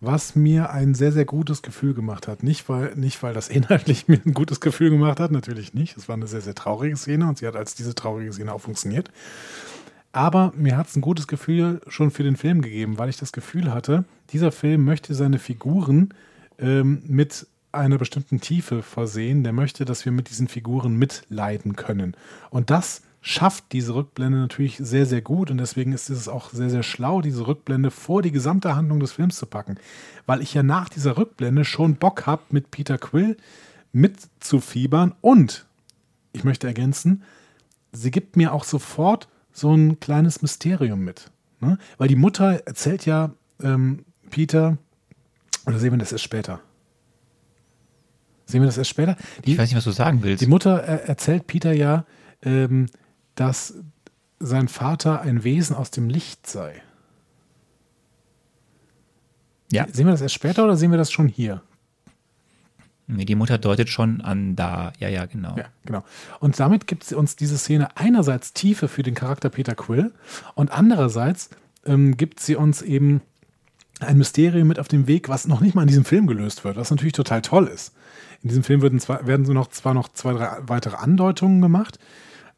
[0.00, 2.42] was mir ein sehr, sehr gutes Gefühl gemacht hat.
[2.42, 5.96] Nicht weil, nicht, weil das inhaltlich mir ein gutes Gefühl gemacht hat, natürlich nicht.
[5.96, 8.60] Es war eine sehr, sehr traurige Szene und sie hat als diese traurige Szene auch
[8.60, 9.10] funktioniert.
[10.12, 13.30] Aber mir hat es ein gutes Gefühl schon für den Film gegeben, weil ich das
[13.30, 16.14] Gefühl hatte, dieser Film möchte seine Figuren
[16.58, 19.44] ähm, mit einer bestimmten Tiefe versehen.
[19.44, 22.16] Der möchte, dass wir mit diesen Figuren mitleiden können.
[22.50, 25.50] Und das schafft diese Rückblende natürlich sehr, sehr gut.
[25.50, 29.12] Und deswegen ist es auch sehr, sehr schlau, diese Rückblende vor die gesamte Handlung des
[29.12, 29.76] Films zu packen.
[30.26, 33.36] Weil ich ja nach dieser Rückblende schon Bock habe, mit Peter Quill
[33.92, 35.14] mitzufiebern.
[35.20, 35.66] Und,
[36.32, 37.22] ich möchte ergänzen,
[37.92, 41.30] sie gibt mir auch sofort so ein kleines Mysterium mit.
[41.60, 41.78] Ne?
[41.98, 44.78] Weil die Mutter erzählt ja ähm, Peter,
[45.66, 46.60] oder sehen wir das erst später?
[48.46, 49.16] Sehen wir das erst später?
[49.44, 50.40] Die, Ich weiß nicht, was du sagen willst.
[50.40, 52.04] die Mutter äh, erzählt Peter ja,
[52.42, 52.86] ähm,
[53.40, 53.72] dass
[54.38, 56.82] sein Vater ein Wesen aus dem Licht sei.
[59.72, 61.62] ja, Sehen wir das erst später oder sehen wir das schon hier?
[63.06, 64.92] Nee, die Mutter deutet schon an da.
[64.98, 65.56] Ja, ja, genau.
[65.56, 66.04] Ja, genau.
[66.38, 70.12] Und damit gibt sie uns diese Szene einerseits Tiefe für den Charakter Peter Quill
[70.54, 71.48] und andererseits
[71.86, 73.22] ähm, gibt sie uns eben
[74.00, 76.76] ein Mysterium mit auf dem Weg, was noch nicht mal in diesem Film gelöst wird,
[76.76, 77.94] was natürlich total toll ist.
[78.42, 81.98] In diesem Film werden, zwar, werden so noch, zwar noch zwei, drei weitere Andeutungen gemacht,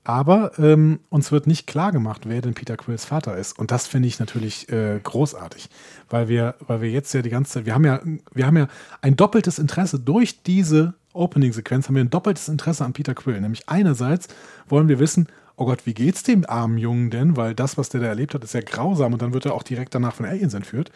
[0.04, 3.58] aber ähm, uns wird nicht klar gemacht, wer denn Peter Quills Vater ist.
[3.58, 5.68] Und das finde ich natürlich äh, großartig,
[6.10, 8.00] weil wir, weil wir jetzt ja die ganze Zeit, wir haben ja,
[8.32, 8.68] wir haben ja
[9.00, 13.40] ein doppeltes Interesse durch diese Opening-Sequenz, haben wir ein doppeltes Interesse an Peter Quill.
[13.40, 14.28] Nämlich einerseits
[14.68, 17.36] wollen wir wissen, oh Gott, wie geht's dem armen Jungen denn?
[17.36, 19.62] Weil das, was der da erlebt hat, ist ja grausam und dann wird er auch
[19.62, 20.90] direkt danach von Aliens entführt.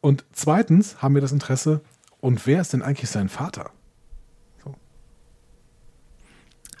[0.00, 1.80] Und zweitens haben wir das Interesse,
[2.20, 3.70] und wer ist denn eigentlich sein Vater?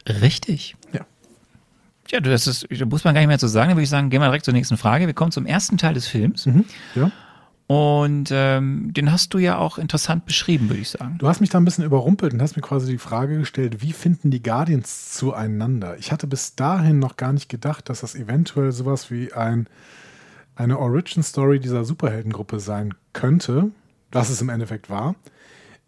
[0.08, 0.76] Richtig.
[0.92, 1.06] Ja.
[2.10, 3.70] Ja, du, das ist, da muss man gar nicht mehr zu sagen.
[3.70, 5.06] Da würde ich sagen, gehen wir direkt zur nächsten Frage.
[5.06, 6.46] Wir kommen zum ersten Teil des Films.
[6.46, 6.64] Mhm.
[6.94, 7.10] Ja.
[7.68, 11.16] Und ähm, den hast du ja auch interessant beschrieben, würde ich sagen.
[11.18, 13.92] Du hast mich da ein bisschen überrumpelt und hast mir quasi die Frage gestellt, wie
[13.92, 15.96] finden die Guardians zueinander?
[15.96, 19.68] Ich hatte bis dahin noch gar nicht gedacht, dass das eventuell sowas wie ein,
[20.54, 23.70] eine Origin-Story dieser Superheldengruppe sein könnte,
[24.10, 25.14] was es im Endeffekt war.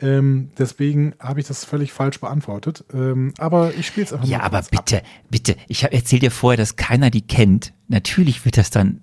[0.01, 2.85] Ähm, deswegen habe ich das völlig falsch beantwortet.
[2.93, 4.85] Ähm, aber ich spiele es einfach Ja, mal aber kurz ab.
[4.87, 5.57] bitte, bitte.
[5.69, 7.73] Ich hab, erzähl dir vorher, dass keiner die kennt.
[7.89, 9.03] Natürlich wird das dann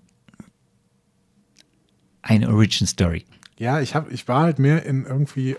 [2.22, 3.26] eine Origin Story.
[3.57, 5.55] Ja, ich, hab, ich war halt mehr in irgendwie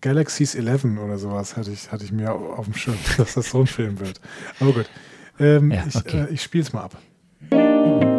[0.00, 3.60] Galaxies 11 oder sowas, hatte ich, hatte ich mir auf, dem Schirm, dass das so
[3.60, 4.20] ein Film wird.
[4.60, 4.90] Aber gut.
[5.40, 6.26] Ähm, Ja, ich okay.
[6.28, 8.17] äh, ich spiele es mal ab.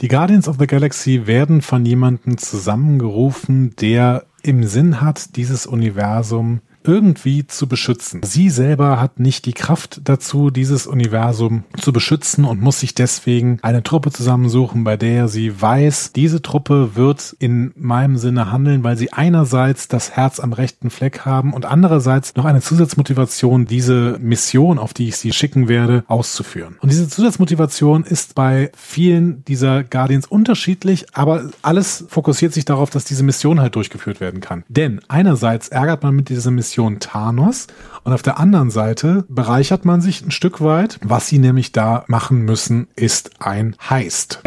[0.00, 6.62] Die Guardians of the Galaxy werden von jemandem zusammengerufen, der im Sinn hat, dieses Universum
[6.84, 8.22] irgendwie zu beschützen.
[8.24, 13.58] Sie selber hat nicht die Kraft dazu, dieses Universum zu beschützen und muss sich deswegen
[13.62, 18.96] eine Truppe zusammensuchen, bei der sie weiß, diese Truppe wird in meinem Sinne handeln, weil
[18.96, 24.78] sie einerseits das Herz am rechten Fleck haben und andererseits noch eine Zusatzmotivation, diese Mission,
[24.78, 26.76] auf die ich sie schicken werde, auszuführen.
[26.80, 33.04] Und diese Zusatzmotivation ist bei vielen dieser Guardians unterschiedlich, aber alles fokussiert sich darauf, dass
[33.04, 34.64] diese Mission halt durchgeführt werden kann.
[34.68, 37.66] Denn einerseits ärgert man mit dieser Mission Mission Thanos
[38.04, 41.00] und auf der anderen Seite bereichert man sich ein Stück weit.
[41.02, 44.40] Was sie nämlich da machen müssen, ist ein Heist.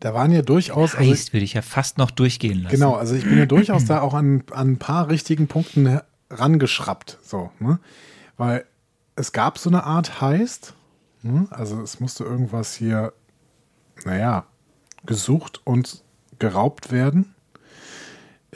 [0.00, 0.94] da waren ja durchaus.
[0.94, 2.74] Also Heist also, würde ich ja fast noch durchgehen lassen.
[2.74, 7.18] Genau, also ich bin ja durchaus da auch an, an ein paar richtigen Punkten rangeschraubt,
[7.22, 7.78] so, ne?
[8.36, 8.66] Weil
[9.16, 10.74] es gab so eine Art Heist,
[11.22, 11.48] ne?
[11.50, 13.14] also es musste irgendwas hier,
[14.04, 14.44] naja,
[15.06, 16.04] gesucht und
[16.38, 17.32] geraubt werden.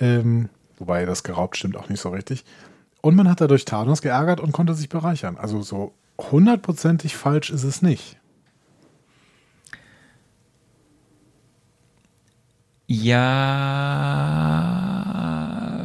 [0.00, 0.48] Ähm,
[0.78, 2.44] wobei das geraubt stimmt auch nicht so richtig.
[3.02, 5.36] Und man hat dadurch Thanos geärgert und konnte sich bereichern.
[5.38, 8.16] Also so hundertprozentig falsch ist es nicht.
[12.92, 13.20] Ja,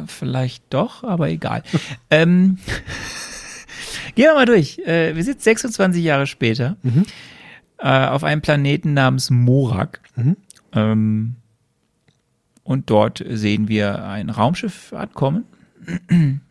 [0.08, 1.62] vielleicht doch, aber egal.
[2.10, 2.58] ähm,
[4.16, 4.80] gehen wir mal durch.
[4.80, 6.78] Äh, wir sind 26 Jahre später
[7.78, 10.02] äh, auf einem Planeten namens Morak.
[10.74, 11.36] Ähm,
[12.66, 15.46] und dort sehen wir ein Raumschiff ankommen.
[16.08, 16.42] An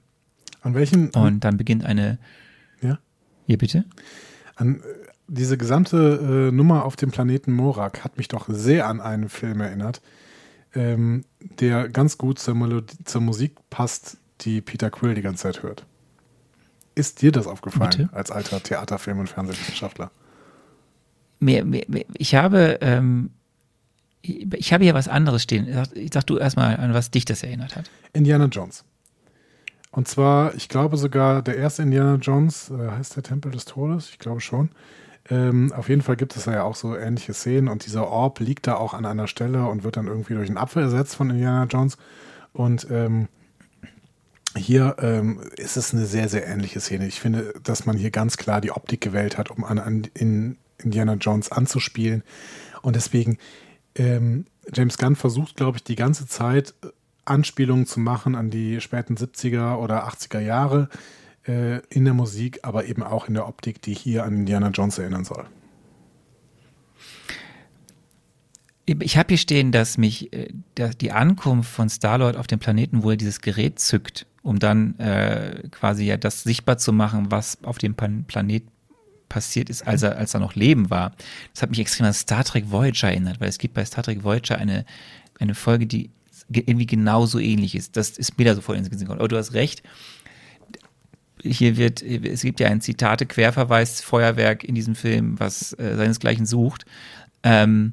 [0.75, 2.19] welchen, Und dann beginnt eine.
[2.81, 2.99] ja?
[3.47, 3.85] Hier bitte.
[4.57, 4.83] An, äh,
[5.27, 9.61] diese gesamte äh, Nummer auf dem Planeten Morak hat mich doch sehr an einen Film
[9.61, 10.01] erinnert,
[10.75, 15.63] ähm, der ganz gut zur, Melodie, zur Musik passt, die Peter Quill die ganze Zeit
[15.63, 15.85] hört.
[16.95, 18.09] Ist dir das aufgefallen Bitte?
[18.13, 20.13] als alter Theaterfilm- und Fernsehwissenschaftler?
[21.41, 22.79] Mir, mir, mir, ich habe.
[22.81, 23.31] Ähm,
[24.25, 25.69] ich habe hier was anderes stehen.
[25.95, 27.91] Ich sag du erstmal, an was dich das erinnert hat.
[28.13, 28.85] Indiana Jones.
[29.91, 34.09] Und zwar, ich glaube sogar, der erste Indiana Jones, äh, heißt der Tempel des Todes?
[34.11, 34.71] Ich glaube schon.
[35.31, 38.41] Ähm, auf jeden Fall gibt es da ja auch so ähnliche Szenen und dieser Orb
[38.41, 41.31] liegt da auch an einer Stelle und wird dann irgendwie durch einen Apfel ersetzt von
[41.31, 41.97] Indiana Jones.
[42.53, 43.29] Und ähm,
[44.57, 47.07] hier ähm, ist es eine sehr, sehr ähnliche Szene.
[47.07, 50.59] Ich finde, dass man hier ganz klar die Optik gewählt hat, um an, an in
[50.79, 52.23] Indiana Jones anzuspielen.
[52.83, 53.39] Und deswegen,
[53.95, 56.89] ähm, James Gunn versucht, glaube ich, die ganze Zeit äh,
[57.25, 60.89] Anspielungen zu machen an die späten 70er oder 80er Jahre
[61.47, 64.99] äh, in der Musik, aber eben auch in der Optik, die hier an Indiana Jones
[64.99, 65.47] erinnern soll.
[68.87, 73.03] Ich habe hier stehen, dass mich äh, dass die Ankunft von Star-Lord auf dem Planeten,
[73.03, 77.63] wo er dieses Gerät zückt, um dann äh, quasi ja das sichtbar zu machen, was
[77.65, 78.65] auf dem Pan Planet
[79.29, 81.13] passiert ist, als er, als er noch Leben war.
[81.53, 84.23] Das hat mich extrem an Star Trek Voyager erinnert, weil es gibt bei Star Trek
[84.23, 84.85] Voyager eine,
[85.39, 86.11] eine Folge, die
[86.51, 87.97] ge- irgendwie genauso ähnlich ist.
[87.97, 89.21] Das ist mir da sofort ins Gesicht gekommen.
[89.21, 89.83] Aber du hast recht.
[91.43, 96.47] Hier wird, es gibt ja ein Zitate, Querverweis, Feuerwerk in diesem Film, was äh, seinesgleichen
[96.47, 96.87] sucht.
[97.43, 97.93] Ähm,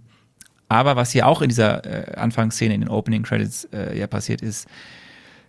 [0.70, 4.42] aber was hier auch in dieser äh, Anfangsszene, in den Opening Credits äh, ja passiert
[4.42, 4.68] ist,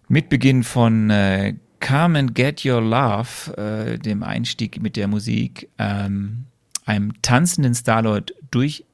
[0.09, 5.69] mit Beginn von äh, Come and Get Your Love, äh, dem Einstieg mit der Musik,
[5.79, 6.45] ähm,
[6.87, 8.85] einem tanzenden Starlord durch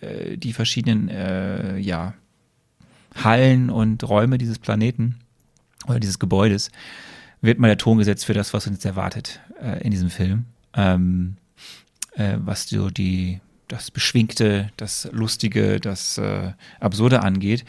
[0.00, 2.14] äh, die verschiedenen äh, ja,
[3.14, 5.16] Hallen und Räume dieses Planeten
[5.86, 6.70] oder dieses Gebäudes,
[7.42, 10.46] wird mal der Ton gesetzt für das, was uns jetzt erwartet äh, in diesem Film.
[10.74, 11.36] Ähm,
[12.14, 17.64] äh, was so die das Beschwingte, das Lustige, das äh, Absurde angeht.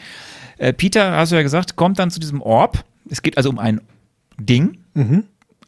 [0.76, 2.84] Peter, hast du ja gesagt, kommt dann zu diesem Orb.
[3.08, 3.80] Es geht also um ein
[4.46, 4.78] Ding,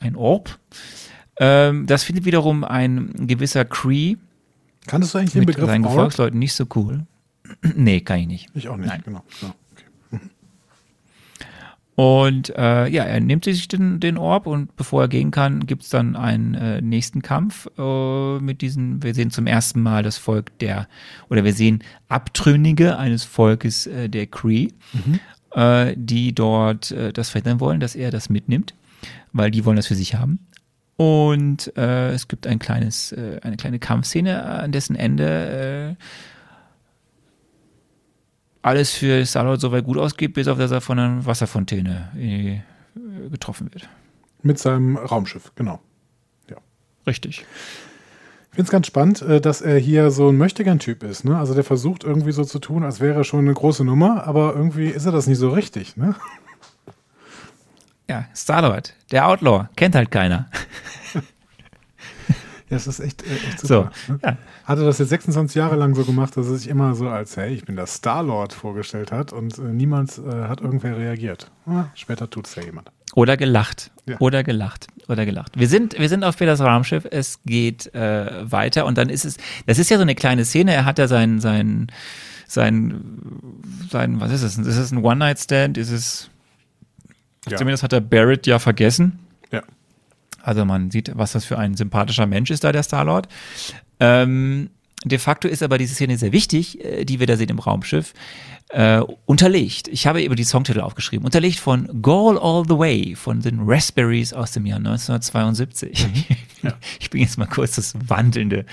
[0.00, 0.58] ein Orb.
[1.38, 4.16] Ähm, das findet wiederum ein gewisser Cree
[4.86, 5.94] Kanntest du eigentlich den Begriff seinen Orb?
[5.94, 7.06] Gefolgsleuten nicht so cool.
[7.74, 8.48] nee, kann ich nicht.
[8.54, 9.02] Ich auch nicht, Nein.
[9.04, 9.24] genau.
[9.40, 10.20] Ja, okay.
[11.96, 15.84] Und äh, ja, er nimmt sich den, den Orb und bevor er gehen kann, gibt
[15.84, 20.18] es dann einen äh, nächsten Kampf äh, mit diesen, wir sehen zum ersten Mal das
[20.18, 20.88] Volk der,
[21.30, 24.70] oder wir sehen Abtrünnige eines Volkes äh, der Cree,
[25.54, 28.74] äh, die dort äh, das verhindern wollen, dass er das mitnimmt,
[29.32, 30.38] weil die wollen das für sich haben.
[30.96, 36.04] Und äh, es gibt ein kleines, äh, eine kleine Kampfszene, an dessen Ende äh,
[38.62, 42.60] alles für Starlord soweit gut ausgeht, bis auf dass er von einer Wasserfontäne äh,
[43.28, 43.88] getroffen wird.
[44.42, 45.80] Mit seinem Raumschiff, genau.
[46.48, 46.56] Ja.
[47.06, 47.44] Richtig.
[48.54, 51.24] Ich finde es ganz spannend, äh, dass er hier so ein Möchtegern-Typ ist.
[51.24, 51.36] Ne?
[51.36, 54.54] Also der versucht irgendwie so zu tun, als wäre er schon eine große Nummer, aber
[54.54, 55.96] irgendwie ist er das nicht so richtig.
[55.96, 56.14] Ne?
[58.08, 60.48] Ja, Starlord, der Outlaw, kennt halt keiner.
[62.70, 63.90] Ja, das ist echt, äh, echt super.
[64.06, 64.20] So, ne?
[64.22, 64.36] ja.
[64.64, 67.36] Hat er das jetzt 26 Jahre lang so gemacht, dass er sich immer so als,
[67.36, 71.50] hey, ich bin der Star-Lord vorgestellt hat und äh, niemand äh, hat irgendwer reagiert.
[71.66, 72.90] Ah, später tut es ja jemand.
[73.14, 73.90] Oder gelacht.
[74.06, 74.16] Ja.
[74.18, 74.86] Oder gelacht.
[75.08, 75.58] Oder gelacht.
[75.58, 77.06] Wir sind, wir sind auf Peters Raumschiff.
[77.10, 79.36] Es geht äh, weiter und dann ist es,
[79.66, 80.72] das ist ja so eine kleine Szene.
[80.72, 81.88] Er hat ja sein, sein,
[82.46, 83.02] sein,
[83.90, 84.56] sein, was ist es?
[84.56, 85.76] Ist es ein One-Night-Stand?
[85.76, 86.30] Ist es,
[87.48, 87.58] Ja.
[87.58, 89.18] zumindest hat er Barrett ja vergessen.
[89.52, 89.62] Ja.
[90.42, 93.28] Also man sieht, was das für ein sympathischer Mensch ist da, der Star-Lord.
[94.00, 94.70] Ähm,
[95.04, 98.14] de facto ist aber diese Szene sehr wichtig, äh, die wir da sehen im Raumschiff,
[98.70, 99.88] äh, unterlegt.
[99.88, 101.24] Ich habe über die Songtitel aufgeschrieben.
[101.24, 106.06] Unterlegt von Goal All the Way von den Raspberries aus dem Jahr 1972.
[106.98, 108.64] Ich bin jetzt mal kurz das wandelnde,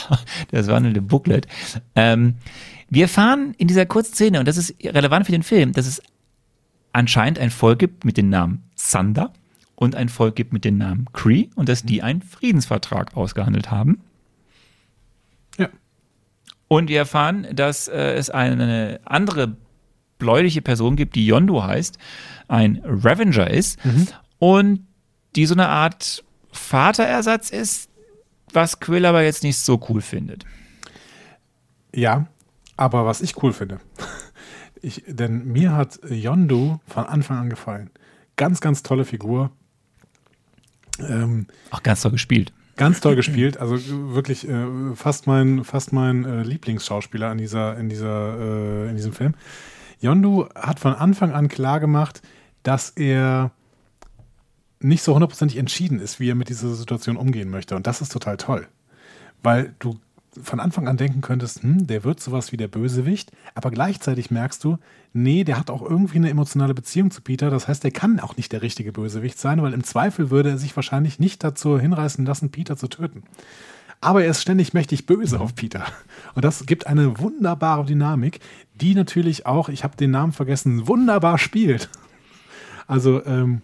[0.52, 1.48] das wandelnde Booklet.
[1.96, 2.34] Ähm,
[2.88, 6.00] wir erfahren in dieser kurzen Szene, und das ist relevant für den Film, dass es
[6.92, 9.32] anscheinend ein Volk gibt mit dem Namen Sander
[9.74, 14.00] und ein Volk gibt mit dem Namen Cree und dass die einen Friedensvertrag ausgehandelt haben.
[16.72, 19.56] Und wir erfahren, dass äh, es eine andere
[20.18, 21.98] bläuliche Person gibt, die Yondu heißt,
[22.46, 23.76] ein Revenger ist
[24.38, 24.86] und
[25.34, 26.22] die so eine Art
[26.52, 27.90] Vaterersatz ist,
[28.52, 30.44] was Quill aber jetzt nicht so cool findet.
[31.92, 32.28] Ja,
[32.76, 33.80] aber was ich cool finde,
[34.80, 37.90] ich, denn mir hat Yondu von Anfang an gefallen.
[38.36, 39.50] Ganz, ganz tolle Figur.
[41.00, 42.52] Ähm, Auch ganz toll gespielt.
[42.80, 43.76] Ganz toll gespielt, also
[44.14, 49.12] wirklich äh, fast mein, fast mein äh, Lieblingsschauspieler in, dieser, in, dieser, äh, in diesem
[49.12, 49.34] Film.
[50.00, 52.22] Yondu hat von Anfang an klar gemacht,
[52.62, 53.50] dass er
[54.80, 57.76] nicht so hundertprozentig entschieden ist, wie er mit dieser Situation umgehen möchte.
[57.76, 58.66] Und das ist total toll.
[59.42, 59.98] Weil du
[60.42, 64.62] von Anfang an denken könntest, hm, der wird sowas wie der Bösewicht, aber gleichzeitig merkst
[64.62, 64.78] du,
[65.12, 67.50] nee, der hat auch irgendwie eine emotionale Beziehung zu Peter.
[67.50, 70.58] Das heißt, der kann auch nicht der richtige Bösewicht sein, weil im Zweifel würde er
[70.58, 73.24] sich wahrscheinlich nicht dazu hinreißen lassen, Peter zu töten.
[74.00, 75.84] Aber er ist ständig mächtig böse auf Peter.
[76.34, 78.40] Und das gibt eine wunderbare Dynamik,
[78.74, 81.90] die natürlich auch, ich habe den Namen vergessen, wunderbar spielt.
[82.86, 83.60] Also, ähm,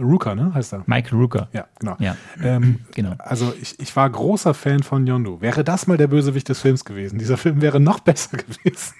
[0.00, 0.82] Ruka, ne, heißt er?
[0.86, 1.48] Michael Rooker.
[1.52, 1.96] Ja, genau.
[1.98, 2.16] Ja.
[2.42, 3.14] Ähm, Genau.
[3.18, 5.40] Also ich, ich war großer Fan von Yondu.
[5.40, 7.18] Wäre das mal der Bösewicht des Films gewesen?
[7.18, 8.94] Dieser Film wäre noch besser gewesen.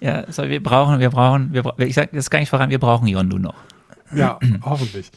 [0.00, 3.06] Ja, so, wir brauchen, wir brauchen, wir, ich sag das gar nicht voran, wir brauchen
[3.08, 3.54] Yondu noch.
[4.14, 5.10] Ja, hoffentlich.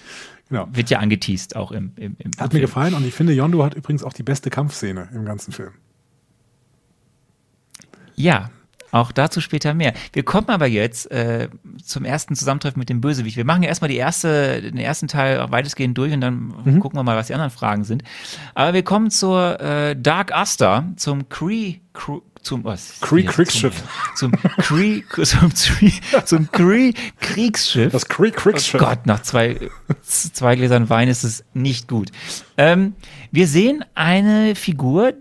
[0.50, 0.68] Genau.
[0.72, 2.62] Wird ja angeteased auch im, im, im Hat mir Film.
[2.62, 5.72] gefallen und ich finde, Yondu hat übrigens auch die beste Kampfszene im ganzen Film.
[8.16, 8.50] Ja,
[8.92, 9.94] auch dazu später mehr.
[10.14, 11.50] Wir kommen aber jetzt äh,
[11.84, 13.38] zum ersten Zusammentreffen mit dem Bösewicht.
[13.38, 16.80] Wir machen ja erstmal die erste, den ersten Teil auch weitestgehend durch und dann Mhm.
[16.80, 18.04] gucken wir mal, was die anderen Fragen sind.
[18.56, 23.00] Aber wir kommen zur äh, Dark Aster, zum Cree, Cru- zum was?
[23.02, 23.84] Kree Kriegsschiff.
[24.16, 27.92] Zum Cree, zum, Cree- zum Cree Kriegsschiff.
[27.92, 28.82] Das Kree Kriegsschiff.
[28.82, 29.70] Oh Gott, nach zwei,
[30.02, 32.12] zwei Gläsern Wein ist es nicht gut.
[32.58, 32.94] Ähm,
[33.32, 35.14] wir sehen eine Figur,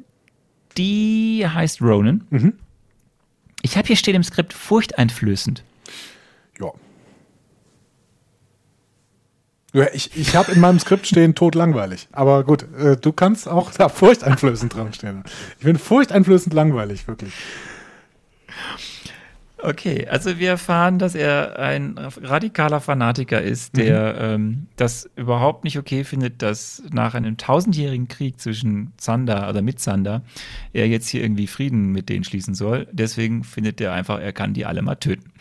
[0.76, 2.24] die heißt Ronan.
[2.30, 2.52] Mhm.
[3.62, 5.62] Ich habe hier stehen im Skript furchteinflößend.
[6.60, 6.72] Ja.
[9.92, 12.08] Ich, ich habe in meinem Skript stehen totlangweilig.
[12.12, 15.24] Aber gut, äh, du kannst auch da furchteinflößend dran stehen.
[15.58, 17.32] Ich bin furchteinflößend langweilig, wirklich.
[19.60, 25.78] Okay, also wir erfahren, dass er ein radikaler Fanatiker ist, der ähm, das überhaupt nicht
[25.78, 30.22] okay findet, dass nach einem tausendjährigen Krieg zwischen Zander oder mit Zander
[30.72, 32.86] er jetzt hier irgendwie Frieden mit denen schließen soll.
[32.92, 35.32] Deswegen findet er einfach, er kann die alle mal töten.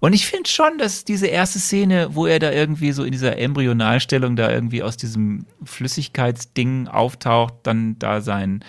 [0.00, 3.38] Und ich finde schon, dass diese erste Szene, wo er da irgendwie so in dieser
[3.38, 8.64] Embryonalstellung da irgendwie aus diesem Flüssigkeitsding auftaucht, dann da sein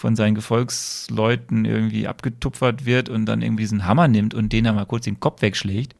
[0.00, 4.74] von seinen Gefolgsleuten irgendwie abgetupfert wird und dann irgendwie diesen Hammer nimmt und den dann
[4.74, 5.94] mal kurz den Kopf wegschlägt.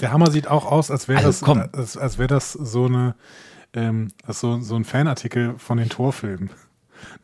[0.00, 3.14] Der Hammer sieht auch aus, als wäre Also, das, als, als wär das so, eine,
[3.72, 6.50] ähm, so, so ein Fanartikel von den Torfilmen.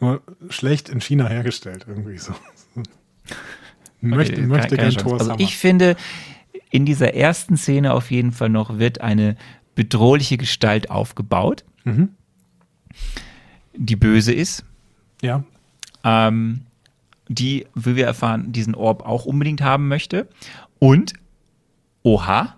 [0.01, 0.21] Nur
[0.51, 2.33] schlecht in China hergestellt, irgendwie so.
[4.01, 4.97] möchte Okay, möchte Chance.
[4.99, 5.97] Thors Also ich finde,
[6.71, 9.37] in dieser ersten Szene auf jeden Fall noch wird eine
[9.75, 12.11] bedrohliche Gestalt aufgebaut, Mhm.
[13.75, 14.65] die böse ist,
[15.23, 15.45] Ja,
[16.05, 16.63] ähm,
[17.29, 20.29] die, wie wir erfahren, diesen Orb auch unbedingt haben möchte
[20.79, 21.13] und,
[22.03, 22.57] oha,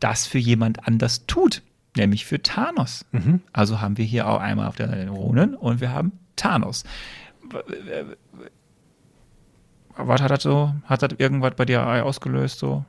[0.00, 1.62] das für jemand anders tut,
[1.96, 3.04] nämlich für Thanos.
[3.52, 6.84] Also haben wir hier auch einmal auf der Seite Ronan und wir haben Thanos.
[9.96, 10.72] Was hat das so?
[10.84, 12.58] Hat das irgendwas bei dir ausgelöst?
[12.58, 12.84] So,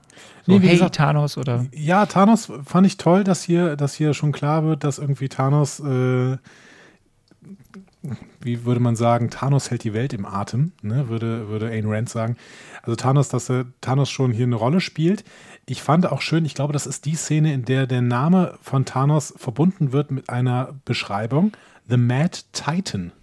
[0.45, 1.65] so Nee, wie hey, gesagt- Thanos oder?
[1.73, 5.81] Ja, Thanos fand ich toll, dass hier, dass hier schon klar wird, dass irgendwie Thanos,
[5.81, 6.37] äh,
[8.41, 11.07] wie würde man sagen, Thanos hält die Welt im Atem, ne?
[11.07, 12.35] würde, würde Ayn Rand sagen.
[12.81, 15.23] Also Thanos, dass äh, Thanos schon hier eine Rolle spielt.
[15.65, 18.85] Ich fand auch schön, ich glaube, das ist die Szene, in der der Name von
[18.85, 21.53] Thanos verbunden wird mit einer Beschreibung,
[21.87, 23.13] The Mad Titan.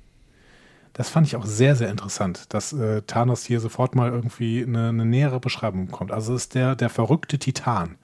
[0.95, 4.89] Das fand ich auch sehr, sehr interessant, dass äh, Thanos hier sofort mal irgendwie eine,
[4.89, 6.11] eine nähere Beschreibung bekommt.
[6.11, 7.97] Also es ist der, der verrückte Titan.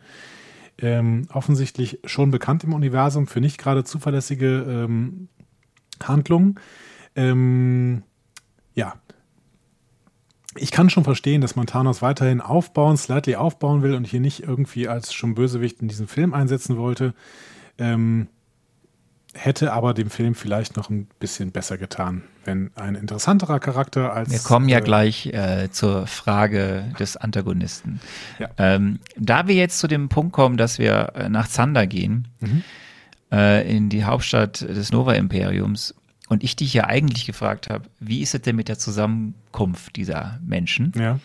[0.78, 5.28] Ähm, offensichtlich schon bekannt im Universum für nicht gerade zuverlässige ähm,
[6.04, 6.58] Handlungen.
[7.14, 8.02] Ähm,
[8.74, 8.94] ja.
[10.58, 14.42] Ich kann schon verstehen, dass man Thanos weiterhin aufbauen, slightly aufbauen will und hier nicht
[14.42, 17.14] irgendwie als schon Bösewicht in diesem Film einsetzen wollte.
[17.78, 18.28] Ähm,
[19.36, 24.30] hätte aber dem Film vielleicht noch ein bisschen besser getan, wenn ein interessanterer Charakter als.
[24.30, 28.00] Wir kommen ja äh, gleich äh, zur Frage des Antagonisten.
[28.38, 28.48] Ja.
[28.56, 32.62] Ähm, da wir jetzt zu dem Punkt kommen, dass wir äh, nach Zander gehen, Mhm.
[33.32, 35.94] Äh, in die Hauptstadt des Nova-Imperiums,
[36.28, 40.40] und ich dich ja eigentlich gefragt habe, wie ist es denn mit der Zusammenkunft dieser
[40.44, 40.92] Menschen?
[40.96, 41.20] Ja.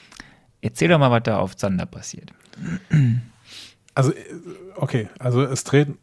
[0.62, 2.32] Erzähl doch mal, was da auf Zander passiert.
[3.96, 4.14] Also,
[4.76, 5.98] okay, also es treten.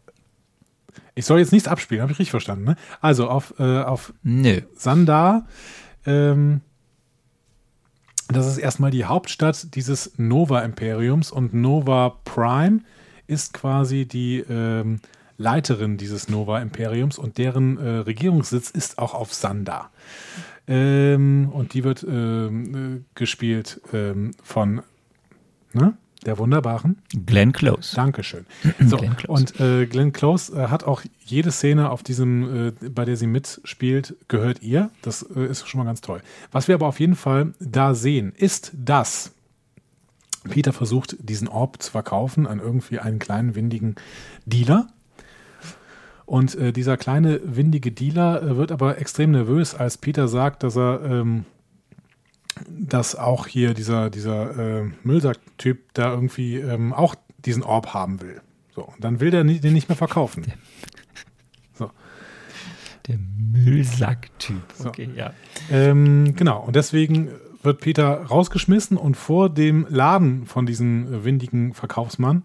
[1.14, 2.76] Ich soll jetzt nichts abspielen, habe ich richtig verstanden, ne?
[3.00, 4.60] Also auf, äh, auf Nö.
[4.74, 5.46] Sandar,
[6.04, 6.60] ähm,
[8.28, 12.80] das ist erstmal die Hauptstadt dieses Nova-Imperiums und Nova Prime
[13.26, 15.00] ist quasi die ähm,
[15.38, 19.90] Leiterin dieses Nova-Imperiums und deren äh, Regierungssitz ist auch auf Sandar.
[20.66, 24.82] Ähm, und die wird ähm, äh, gespielt ähm, von
[25.72, 25.96] ne?
[26.26, 27.94] der wunderbaren Glenn Close.
[27.94, 28.44] Dankeschön.
[28.86, 29.32] So, Glenn Close.
[29.32, 33.28] Und äh, Glenn Close äh, hat auch jede Szene auf diesem, äh, bei der sie
[33.28, 34.90] mitspielt, gehört ihr.
[35.02, 36.20] Das äh, ist schon mal ganz toll.
[36.50, 39.32] Was wir aber auf jeden Fall da sehen, ist, dass
[40.48, 43.96] Peter versucht, diesen Orb zu verkaufen an irgendwie einen kleinen, windigen
[44.44, 44.88] Dealer.
[46.28, 50.76] Und äh, dieser kleine, windige Dealer äh, wird aber extrem nervös, als Peter sagt, dass
[50.76, 51.46] er ähm,
[52.68, 58.42] dass auch hier dieser, dieser äh, Müllsack-Typ da irgendwie ähm, auch diesen Orb haben will.
[58.74, 60.44] So, und dann will der den nicht mehr verkaufen.
[61.72, 61.90] So.
[63.06, 64.62] Der Müllsack-Typ.
[64.84, 65.32] Okay, ja.
[65.70, 67.30] Ähm, genau, und deswegen
[67.62, 72.42] wird Peter rausgeschmissen und vor dem Laden von diesem äh, windigen Verkaufsmann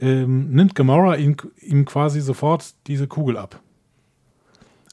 [0.00, 3.60] ähm, nimmt Gamora ihm, ihm quasi sofort diese Kugel ab.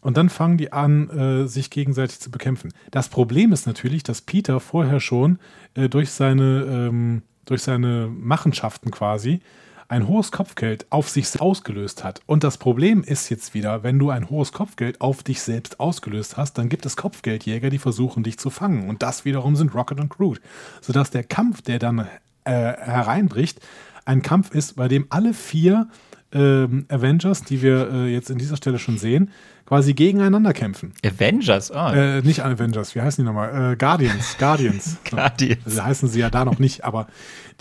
[0.02, 2.74] Und dann fangen die an, äh, sich gegenseitig zu bekämpfen.
[2.92, 5.40] Das Problem ist natürlich, dass Peter vorher schon
[5.76, 9.40] äh, durch, seine, ähm, durch seine Machenschaften quasi
[9.88, 12.22] ein hohes Kopfgeld auf sich ausgelöst hat.
[12.26, 16.36] Und das Problem ist jetzt wieder, wenn du ein hohes Kopfgeld auf dich selbst ausgelöst
[16.36, 18.90] hast, dann gibt es Kopfgeldjäger, die versuchen, dich zu fangen.
[18.90, 20.42] Und das wiederum sind Rocket und Groot.
[20.82, 23.62] Sodass der Kampf, der dann äh, hereinbricht,
[24.06, 25.88] ein Kampf ist, bei dem alle vier
[26.34, 29.30] ähm, Avengers, die wir äh, jetzt in dieser Stelle schon sehen,
[29.66, 30.94] quasi gegeneinander kämpfen.
[31.06, 33.74] Avengers, oh, Äh, nicht Avengers, wie heißen die nochmal?
[33.74, 34.98] Äh, Guardians, Guardians.
[35.10, 35.66] Guardians.
[35.66, 37.08] Also heißen sie ja da noch nicht, aber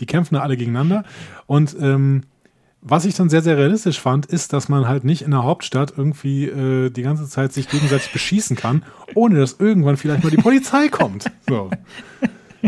[0.00, 1.04] die kämpfen da alle gegeneinander.
[1.46, 2.22] Und ähm,
[2.80, 5.92] was ich dann sehr, sehr realistisch fand, ist, dass man halt nicht in der Hauptstadt
[5.96, 8.82] irgendwie äh, die ganze Zeit sich gegenseitig beschießen kann,
[9.14, 11.30] ohne dass irgendwann vielleicht mal die Polizei kommt.
[11.48, 11.70] So.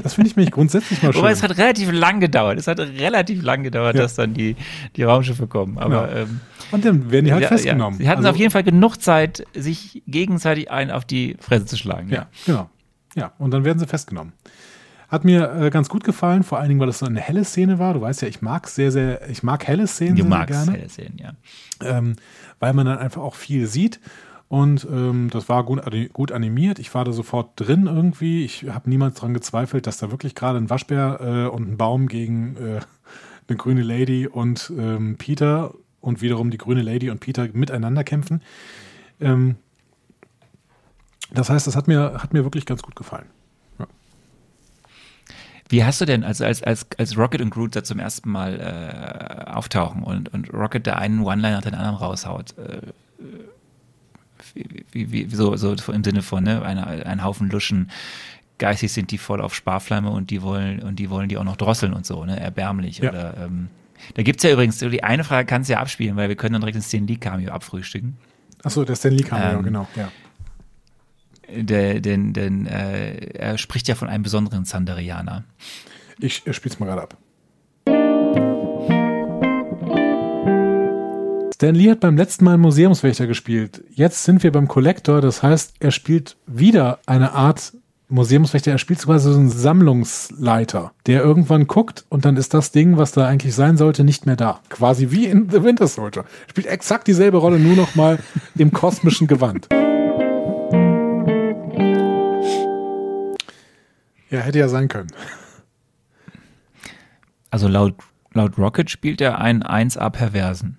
[0.02, 1.20] Das finde ich mich grundsätzlich mal schön.
[1.22, 2.58] Wobei es hat relativ lang gedauert.
[2.58, 4.02] Es hat relativ lang gedauert, Ja.
[4.02, 4.56] dass dann die,
[4.96, 5.78] die Raumschiffe kommen.
[5.78, 6.16] Aber Ja.
[6.22, 6.40] ähm,
[6.72, 7.98] Und dann werden die halt ja, festgenommen.
[7.98, 11.76] Sie hatten Also- auf jeden Fall genug Zeit, sich gegenseitig einen auf die Fresse zu
[11.76, 12.08] schlagen.
[12.10, 12.68] Ja, genau.
[13.14, 14.32] Ja, und dann werden sie festgenommen.
[15.08, 17.78] Hat mir äh, ganz gut gefallen, vor allen Dingen, weil es so eine helle Szene
[17.78, 17.94] war.
[17.94, 20.72] Du weißt ja, ich mag sehr, sehr, ich mag helle Szenen Du magst gerne.
[20.78, 21.32] helle Szenen, ja.
[21.82, 22.16] ähm,
[22.58, 24.00] weil man dann einfach auch viel sieht.
[24.48, 25.80] Und ähm, das war gut,
[26.12, 26.78] gut animiert.
[26.78, 28.44] Ich war da sofort drin irgendwie.
[28.44, 32.08] Ich habe niemals daran gezweifelt, dass da wirklich gerade ein Waschbär äh, und ein Baum
[32.08, 32.80] gegen äh,
[33.48, 38.42] eine grüne Lady und ähm, Peter und wiederum die grüne Lady und Peter miteinander kämpfen.
[39.20, 39.56] Ähm,
[41.32, 43.26] das heißt, das hat mir, hat mir wirklich ganz gut gefallen.
[45.70, 48.60] Wie hast du denn, also als, als, als Rocket und Groot da zum ersten Mal
[48.60, 52.92] äh, auftauchen und, und Rocket da einen One-Liner nach den anderen raushaut, äh,
[54.94, 57.90] wie, wie, so, so im Sinne von, ne, eine, ein Haufen Luschen,
[58.58, 61.56] geistig sind die voll auf Sparflamme und die wollen, und die wollen die auch noch
[61.56, 62.98] drosseln und so, ne, erbärmlich.
[62.98, 63.10] Ja.
[63.10, 63.68] Oder, ähm,
[64.14, 66.60] da gibt's ja übrigens, die eine Frage kannst du ja abspielen, weil wir können dann
[66.60, 68.16] direkt den Stan Lee Cameo abfrühstücken.
[68.62, 69.88] Achso, der Stan Lee Cameo, Ähm, genau.
[69.96, 70.10] Ja.
[71.54, 75.44] Der, denn denn äh, er spricht ja von einem besonderen Sanderianer.
[76.18, 77.16] Ich spiel's mal gerade ab.
[81.64, 83.82] Stan Lee hat beim letzten Mal Museumswächter gespielt.
[83.88, 87.72] Jetzt sind wir beim Collector, das heißt, er spielt wieder eine Art
[88.10, 88.70] Museumswächter.
[88.70, 93.12] Er spielt sogar so einen Sammlungsleiter, der irgendwann guckt und dann ist das Ding, was
[93.12, 94.60] da eigentlich sein sollte, nicht mehr da.
[94.68, 96.26] Quasi wie in The Winter Soldier.
[96.50, 98.18] Spielt exakt dieselbe Rolle, nur noch mal
[98.58, 99.68] im kosmischen Gewand.
[104.28, 105.08] Ja, hätte ja sein können.
[107.50, 107.94] Also laut,
[108.34, 110.76] laut Rocket spielt er einen 1A-Perversen.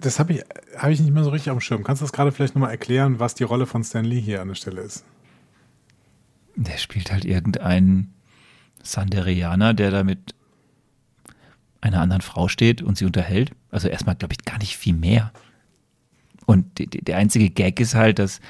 [0.00, 0.44] Das habe ich,
[0.76, 1.84] hab ich nicht mehr so richtig auf dem Schirm.
[1.84, 4.48] Kannst du das gerade vielleicht nochmal erklären, was die Rolle von Stan Lee hier an
[4.48, 5.04] der Stelle ist?
[6.56, 8.14] Der spielt halt irgendeinen
[8.82, 10.34] Sanderianer, der da mit
[11.80, 13.52] einer anderen Frau steht und sie unterhält.
[13.70, 15.32] Also erstmal, glaube ich, gar nicht viel mehr.
[16.46, 18.40] Und die, die, der einzige Gag ist halt, dass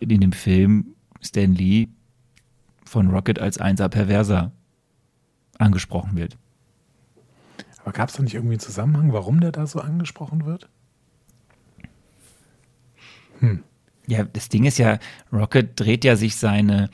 [0.00, 1.88] in dem Film Stan Lee
[2.84, 4.52] von Rocket als 1A-Perverser
[5.58, 6.36] angesprochen wird.
[7.88, 10.68] Aber gab es da nicht irgendwie einen Zusammenhang, warum der da so angesprochen wird?
[14.06, 14.98] Ja, das Ding ist ja,
[15.32, 16.90] Rocket dreht ja sich seine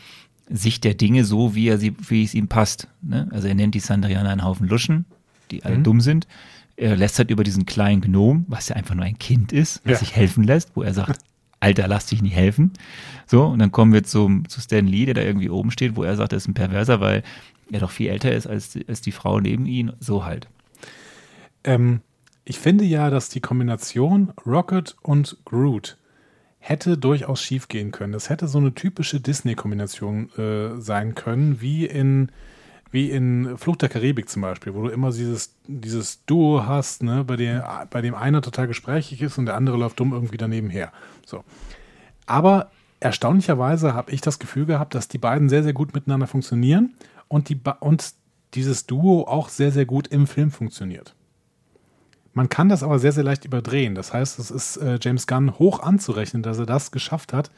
[0.49, 2.87] Sicht der Dinge so, wie er sie, wie es ihm passt.
[3.03, 3.27] Ne?
[3.33, 5.05] Also er nennt die Sandrianer einen Haufen Luschen,
[5.51, 6.29] die alle dumm sind.
[6.77, 9.99] Er lästert über diesen kleinen Gnom, was ja einfach nur ein Kind ist, was Ja.
[9.99, 11.19] sich helfen lässt, wo er sagt,
[11.59, 12.71] Alter, lass dich nicht helfen.
[13.27, 16.05] So, und dann kommen wir zum, zu Stan Lee, der da irgendwie oben steht, wo
[16.05, 17.25] er sagt, er ist ein Perverser, weil
[17.73, 19.93] er doch viel älter ist als, als die Frau neben ihm.
[19.99, 20.47] So halt.
[21.65, 22.01] Ähm,
[22.45, 25.97] ich finde ja, dass die Kombination Rocket und Groot
[26.59, 28.13] hätte durchaus schief gehen können.
[28.13, 32.31] Das hätte so eine typische Disney-Kombination äh, sein können, wie in,
[32.91, 37.25] wie in Fluch der Karibik zum Beispiel, wo du immer dieses, dieses Duo hast, ne,
[37.25, 40.71] bei, dem, bei dem einer total gesprächig ist und der andere läuft dumm irgendwie daneben
[40.71, 40.93] her.
[41.27, 41.45] So.
[42.27, 42.71] Aber
[43.01, 46.95] erstaunlicherweise habe ich das Gefühl gehabt, dass die beiden sehr, sehr gut miteinander funktionieren
[47.29, 48.15] und, die, und
[48.55, 51.15] dieses Duo auch sehr, sehr gut im Film funktioniert.
[52.35, 53.95] Man kann das aber sehr, sehr leicht überdrehen.
[53.95, 57.51] Das heißt, es ist äh, James Gunn hoch anzurechnen, dass er das geschafft hat,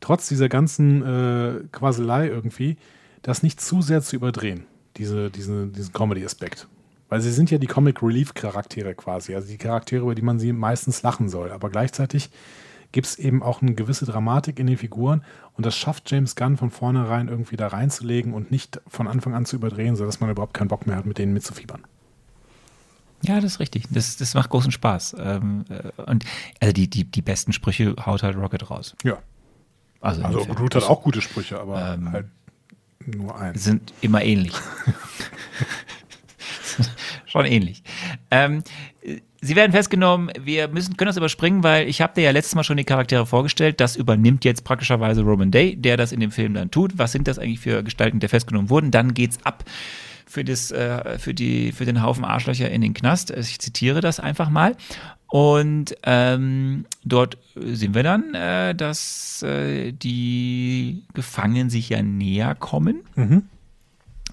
[0.00, 2.76] trotz dieser ganzen äh, Quaselei irgendwie,
[3.22, 4.66] das nicht zu sehr zu überdrehen,
[4.96, 6.68] diese, diese, diesen Comedy-Aspekt.
[7.08, 11.02] Weil sie sind ja die Comic-Relief-Charaktere quasi, also die Charaktere, über die man sie meistens
[11.02, 11.50] lachen soll.
[11.50, 12.30] Aber gleichzeitig
[12.92, 15.24] gibt es eben auch eine gewisse Dramatik in den Figuren
[15.54, 19.44] und das schafft James Gunn von vornherein irgendwie da reinzulegen und nicht von Anfang an
[19.44, 21.82] zu überdrehen, sodass man überhaupt keinen Bock mehr hat, mit denen mitzufiebern.
[23.26, 23.84] Ja, das ist richtig.
[23.90, 25.16] Das, das macht großen Spaß.
[25.18, 26.24] Ähm, äh, und
[26.60, 28.94] also die, die, die besten Sprüche haut halt Rocket raus.
[29.02, 29.18] Ja.
[30.00, 32.26] Also, Also Groot hat auch gute Sprüche, aber Ähm, halt
[33.06, 33.64] nur eins.
[33.64, 34.54] sind immer ähnlich.
[37.26, 37.82] Schon ähnlich.
[38.30, 38.62] Ähm,
[39.40, 42.64] Sie werden festgenommen, wir müssen, können das überspringen, weil ich habe dir ja letztes Mal
[42.64, 43.78] schon die Charaktere vorgestellt.
[43.78, 46.96] Das übernimmt jetzt praktischerweise Roman Day, der das in dem Film dann tut.
[46.96, 48.90] Was sind das eigentlich für Gestalten, die festgenommen wurden?
[48.90, 49.62] Dann geht's ab
[50.34, 53.30] für, das, äh, für, die, für den Haufen Arschlöcher in den Knast.
[53.30, 54.74] Ich zitiere das einfach mal.
[55.28, 63.02] Und ähm, dort sehen wir dann, äh, dass äh, die Gefangenen sich ja näher kommen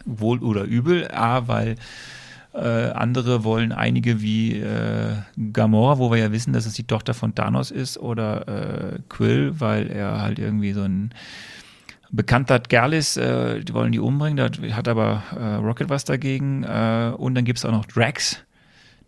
[0.05, 1.07] wohl oder übel.
[1.11, 1.75] A, weil
[2.53, 5.17] äh, andere wollen einige wie äh,
[5.53, 9.59] Gamora, wo wir ja wissen, dass es die Tochter von Thanos ist, oder äh, Quill,
[9.59, 11.13] weil er halt irgendwie so ein
[12.11, 16.63] bekannter Kerl ist, äh, die wollen die umbringen, da hat aber äh, Rocket was dagegen.
[16.63, 18.37] Äh, und dann gibt es auch noch Drax,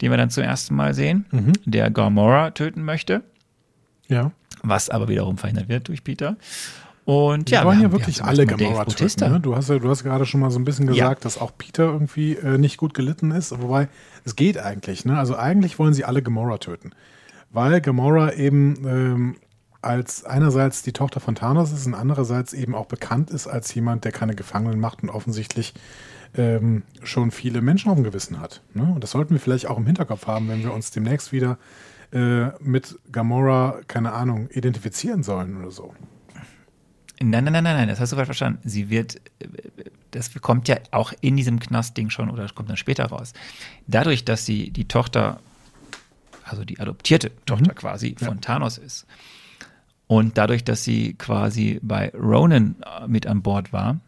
[0.02, 1.26] den wir dann zum ersten Mal sehen,
[1.66, 3.24] der Gamora töten möchte,
[4.08, 4.32] Ja.
[4.64, 6.36] was aber wiederum verhindert wird durch Peter.
[7.06, 9.30] Und Die ja, wollen wir ja haben- wirklich wir alle Gamora töten.
[9.34, 9.40] Ne?
[9.42, 10.94] Du, hast ja, du hast gerade schon mal so ein bisschen Ja.
[11.10, 13.52] gesagt, dass auch Peter irgendwie äh, nicht gut gelitten ist.
[13.62, 13.90] Wobei,
[14.24, 15.04] es geht eigentlich.
[15.04, 15.18] Ne?
[15.18, 16.92] Also eigentlich wollen sie alle Gamora töten.
[17.52, 19.36] Weil Gamora eben ähm,
[19.84, 24.06] als einerseits die Tochter von Thanos ist und andererseits eben auch bekannt ist als jemand,
[24.06, 25.74] der keine Gefangenen macht und offensichtlich
[26.36, 28.62] ähm, schon viele Menschen auf dem Gewissen hat.
[28.74, 28.84] Ne?
[28.84, 31.58] Und das sollten wir vielleicht auch im Hinterkopf haben, wenn wir uns demnächst wieder
[32.12, 35.94] äh, mit Gamora, keine Ahnung, identifizieren sollen oder so.
[37.22, 38.68] Nein, nein, nein, nein, nein, das hast du falsch verstanden.
[38.68, 39.22] Sie wird,
[40.12, 43.34] das kommt ja auch in diesem Knastding schon oder das kommt dann später raus.
[43.88, 45.40] Dadurch, dass sie die Tochter,
[46.44, 49.06] also die adoptierte Tochter quasi von Thanos ist
[50.08, 54.00] und dadurch, dass sie quasi bei Ronan äh, mit an Bord war,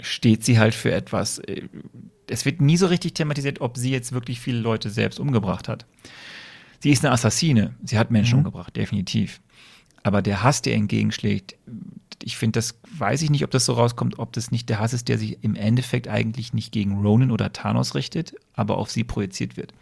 [0.00, 1.38] steht sie halt für etwas.
[1.40, 1.62] äh,
[2.28, 5.86] Es wird nie so richtig thematisiert, ob sie jetzt wirklich viele Leute selbst umgebracht hat.
[6.80, 7.74] Sie ist eine Assassine.
[7.84, 9.40] Sie hat Menschen umgebracht, definitiv.
[10.02, 11.56] Aber der Hass, der entgegenschlägt,
[12.22, 14.92] ich finde, das weiß ich nicht, ob das so rauskommt, ob das nicht der Hass
[14.92, 19.04] ist, der sich im Endeffekt eigentlich nicht gegen Ronan oder Thanos richtet, aber auf sie
[19.04, 19.72] projiziert wird.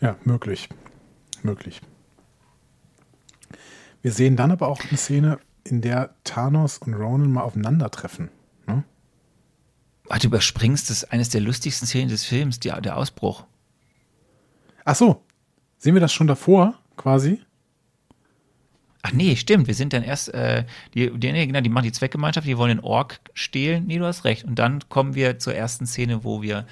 [0.00, 0.68] Ja, möglich.
[1.46, 1.80] Möglich.
[4.02, 8.30] Wir sehen dann aber auch eine Szene, in der Thanos und Ronan mal aufeinandertreffen.
[8.66, 8.84] Ne?
[10.08, 13.44] Ah, du überspringst das eines der lustigsten Szenen des Films, die, der Ausbruch.
[14.84, 15.24] Ach so,
[15.78, 17.40] sehen wir das schon davor quasi?
[19.02, 19.66] Ach nee, stimmt.
[19.66, 20.64] Wir sind dann erst, äh,
[20.94, 23.86] die, die, nee, genau, die machen die Zweckgemeinschaft, die wollen den Ork stehlen.
[23.86, 24.44] Nee, du hast recht.
[24.44, 26.66] Und dann kommen wir zur ersten Szene, wo wir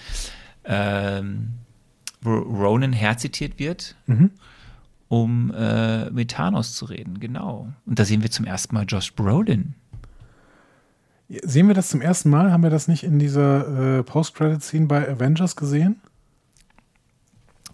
[0.64, 1.54] ähm,
[2.24, 3.96] wo Ronan herzitiert wird,
[5.14, 7.20] um äh, mit Thanos zu reden.
[7.20, 7.68] Genau.
[7.86, 9.74] Und da sehen wir zum ersten Mal Josh Brolin.
[11.28, 12.52] Sehen wir das zum ersten Mal?
[12.52, 16.00] Haben wir das nicht in dieser äh, Post-Credit-Scene bei Avengers gesehen?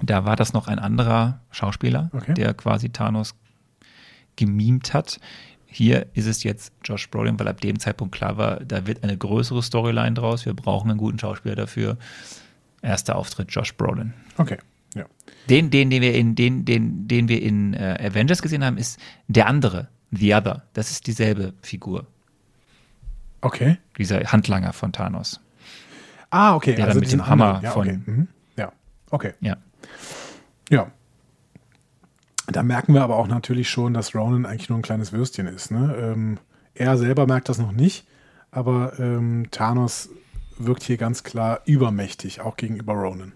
[0.03, 2.35] Da war das noch ein anderer Schauspieler, Okay.
[2.35, 3.35] der quasi Thanos
[4.37, 5.19] gemimt hat.
[5.67, 9.17] Hier ist es jetzt Josh Brolin, weil ab dem Zeitpunkt klar war, da wird eine
[9.17, 10.47] größere Storyline draus.
[10.47, 11.97] Wir brauchen einen guten Schauspieler dafür.
[12.83, 14.15] Erster Auftritt Josh Brolin.
[14.39, 14.59] Okay.
[15.51, 18.99] Den, den, den wir in, den, den, den wir in äh, Avengers gesehen haben, ist
[19.29, 20.63] der andere, The Other.
[20.73, 22.07] Das ist dieselbe Figur,
[23.43, 23.79] Okay.
[23.99, 25.41] dieser Handlanger von Thanos.
[26.31, 26.75] Ah, okay.
[26.77, 27.65] Der dann mit dem Hammer anderen.
[27.65, 28.01] ja, von- Okay.
[28.07, 28.29] Mhm.
[28.57, 28.73] Ja,
[29.11, 29.33] okay.
[29.41, 29.57] Ja.
[30.71, 30.91] Ja.
[32.47, 35.71] Da merken wir aber auch natürlich schon, dass Ronan eigentlich nur ein kleines Würstchen ist.
[35.71, 35.95] Ne?
[35.99, 36.39] Ähm,
[36.75, 38.07] er selber merkt das noch nicht,
[38.51, 40.11] aber ähm, Thanos
[40.59, 43.33] wirkt hier ganz klar übermächtig, auch gegenüber Ronan.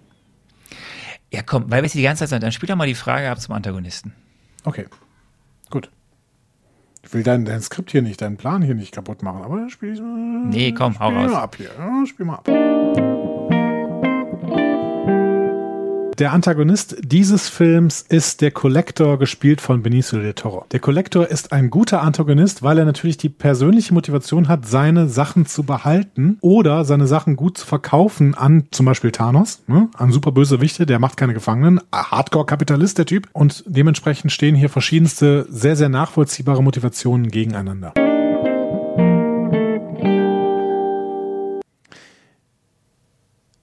[1.35, 3.29] Ja, komm, weil wir es die ganze Zeit sind, dann spiel doch mal die Frage
[3.29, 4.13] ab zum Antagonisten.
[4.63, 4.87] Okay,
[5.69, 5.91] gut.
[7.03, 9.71] Ich will dein, dein Skript hier nicht, deinen Plan hier nicht kaputt machen, aber dann
[9.71, 10.47] spiel ich mal.
[10.47, 11.33] Nee, komm, hau spiel raus.
[11.33, 11.71] Mal ab hier.
[11.77, 13.24] Ja, spiel mal ab.
[16.19, 20.65] Der Antagonist dieses Films ist der Collector, gespielt von Benicio del Toro.
[20.71, 25.47] Der Collector ist ein guter Antagonist, weil er natürlich die persönliche Motivation hat, seine Sachen
[25.47, 29.89] zu behalten oder seine Sachen gut zu verkaufen an zum Beispiel Thanos, ne?
[29.95, 35.75] an Superbösewichte, der macht keine Gefangenen, Hardcore-Kapitalist der Typ und dementsprechend stehen hier verschiedenste, sehr,
[35.75, 37.93] sehr nachvollziehbare Motivationen gegeneinander.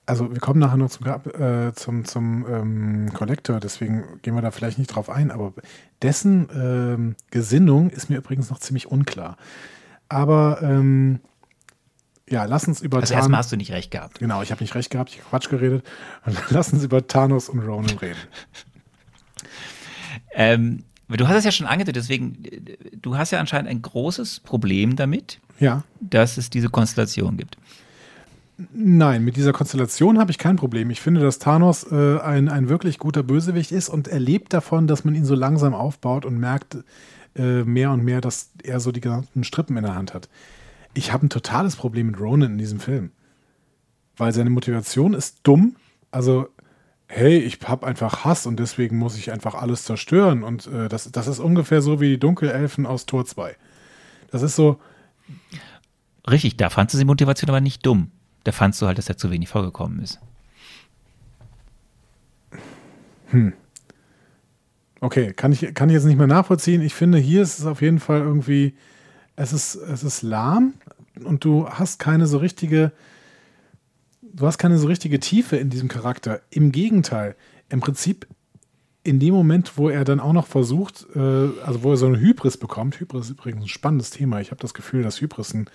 [0.06, 4.52] Also wir kommen nachher noch zum, äh, zum, zum ähm, Collector, deswegen gehen wir da
[4.52, 5.53] vielleicht nicht drauf ein, aber
[6.02, 9.38] dessen ähm, Gesinnung ist mir übrigens noch ziemlich unklar.
[10.10, 11.19] Aber ähm,
[12.30, 14.19] ja, lass uns über Also Thanos- erstmal hast du nicht recht gehabt.
[14.19, 15.86] Genau, ich habe nicht recht gehabt, ich habe Quatsch geredet.
[16.26, 18.19] Und lass uns über Thanos und Ronan reden.
[20.34, 22.44] Ähm, du hast es ja schon angedeutet, deswegen,
[23.02, 27.57] du hast ja anscheinend ein großes Problem damit, Ja, dass es diese Konstellation gibt.
[28.73, 30.89] Nein, mit dieser Konstellation habe ich kein Problem.
[30.89, 34.88] Ich finde, dass Thanos äh, ein, ein wirklich guter Bösewicht ist und er lebt davon,
[34.88, 36.77] dass man ihn so langsam aufbaut und merkt
[37.35, 40.29] äh, mehr und mehr, dass er so die gesamten Strippen in der Hand hat.
[40.93, 43.11] Ich habe ein totales Problem mit Ronan in diesem Film.
[44.17, 45.75] Weil seine Motivation ist dumm.
[46.11, 46.49] Also,
[47.07, 50.43] hey, ich habe einfach Hass und deswegen muss ich einfach alles zerstören.
[50.43, 53.55] Und äh, das, das ist ungefähr so wie die Dunkelelfen aus Tor 2.
[54.29, 54.79] Das ist so,
[56.29, 58.11] Richtig, da fandst du die Motivation aber nicht dumm.
[58.43, 60.19] Da fandst du halt, dass er zu wenig vorgekommen ist.
[64.99, 66.81] Okay, kann ich, kann ich jetzt nicht mehr nachvollziehen.
[66.81, 68.76] Ich finde, hier ist es auf jeden Fall irgendwie,
[69.35, 70.73] es ist, es ist lahm
[71.23, 72.91] und du hast keine so richtige,
[74.22, 76.41] du hast keine so richtige Tiefe in diesem Charakter.
[76.49, 77.35] Im Gegenteil,
[77.69, 78.27] im Prinzip
[79.03, 82.19] in dem Moment, wo er dann auch noch versucht, äh, also wo er so eine
[82.19, 84.39] Hybris bekommt, Hybris ist übrigens ein spannendes Thema.
[84.41, 85.69] Ich habe das Gefühl, dass Hybris ein,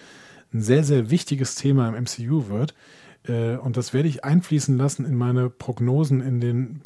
[0.56, 2.74] ein sehr, sehr wichtiges Thema im MCU wird.
[3.28, 6.80] Äh, und das werde ich einfließen lassen in meine Prognosen in den,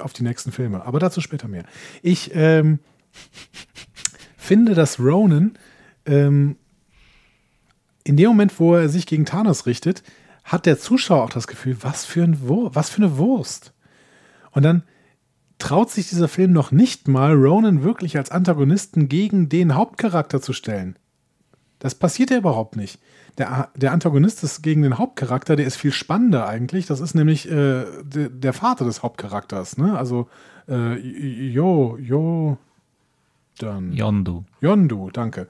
[0.00, 0.84] auf die nächsten Filme.
[0.84, 1.64] Aber dazu später mehr.
[2.02, 2.78] Ich ähm,
[4.36, 5.58] finde, dass Ronan
[6.06, 6.56] ähm,
[8.04, 10.02] in dem Moment, wo er sich gegen Thanos richtet,
[10.44, 13.74] hat der Zuschauer auch das Gefühl, was für, ein Wur was für eine Wurst.
[14.52, 14.82] Und dann
[15.58, 20.54] traut sich dieser Film noch nicht mal, Ronan wirklich als Antagonisten gegen den Hauptcharakter zu
[20.54, 20.96] stellen.
[21.78, 23.00] Das passiert ja überhaupt nicht.
[23.38, 26.86] Der, der Antagonist ist gegen den Hauptcharakter, der ist viel spannender eigentlich.
[26.86, 29.78] Das ist nämlich äh, de, der Vater des Hauptcharakters.
[29.78, 29.96] Ne?
[29.96, 30.28] Also
[30.68, 32.58] äh, Jo, Jo,
[33.58, 33.92] dann.
[33.92, 34.44] Yondu.
[34.60, 35.46] Yondu, danke.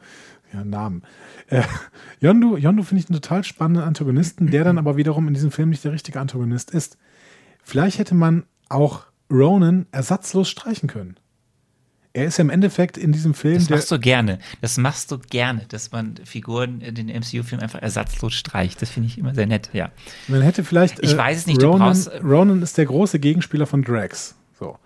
[0.52, 1.02] Ja, Namen.
[1.48, 1.62] Äh,
[2.20, 5.70] Yondu, Yondu finde ich einen total spannenden Antagonisten, der dann aber wiederum in diesem Film
[5.70, 6.98] nicht der richtige Antagonist ist.
[7.62, 11.17] Vielleicht hätte man auch Ronan ersatzlos streichen können.
[12.18, 14.38] Er ist ja im Endeffekt in diesem Film Das machst du gerne.
[14.60, 18.82] Das machst du gerne, dass man Figuren in den MCU-Filmen einfach ersatzlos streicht.
[18.82, 19.90] Das finde ich immer sehr nett, ja.
[20.26, 20.98] Man hätte vielleicht.
[21.00, 24.34] Ich weiß es nicht, du Ronan, brauchst- Ronan ist der große Gegenspieler von Drax.
[24.58, 24.78] So.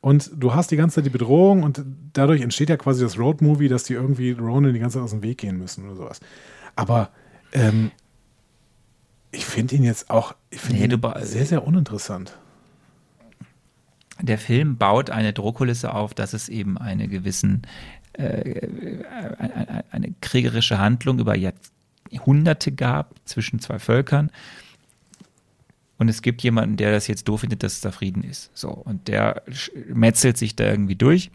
[0.00, 1.82] Und du hast die ganze Zeit die Bedrohung und
[2.12, 5.22] dadurch entsteht ja quasi das Road-Movie, dass die irgendwie Ronan die ganze Zeit aus dem
[5.22, 6.20] Weg gehen müssen oder sowas.
[6.76, 7.10] Aber
[7.52, 7.90] ähm,
[9.32, 12.38] ich finde ihn jetzt auch ich Nee, ihn du sehr, sehr uninteressant.
[14.20, 17.62] Der Film baut eine Drohkulisse auf, dass es eben eine gewissen
[18.14, 19.04] äh,
[19.38, 24.30] eine, eine kriegerische Handlung über Jahrhunderte gab zwischen zwei Völkern.
[25.98, 28.50] Und es gibt jemanden, der das jetzt doof findet, dass da Frieden ist.
[28.54, 29.42] So, und der
[29.92, 31.30] metzelt sich da irgendwie durch.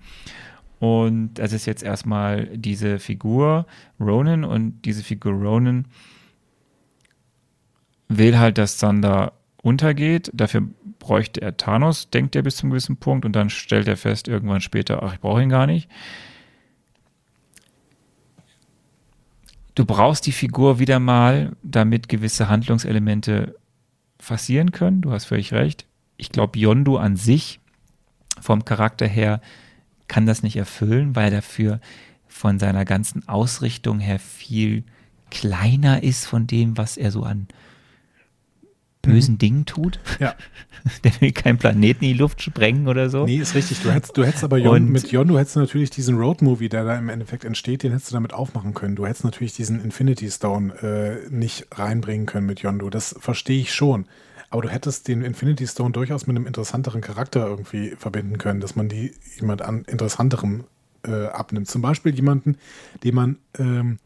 [0.79, 3.67] Und das ist jetzt erstmal diese Figur
[3.99, 5.85] Ronan und diese Figur Ronan
[8.07, 10.31] will halt, dass Sander untergeht.
[10.33, 10.67] Dafür
[10.99, 14.61] bräuchte er Thanos, denkt er bis zum gewissen Punkt und dann stellt er fest irgendwann
[14.61, 15.89] später, ach, ich brauche ihn gar nicht.
[19.75, 23.55] Du brauchst die Figur wieder mal, damit gewisse Handlungselemente
[24.17, 25.01] passieren können.
[25.01, 25.85] Du hast völlig recht.
[26.17, 27.59] Ich glaube, Yondu an sich
[28.39, 29.41] vom Charakter her
[30.07, 31.79] kann das nicht erfüllen, weil er dafür
[32.27, 34.83] von seiner ganzen Ausrichtung her viel
[35.29, 37.47] kleiner ist von dem, was er so an
[39.01, 39.99] bösen Dingen tut.
[40.19, 40.35] Ja.
[41.03, 43.25] Der will keinen Planeten in die Luft sprengen oder so.
[43.25, 43.81] Nee, ist richtig.
[43.81, 46.97] Du hättest, du hättest aber Jon, Und- mit hättest du natürlich diesen Road-Movie, der da
[46.97, 48.95] im Endeffekt entsteht, den hättest du damit aufmachen können.
[48.95, 52.89] Du hättest natürlich diesen Infinity Stone äh, nicht reinbringen können mit Yondu.
[52.89, 54.05] Das verstehe ich schon.
[54.49, 58.75] Aber du hättest den Infinity Stone durchaus mit einem interessanteren Charakter irgendwie verbinden können, dass
[58.75, 60.65] man die jemand an interessanterem
[61.07, 61.69] äh, abnimmt.
[61.69, 62.57] Zum Beispiel jemanden,
[63.03, 63.99] den man, ähm,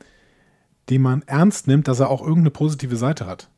[0.90, 3.50] den man ernst nimmt, dass er auch irgendeine positive Seite hat.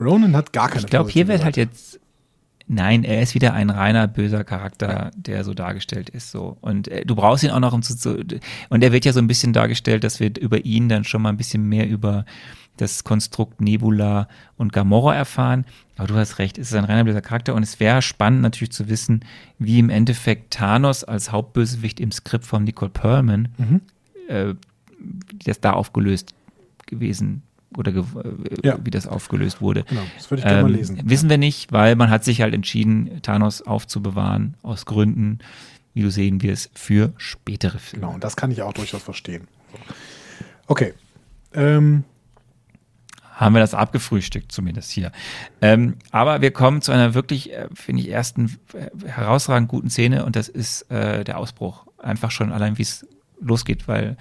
[0.00, 2.00] Ronan hat gar keine Ich glaube, hier wird halt jetzt,
[2.66, 6.30] Nein, er ist wieder ein reiner böser Charakter, der so dargestellt ist.
[6.30, 8.24] So und äh, du brauchst ihn auch noch um zu, zu
[8.70, 11.28] und er wird ja so ein bisschen dargestellt, dass wir über ihn dann schon mal
[11.28, 12.24] ein bisschen mehr über
[12.78, 15.64] das Konstrukt Nebula und Gamora erfahren.
[15.96, 18.72] Aber du hast recht, es ist ein reiner böser Charakter und es wäre spannend natürlich
[18.72, 19.24] zu wissen,
[19.58, 23.80] wie im Endeffekt Thanos als Hauptbösewicht im Skript von Nicole Perlman Mhm.
[24.28, 24.54] äh,
[25.44, 26.34] das da aufgelöst
[26.86, 27.42] gewesen
[27.76, 27.92] oder
[28.62, 28.78] Ja.
[28.84, 29.84] wie das aufgelöst wurde.
[29.84, 31.00] Genau, das würde ich gerne Ähm, mal lesen.
[31.04, 35.38] Wissen wir nicht, weil man hat sich halt entschieden, Thanos aufzubewahren aus Gründen,
[35.94, 38.02] wie du sehen wirst, für spätere Filme.
[38.06, 39.46] Genau, und das kann ich auch durchaus verstehen.
[40.66, 40.94] Okay.
[41.52, 42.04] Ähm,
[43.32, 45.10] Haben wir das abgefrühstückt, zumindest hier.
[45.60, 50.24] Ähm, aber wir kommen zu einer wirklich, äh, finde ich, ersten äh, herausragend guten Szene
[50.24, 51.84] und das ist äh, der Ausbruch.
[51.98, 53.04] Einfach schon allein, wie es
[53.40, 54.16] losgeht, weil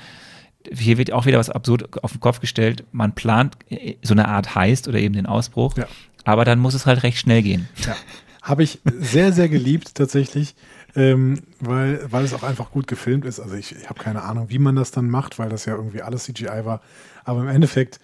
[0.72, 2.84] hier wird auch wieder was absurd auf den Kopf gestellt.
[2.92, 5.88] Man plant äh, so eine Art Heist oder eben den Ausbruch, Ja.
[6.26, 7.68] aber dann muss es halt recht schnell gehen.
[7.86, 7.96] Ja,
[8.42, 10.56] habe ich sehr, sehr geliebt tatsächlich,
[10.96, 13.40] ähm, weil, weil es auch einfach gut gefilmt ist.
[13.40, 16.02] Also ich, ich habe keine Ahnung, wie man das dann macht, weil das ja irgendwie
[16.02, 16.82] alles CGI war.
[17.24, 18.00] Aber im Endeffekt,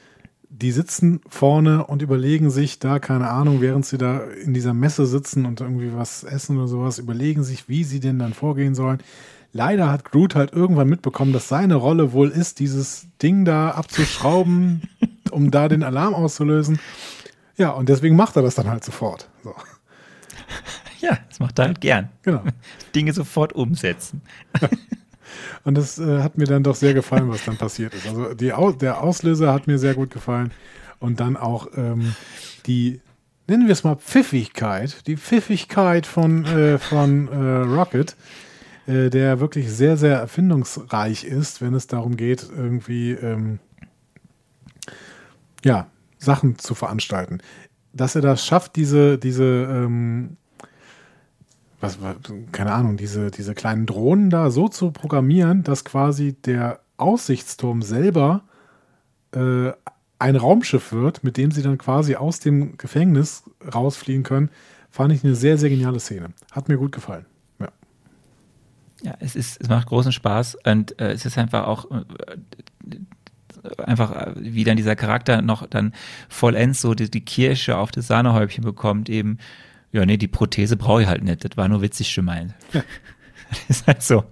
[0.52, 5.06] die sitzen vorne und überlegen sich da, keine Ahnung, während sie da in dieser Messe
[5.06, 9.00] sitzen und irgendwie was essen oder sowas, überlegen sich, wie sie denn dann vorgehen sollen.
[9.52, 14.84] Leider hat Groot halt irgendwann mitbekommen, dass seine Rolle wohl ist, dieses Ding da abzuschrauben,
[15.32, 16.80] um da den Alarm auszulösen.
[17.58, 19.30] Ja, und deswegen macht er das dann halt sofort.
[19.44, 19.54] So.
[21.02, 22.10] Ja, das macht er halt gern.
[22.24, 22.44] Genau.
[22.96, 24.22] Dinge sofort umsetzen.
[25.64, 28.06] Und das äh, hat mir dann doch sehr gefallen, was dann passiert ist.
[28.06, 28.52] Also die
[28.82, 30.52] der Auslöser hat mir sehr gut gefallen.
[31.00, 32.16] Und dann auch ähm,
[32.66, 33.00] die,
[33.48, 38.18] nennen wir es mal Pfiffigkeit, die Pfiffigkeit von, äh, von äh, Rocket,
[38.90, 43.60] äh, der wirklich sehr, sehr erfindungsreich ist, wenn es darum geht, irgendwie ähm,
[45.64, 45.88] ja,
[46.18, 47.40] Sachen zu veranstalten.
[47.94, 50.38] Dass er das schafft, diese, diese ähm,
[51.80, 52.00] was,
[52.52, 58.42] keine Ahnung, diese, diese kleinen Drohnen da so zu programmieren, dass quasi der Aussichtsturm selber
[59.32, 59.72] äh,
[60.18, 63.44] ein Raumschiff wird, mit dem sie dann quasi aus dem Gefängnis
[63.74, 64.50] rausfliegen können,
[64.90, 66.34] fand ich eine sehr, sehr geniale Szene.
[66.52, 67.26] Hat mir gut gefallen.
[69.04, 69.12] Ja.
[69.12, 72.02] Ja, es ist, es macht großen Spaß und äh, es ist einfach auch äh,
[73.84, 75.94] einfach, äh, wie dann dieser Charakter noch dann
[76.28, 79.38] vollends so die, die Kirsche auf das Sahnehäubchen bekommt, eben,
[79.92, 82.54] ja, nee, die Prothese brauche ich halt nicht, das war nur witzig gemeint.
[82.74, 82.84] das
[83.70, 84.24] ist halt so.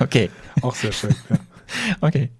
[0.00, 0.30] Okay,
[0.62, 1.14] Auch sehr schön.
[1.30, 1.36] Ja.
[2.00, 2.30] okay.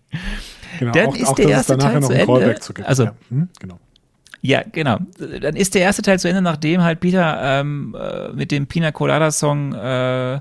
[0.78, 2.58] Genau, Dann auch, ist auch, der erste Teil zu Ende.
[2.60, 2.72] Zu.
[2.84, 3.14] Also- ja.
[3.30, 3.48] hm?
[3.60, 3.78] genau.
[4.42, 4.98] Ja, genau.
[5.18, 8.92] Dann ist der erste Teil zu Ende, nachdem halt Peter ähm, äh, mit dem Pina
[8.92, 10.40] Colada Song äh,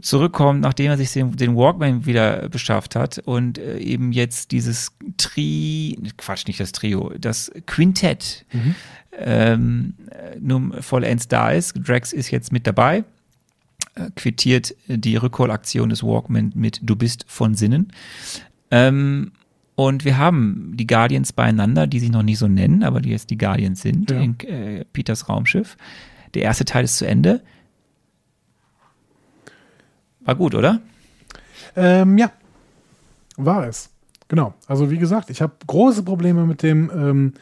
[0.00, 4.92] zurückkommt, nachdem er sich den, den Walkman wieder beschafft hat und äh, eben jetzt dieses
[5.16, 8.44] Tri, Quatsch, nicht das Trio, das Quintett
[9.18, 11.74] ähm, äh, nun vollends da ist.
[11.76, 13.04] Drax ist jetzt mit dabei,
[13.96, 17.92] äh, quittiert die Rückholaktion des Walkman mit Du bist von Sinnen.
[18.70, 19.32] Ähm,
[19.74, 23.30] und wir haben die Guardians beieinander, die sich noch nicht so nennen, aber die jetzt
[23.30, 24.20] die Guardians sind, Ja.
[24.20, 25.76] in äh, Peters Raumschiff.
[26.34, 27.42] Der erste Teil ist zu Ende.
[30.26, 30.80] War gut, oder?
[31.74, 32.30] Ähm, ja,
[33.36, 33.90] war es.
[34.28, 34.54] Genau.
[34.66, 37.34] Also wie gesagt, ich habe große Probleme mit dem ähm,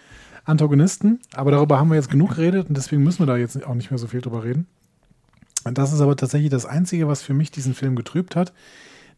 [0.44, 3.74] Antagonisten, aber darüber haben wir jetzt genug geredet und deswegen müssen wir da jetzt auch
[3.74, 4.66] nicht mehr so viel drüber reden.
[5.64, 8.52] Und das ist aber tatsächlich das Einzige, was für mich diesen Film getrübt hat.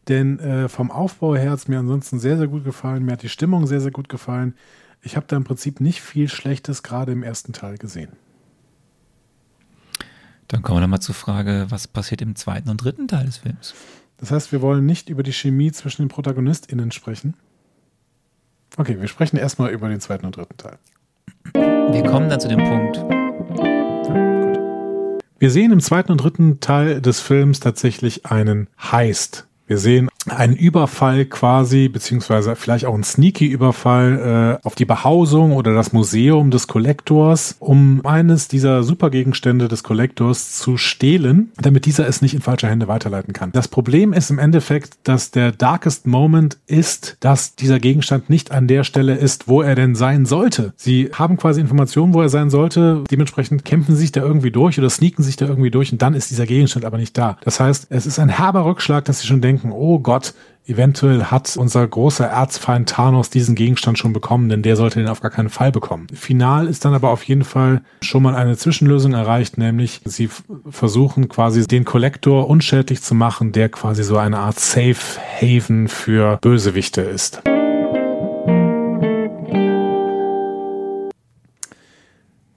[0.07, 3.03] Denn äh, vom Aufbau her hat es mir ansonsten sehr, sehr gut gefallen.
[3.03, 4.55] Mir hat die Stimmung sehr, sehr gut gefallen.
[5.01, 8.13] Ich habe da im Prinzip nicht viel Schlechtes gerade im ersten Teil gesehen.
[10.47, 13.37] Dann kommen wir dann mal zur Frage, was passiert im zweiten und dritten Teil des
[13.37, 13.75] Films?
[14.17, 17.35] Das heißt, wir wollen nicht über die Chemie zwischen den ProtagonistInnen sprechen.
[18.77, 20.77] Okay, wir sprechen erstmal über den zweiten und dritten Teil.
[21.53, 22.97] Wir kommen dann zu dem Punkt,
[25.39, 29.47] Wir sehen im zweiten und dritten Teil des Films tatsächlich einen Heist.
[29.67, 35.73] Wir sehen einen Überfall quasi, beziehungsweise vielleicht auch einen Sneaky-Überfall äh, auf die Behausung oder
[35.73, 42.21] das Museum des Kollektors, um eines dieser Supergegenstände des Kollektors zu stehlen, damit dieser es
[42.21, 43.51] nicht in falsche Hände weiterleiten kann.
[43.51, 48.67] Das Problem ist im Endeffekt, dass der Darkest Moment ist, dass dieser Gegenstand nicht an
[48.67, 50.73] der Stelle ist, wo er denn sein sollte.
[50.75, 53.03] Sie haben quasi Informationen, wo er sein sollte.
[53.09, 56.13] Dementsprechend kämpfen sie sich da irgendwie durch oder sneaken sich da irgendwie durch und dann
[56.13, 57.37] ist dieser Gegenstand aber nicht da.
[57.43, 60.16] Das heißt, es ist ein herber Rückschlag, dass sie schon denken, oh Gott,
[60.67, 65.21] eventuell hat unser großer Erzfeind Thanos diesen Gegenstand schon bekommen, denn der sollte den auf
[65.21, 66.07] gar keinen Fall bekommen.
[66.13, 70.29] Final ist dann aber auf jeden Fall schon mal eine Zwischenlösung erreicht, nämlich sie
[70.69, 74.95] versuchen quasi den Kollektor unschädlich zu machen, der quasi so eine Art Safe
[75.41, 77.41] Haven für Bösewichte ist.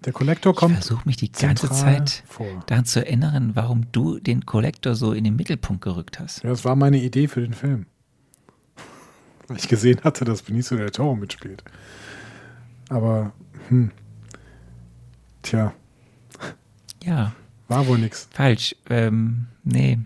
[0.04, 0.74] Der Kollektor Ich kommt.
[0.74, 2.46] versuche mich die ganze Zeit vor.
[2.66, 6.42] daran zu erinnern, warum du den Kollektor so in den Mittelpunkt gerückt hast.
[6.42, 7.86] Ja, das war meine Idee für den Film.
[9.48, 11.62] Weil ich gesehen hatte, dass Benicio del Toro mitspielt.
[12.88, 13.32] Aber,
[13.68, 13.90] hm.
[15.42, 15.72] Tja,
[17.04, 17.32] Ja,
[17.68, 18.28] war wohl nix.
[18.32, 18.76] falsch.
[18.88, 19.98] Ähm, nee.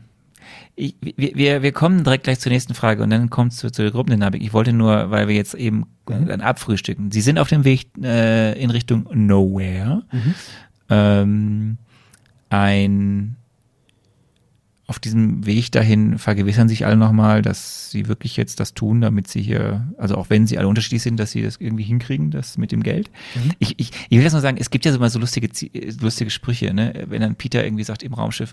[0.77, 3.71] Ich, wir, wir, wir kommen direkt gleich zur nächsten Frage und dann kommt es zu,
[3.71, 4.43] zu der Gruppendynamik.
[4.43, 6.27] Ich wollte nur, weil wir jetzt eben Mhm.
[6.27, 7.11] dann abfrühstücken.
[7.11, 10.03] Sie sind auf dem Weg äh, in Richtung Nowhere.
[10.13, 10.35] Mhm.
[10.91, 11.79] Ähm,
[12.51, 13.37] ein
[14.87, 19.29] auf diesem Weg dahin vergewissern sich alle nochmal, dass sie wirklich jetzt das tun, damit
[19.29, 22.59] sie hier, also auch wenn sie alle unterschiedlich sind, dass sie das irgendwie hinkriegen, das
[22.59, 23.11] mit dem Geld.
[23.59, 25.49] Ich, ich, ich will das nur sagen, es gibt ja so mal so lustige,
[26.01, 27.05] lustige Sprüche, ne?
[27.09, 28.53] wenn dann Peter irgendwie sagt im Raumschiff,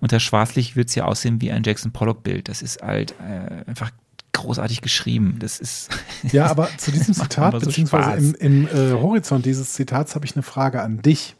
[0.00, 2.48] unter Schwarzlicht wird es ja aussehen wie ein Jackson Pollock-Bild.
[2.48, 3.92] Das ist halt äh, einfach
[4.32, 5.36] großartig geschrieben.
[5.38, 5.90] Das ist
[6.32, 8.40] Ja, aber zu diesem Zitat, so beziehungsweise Spaß.
[8.40, 11.36] im, im äh, Horizont dieses Zitats, habe ich eine Frage an dich.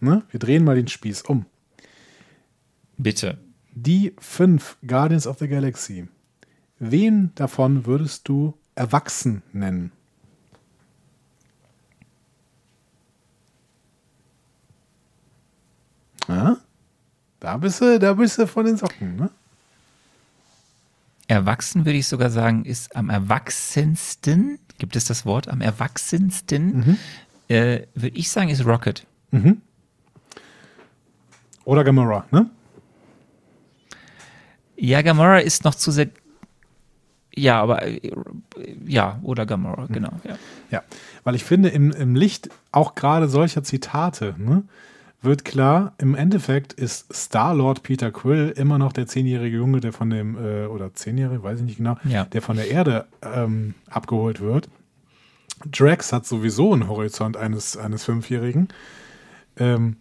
[0.00, 0.22] Ne?
[0.30, 1.44] Wir drehen mal den Spieß um.
[2.96, 3.38] bitte.
[3.72, 6.08] Die fünf Guardians of the Galaxy.
[6.78, 9.92] Wen davon würdest du erwachsen nennen?
[16.28, 16.56] Ja?
[17.40, 19.30] Da bist du, da bist du von den Socken, ne?
[21.26, 26.98] Erwachsen würde ich sogar sagen, ist am erwachsensten, gibt es das Wort, am erwachsensten,
[27.48, 29.06] äh, würde ich sagen, ist Rocket.
[31.64, 32.48] Oder Gamora, ne?
[34.78, 36.08] Ja, Gamora ist noch zu sehr.
[37.34, 38.00] Ja, aber äh,
[38.86, 40.10] ja, oder Gamora, genau.
[40.24, 40.38] Ja.
[40.70, 40.82] Ja,
[41.24, 44.64] weil ich finde, im, im Licht auch gerade solcher Zitate ne,
[45.22, 50.10] wird klar, im Endeffekt ist Star-Lord Peter Quill immer noch der zehnjährige Junge, der von
[50.10, 52.24] dem, äh, oder zehnjährige, weiß ich nicht genau, Ja.
[52.24, 54.68] der von der Erde ähm, abgeholt wird.
[55.70, 58.68] Drax hat sowieso einen Horizont eines, eines Fünfjährigen.
[59.56, 59.96] Ähm,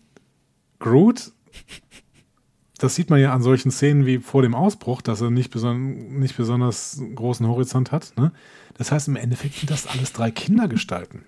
[0.79, 1.31] Groot,
[2.77, 6.19] das sieht man ja an solchen Szenen wie vor dem Ausbruch, dass er nicht, beson
[6.19, 8.13] nicht besonders großen Horizont hat.
[8.17, 8.31] Ne?
[8.77, 11.23] Das heißt, im Endeffekt sind das alles drei Kindergestalten.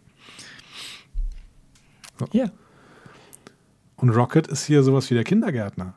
[2.31, 2.51] ja.
[3.95, 5.93] Und Rocket ist hier sowas wie der Kindergärtner.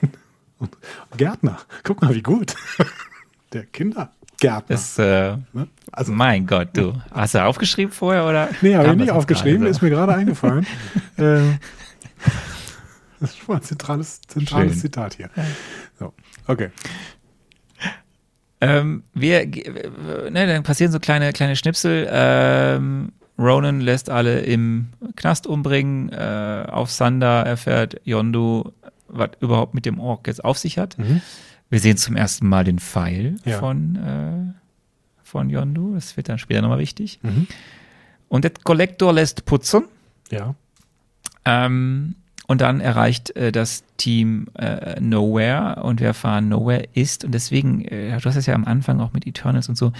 [0.58, 0.76] Und
[1.16, 1.58] Gärtner.
[1.82, 2.54] Guck mal, wie gut.
[3.52, 4.64] Der Kindergärtner.
[4.68, 5.68] Das, äh, ne?
[5.92, 6.94] Also, mein Gott, du.
[7.10, 8.48] Hast du aufgeschrieben vorher oder?
[8.62, 10.66] nee, habe ich nicht aufgeschrieben, ist mir gerade eingefallen.
[11.18, 11.58] Ähm,
[13.20, 14.80] das ist schon mal ein zentrales, zentrales Schön.
[14.80, 15.30] Zitat hier.
[15.98, 16.12] So,
[16.46, 16.70] okay.
[18.60, 22.08] Ähm, wir, ne, dann passieren so kleine, kleine Schnipsel.
[22.10, 26.08] Ähm, Ronan lässt alle im Knast umbringen.
[26.10, 28.72] Äh, auf Sander erfährt Yondu,
[29.08, 30.96] was überhaupt mit dem Ork jetzt auf sich hat.
[31.68, 33.58] Wir sehen zum ersten Mal den Pfeil Ja.
[33.58, 34.54] von, äh,
[35.22, 35.94] von Yondu.
[35.94, 37.20] Das wird dann später nochmal wichtig.
[37.22, 37.46] Mhm.
[38.28, 39.84] Und der Kollektor lässt putzen.
[40.30, 40.54] Ja.
[41.44, 42.14] Ähm,
[42.46, 47.84] und dann erreicht äh, das Team äh, Nowhere und wir erfahren, Nowhere ist und deswegen,
[47.84, 49.92] äh, du hast es ja am Anfang auch mit Eternals und so.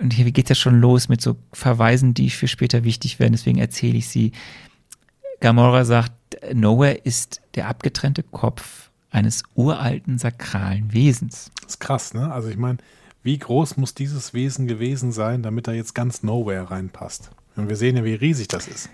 [0.00, 3.32] Und hier geht es ja schon los mit so Verweisen, die für später wichtig werden,
[3.32, 4.32] deswegen erzähle ich sie.
[5.40, 6.12] Gamora sagt,
[6.52, 11.50] Nowhere ist der abgetrennte Kopf eines uralten sakralen Wesens.
[11.60, 12.32] Das ist krass, ne?
[12.32, 12.78] Also ich meine,
[13.22, 17.30] wie groß muss dieses Wesen gewesen sein, damit da jetzt ganz Nowhere reinpasst?
[17.54, 18.88] Und wir sehen ja, wie riesig das ist.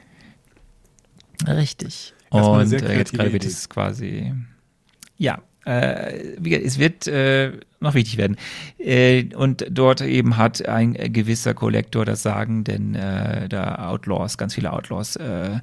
[1.47, 2.15] Richtig.
[2.33, 4.35] Erstmal Und äh, jetzt gerade wird es quasi,
[5.17, 8.37] ja, äh, es wird äh, noch wichtig werden.
[8.79, 14.55] Äh, und dort eben hat ein gewisser Kollektor das Sagen, denn äh, da Outlaws, ganz
[14.55, 15.61] viele Outlaws, äh,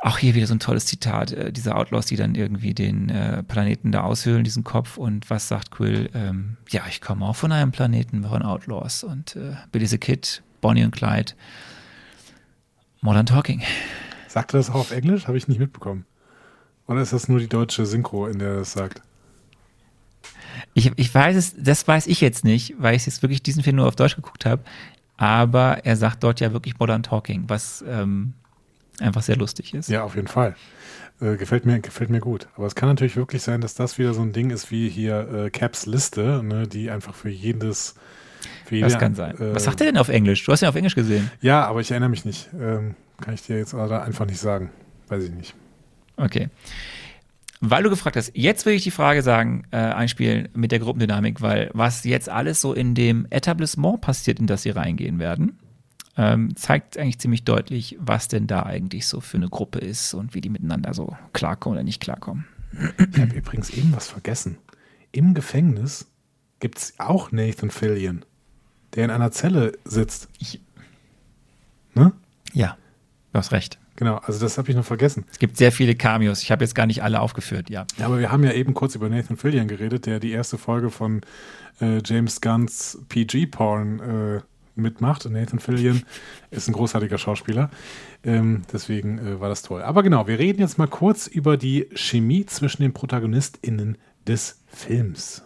[0.00, 3.12] auch hier wieder so ein tolles Zitat, äh, diese Outlaws, die dann irgendwie den
[3.46, 4.96] Planeten da aushöhlen, diesen Kopf.
[4.96, 6.08] Und was sagt Quill?
[6.14, 9.04] Ähm, ja, ich komme auch von einem Planeten von Outlaws.
[9.04, 9.36] Und
[9.70, 11.32] Billy the Kid, Bonnie und Clyde,
[13.02, 13.62] Modern Talking.
[14.32, 15.26] Sagt er das auch auf Englisch?
[15.28, 16.06] Habe ich nicht mitbekommen.
[16.86, 19.02] Oder ist das nur die deutsche Synchro, in der er das sagt?
[20.72, 23.76] Ich, ich weiß es, das weiß ich jetzt nicht, weil ich jetzt wirklich diesen Film
[23.76, 24.62] nur auf Deutsch geguckt habe.
[25.18, 28.32] Aber er sagt dort ja wirklich Modern Talking, was ähm,
[29.00, 29.90] einfach sehr lustig ist.
[29.90, 30.56] Ja, auf jeden Fall.
[31.20, 32.48] Äh, gefällt, mir, gefällt mir gut.
[32.56, 35.28] Aber es kann natürlich wirklich sein, dass das wieder so ein Ding ist wie hier
[35.28, 37.96] äh, Caps Liste, ne, die einfach für jedes.
[38.64, 39.36] Für das jede, kann sein.
[39.36, 40.42] äh, was sagt er denn auf Englisch?
[40.42, 41.30] Du hast ihn auf Englisch gesehen.
[41.42, 42.48] Ja, aber ich erinnere mich nicht.
[42.58, 44.70] Ähm, kann ich dir jetzt einfach nicht sagen.
[45.08, 45.54] Weiß ich nicht.
[46.16, 46.48] Okay.
[47.60, 51.40] Weil du gefragt hast, jetzt will ich die Frage sagen, äh, einspielen mit der Gruppendynamik,
[51.40, 55.58] weil was jetzt alles so in dem Etablissement passiert, in das sie reingehen werden,
[56.16, 60.34] ähm, zeigt eigentlich ziemlich deutlich, was denn da eigentlich so für eine Gruppe ist und
[60.34, 62.46] wie die miteinander so klarkommen oder nicht klarkommen.
[63.12, 64.58] Ich habe übrigens eben was vergessen.
[65.12, 66.06] Im Gefängnis
[66.58, 68.24] gibt es auch Nathan Fillion,
[68.94, 70.28] der in einer Zelle sitzt.
[70.38, 70.60] Ich-
[71.94, 72.12] Ne?
[72.54, 72.76] Ja.
[73.32, 73.78] Du hast recht.
[73.96, 75.24] Genau, also das habe ich noch vergessen.
[75.30, 76.42] Es gibt sehr viele Cameos.
[76.42, 77.86] Ich habe jetzt gar nicht alle aufgeführt, ja.
[77.98, 80.90] Ja, aber wir haben ja eben kurz über Nathan Fillion geredet, der die erste Folge
[80.90, 81.22] von
[81.80, 84.40] äh, James Gunns PG-Porn äh,
[84.74, 85.24] mitmacht.
[85.24, 86.02] Und Nathan Fillion
[86.50, 87.70] ist ein großartiger Schauspieler.
[88.22, 89.82] Ähm, deswegen äh, war das toll.
[89.82, 93.96] Aber genau, wir reden jetzt mal kurz über die Chemie zwischen den ProtagonistInnen
[94.26, 95.42] des Films.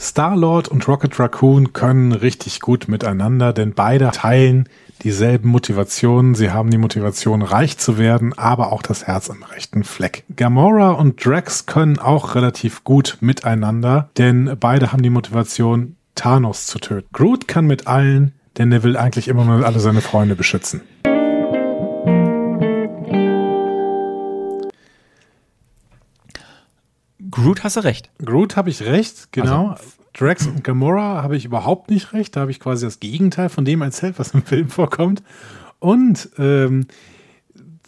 [0.00, 4.68] Star-Lord und Rocket Raccoon können richtig gut miteinander, denn beide teilen
[5.02, 6.34] dieselben Motivationen.
[6.34, 10.24] Sie haben die Motivation, reich zu werden, aber auch das Herz am rechten Fleck.
[10.34, 16.78] Gamora und Drax können auch relativ gut miteinander, denn beide haben die Motivation, Thanos zu
[16.78, 17.08] töten.
[17.12, 20.80] Groot kann mit allen, denn er will eigentlich immer nur alle seine Freunde beschützen.
[27.38, 28.10] Groot hast du recht.
[28.24, 29.76] Groot habe ich recht, genau.
[30.12, 32.34] Drax und Gamora habe ich überhaupt nicht recht.
[32.34, 35.22] Da habe ich quasi das Gegenteil von dem erzählt, was im Film vorkommt.
[35.78, 36.86] Und ähm,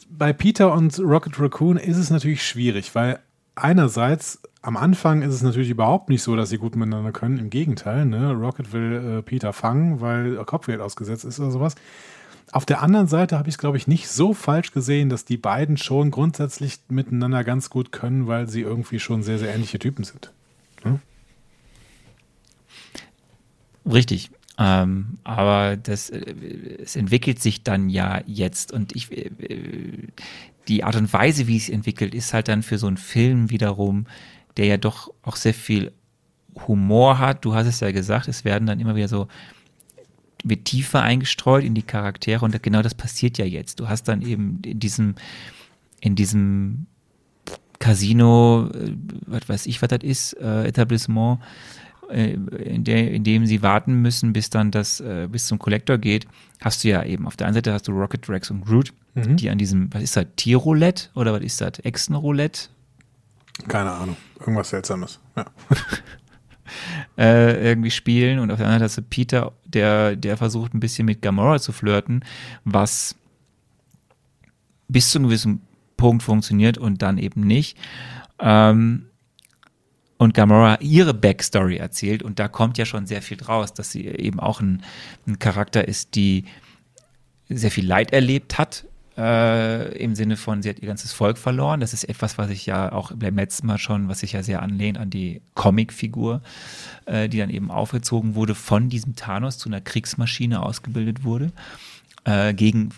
[0.09, 3.19] bei Peter und Rocket Raccoon ist es natürlich schwierig, weil
[3.57, 7.39] einerseits am Anfang ist es natürlich überhaupt nicht so, dass sie gut miteinander können.
[7.39, 8.33] Im Gegenteil, ne?
[8.33, 11.75] Rocket will äh, Peter fangen, weil er Kopfgeld ausgesetzt ist oder sowas.
[12.53, 15.37] Auf der anderen Seite habe ich es, glaube ich, nicht so falsch gesehen, dass die
[15.37, 20.05] beiden schon grundsätzlich miteinander ganz gut können, weil sie irgendwie schon sehr, sehr ähnliche Typen
[20.05, 20.33] sind.
[20.83, 20.99] Hm?
[23.87, 24.31] Richtig.
[24.59, 26.35] Ähm, aber das, äh,
[26.83, 29.31] es entwickelt sich dann ja jetzt und ich, äh,
[30.69, 34.07] die Art und Weise, wie es entwickelt, ist halt dann für so einen Film wiederum,
[34.57, 35.93] der ja doch auch sehr viel
[36.67, 37.45] Humor hat.
[37.45, 39.29] Du hast es ja gesagt, es werden dann immer wieder so
[40.45, 43.81] wird tiefer eingestreut in die Charaktere und genau das passiert ja jetzt.
[43.81, 45.15] Du hast dann eben in diesem,
[46.01, 46.87] in diesem
[47.79, 48.95] Casino, äh,
[49.27, 51.41] was weiß ich, was das ist, äh, Etablissement,
[52.11, 55.99] äh, in, der, in dem sie warten müssen, bis dann das äh, bis zum Kollektor
[55.99, 56.27] geht,
[56.61, 59.37] hast du ja eben auf der einen Seite hast du Rocket Rex und Groot, Mhm.
[59.37, 62.69] die an diesem, was ist das, Tierroulette oder was ist das, Echsenroulette
[63.67, 64.17] Keine Ahnung.
[64.39, 65.19] Irgendwas Seltsames.
[65.37, 65.47] Ja.
[67.19, 71.23] äh, irgendwie spielen und auf der anderen Seite Peter, der, der versucht ein bisschen mit
[71.23, 72.25] Gamora zu flirten,
[72.65, 73.17] was
[74.89, 75.63] bis zu einem gewissen
[75.97, 77.77] Punkt funktioniert und dann eben nicht.
[78.39, 79.07] Ähm,
[80.19, 84.07] und Gamora ihre Backstory erzählt und da kommt ja schon sehr viel draus, dass sie
[84.07, 84.83] eben auch ein,
[85.27, 86.45] ein Charakter ist, die
[87.49, 88.85] sehr viel Leid erlebt hat,
[89.17, 91.81] äh, im Sinne von, sie hat ihr ganzes Volk verloren.
[91.81, 94.63] Das ist etwas, was ich ja auch beim letzten Mal schon, was sich ja sehr
[94.63, 96.43] anlehnt an die Comicfigur,
[97.07, 101.53] äh, die dann eben aufgezogen wurde, von diesem Thanos zu einer Kriegsmaschine ausgebildet wurde,
[102.25, 102.91] äh, gegen,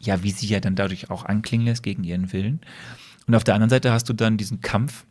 [0.00, 2.60] ja, wie sie ja dann dadurch auch anklingen lässt, gegen ihren Willen.
[3.26, 5.04] Und auf der anderen Seite hast du dann diesen Kampf,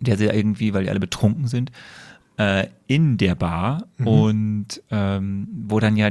[0.00, 1.72] der sehr irgendwie, weil die alle betrunken sind,
[2.36, 6.10] äh, in der Bar und ähm, wo dann ja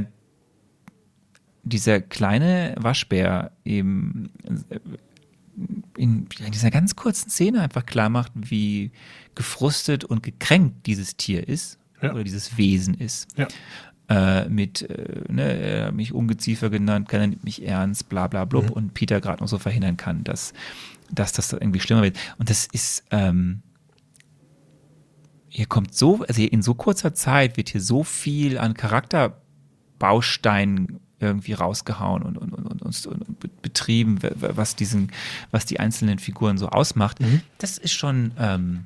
[1.64, 4.30] dieser kleine Waschbär eben
[4.70, 4.78] äh,
[5.96, 8.90] in, dieser ganz kurzen Szene einfach klar macht, wie
[9.34, 12.12] gefrustet und gekränkt dieses Tier ist Ja.
[12.12, 13.28] oder dieses Wesen ist.
[13.36, 13.48] Ja.
[14.08, 18.44] Äh, mit, äh, ne, er hat mich Ungeziefer genannt, keiner nimmt mich ernst, bla bla
[18.44, 20.52] blub und Peter gerade noch so verhindern kann, dass,
[21.10, 22.18] dass das irgendwie schlimmer wird.
[22.38, 23.62] Und das ist, ähm,
[25.48, 31.54] hier kommt so, also in so kurzer Zeit wird hier so viel an Charakterbausteinen irgendwie
[31.54, 35.10] rausgehauen und, und, und, und, und, und be- betrieben, was diesen,
[35.50, 37.18] was die einzelnen Figuren so ausmacht.
[37.58, 38.84] Das ist schon, ähm,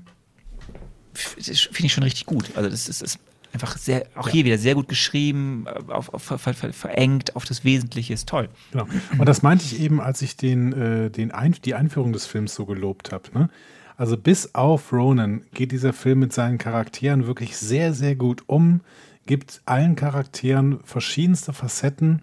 [1.15, 2.51] finde ich schon richtig gut.
[2.56, 3.19] Also das ist, ist
[3.52, 7.44] einfach sehr, auch hier wieder sehr gut geschrieben, äh, auf, auf, ver, ver, verengt auf
[7.44, 8.48] das Wesentliche, ist toll.
[8.73, 8.86] Genau.
[9.16, 12.55] Und das meinte ich eben, als ich den, äh, den Ein die Einführung des Films
[12.55, 13.24] so gelobt habe.
[13.32, 13.51] Ne?
[13.97, 18.81] Also bis auf Ronan geht dieser Film mit seinen Charakteren wirklich sehr, sehr gut um,
[19.29, 22.23] gibt allen Charakteren verschiedenste Facetten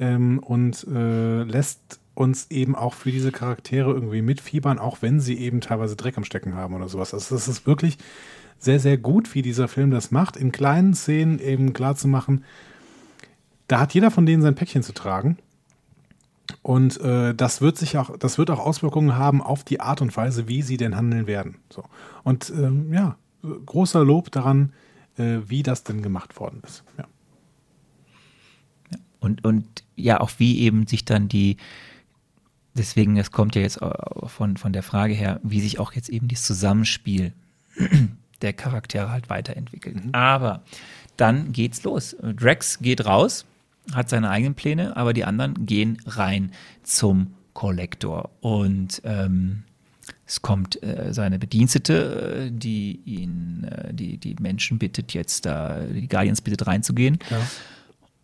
[0.00, 5.38] ähm, und äh, lässt uns eben auch für diese Charaktere irgendwie mitfiebern, auch wenn sie
[5.38, 7.12] eben teilweise Dreck am Stecken haben oder sowas.
[7.12, 7.98] Also das ist wirklich
[8.58, 12.42] sehr, sehr gut, wie dieser Film das macht, in kleinen Szenen eben klar zu machen,
[13.68, 15.36] da hat jeder von denen sein Päckchen zu tragen.
[16.62, 20.16] Und äh, das wird sich auch, das wird auch Auswirkungen haben auf die Art und
[20.16, 21.56] Weise, wie sie denn handeln werden.
[21.68, 21.84] So.
[22.22, 24.72] Und ähm, ja, großer Lob daran,
[25.18, 26.84] äh, wie das denn gemacht worden ist.
[26.98, 27.06] Ja.
[29.20, 31.56] Und, und ja, auch wie eben sich dann die,
[32.74, 36.08] deswegen, das kommt ja jetzt auch von, von der Frage her, wie sich auch jetzt
[36.08, 37.32] eben das Zusammenspiel
[38.42, 39.96] der Charaktere halt weiterentwickelt.
[40.12, 40.62] Aber
[41.16, 42.16] dann geht's los.
[42.20, 43.46] Drax geht raus,
[43.94, 46.52] hat seine eigenen Pläne, aber die anderen gehen rein
[46.82, 48.30] zum Kollektor.
[48.40, 49.64] Und ähm,
[50.26, 55.78] es kommt äh, seine Bedienstete, äh, die ihn, äh, die, die Menschen bittet jetzt da,
[55.80, 57.18] die Guardians bittet reinzugehen.
[57.30, 57.38] Ja.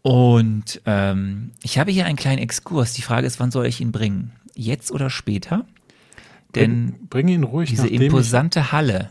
[0.02, 2.92] Und ähm, ich habe hier einen kleinen Exkurs.
[2.94, 4.32] Die Frage ist, wann soll ich ihn bringen?
[4.54, 5.64] Jetzt oder später?
[6.56, 9.10] Denn Bring ihn ruhig diese imposante Halle.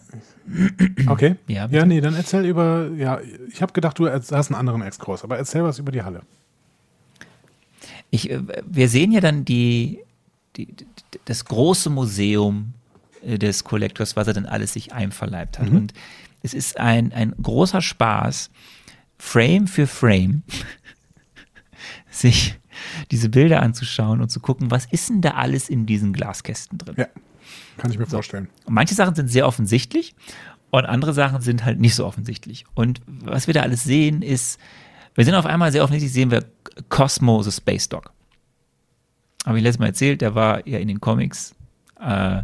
[1.07, 1.35] Okay.
[1.47, 5.23] Ja, Ja, nee, dann erzähl über, ja, ich habe gedacht, du hast einen anderen Exkurs,
[5.23, 6.23] aber erzähl was über die Halle.
[8.09, 9.99] Ich, äh, wir sehen ja dann die,
[10.57, 10.67] die,
[11.23, 12.73] das große Museum
[13.23, 15.69] des Collectors, was er dann alles sich einverleibt hat.
[15.69, 15.93] Und
[16.43, 18.49] es ist ein, ein großer Spaß,
[19.17, 20.43] Frame für Frame,
[22.09, 22.59] sich
[23.11, 26.95] diese Bilder anzuschauen und zu gucken, was ist denn da alles in diesen Glaskästen drin.
[26.97, 27.07] Ja,
[27.77, 28.49] kann ich mir vorstellen.
[28.65, 30.15] Und manche Sachen sind sehr offensichtlich
[30.71, 32.65] und andere Sachen sind halt nicht so offensichtlich.
[32.73, 34.59] Und was wir da alles sehen, ist,
[35.15, 36.45] wir sind auf einmal sehr offensichtlich, sehen wir
[36.89, 38.11] Cosmo, the Space Dog.
[39.45, 41.55] Habe ich letztes Mal erzählt, der war ja in den Comics
[41.99, 42.43] äh,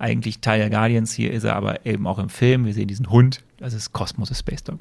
[0.00, 1.12] eigentlich Teil der Guardians.
[1.12, 2.64] Hier ist er aber eben auch im Film.
[2.64, 4.80] Wir sehen diesen Hund, das ist Cosmo, the Space Dog.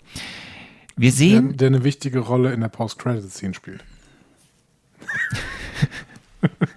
[0.95, 3.83] Wir Der, sehen, der eine wichtige Rolle in der Post-Credit-Scene spielt.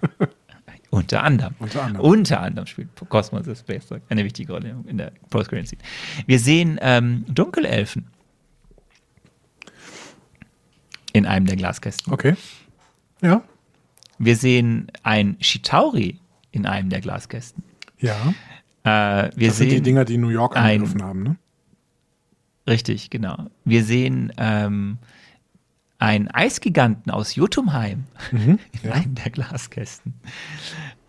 [0.93, 1.55] Unter anderem.
[1.57, 2.05] Unter anderem.
[2.05, 5.81] Unter anderem spielt Cosmos the Space Dog eine wichtige Rolle in der post scene
[6.27, 8.05] Wir sehen ähm, Dunkelelfen
[11.13, 12.13] in einem der Glaskästen.
[12.13, 12.35] Okay.
[13.21, 13.43] Ja.
[14.19, 16.19] Wir sehen ein Shitauri
[16.51, 17.63] in einem der Glaskästen.
[18.03, 18.33] Ja.
[18.83, 21.35] Äh, wir Das sind sehen die Dinger, die New York ein- angegriffen haben, ne?
[22.67, 23.47] richtig, genau.
[23.65, 24.97] Wir sehen ähm,
[25.99, 28.91] einen Eisgiganten aus Jotunheim in ja.
[28.91, 30.13] einem der Glaskästen.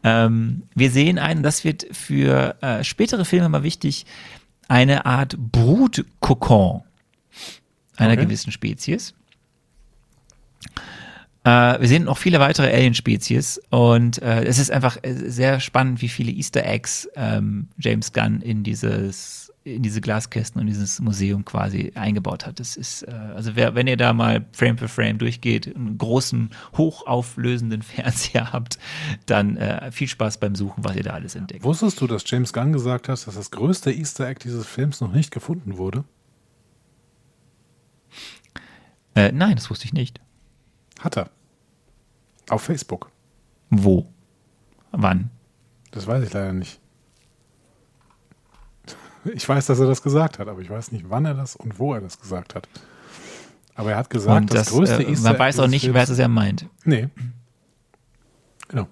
[0.05, 4.05] Ähm, wir sehen einen, das wird für äh, spätere Filme mal wichtig,
[4.69, 6.83] eine Art Brutkokon
[7.97, 8.25] einer Okay.
[8.25, 9.15] gewissen Spezies.
[11.45, 16.01] Äh, wir sehen noch viele weitere Alien-Spezies und äh, es ist einfach äh, sehr spannend,
[16.01, 21.45] wie viele Easter Eggs ähm, James Gunn in dieses in diese Glaskästen und dieses Museum
[21.45, 22.61] quasi eingebaut hat.
[22.61, 26.51] Das ist, äh, also wer, wenn ihr da mal Frame für Frame durchgeht, einen großen,
[26.77, 28.79] hochauflösenden Fernseher habt,
[29.27, 31.65] dann äh, viel Spaß beim Suchen, was ihr da alles entdeckt.
[31.65, 35.13] Wusstest du, dass James Gunn gesagt hat, dass das größte Easter Egg dieses Films noch
[35.13, 36.05] nicht gefunden wurde?
[39.15, 40.21] Äh, nein, das wusste ich nicht.
[41.05, 41.29] Hat er.
[42.49, 43.11] Auf Facebook.
[43.69, 44.07] Wo?
[44.91, 45.31] Wann?
[45.91, 46.81] Das weiß ich leider nicht.
[49.27, 51.79] Ich weiß, dass er das gesagt hat, aber ich weiß nicht, wann er das und
[51.79, 52.69] wo er das gesagt hat.
[53.75, 56.03] Aber er hat gesagt, Und das, das, größte äh, Easter man weiß auch nicht, wer
[56.03, 56.69] es er meint.
[56.85, 57.09] Nee.
[58.69, 58.87] Genau.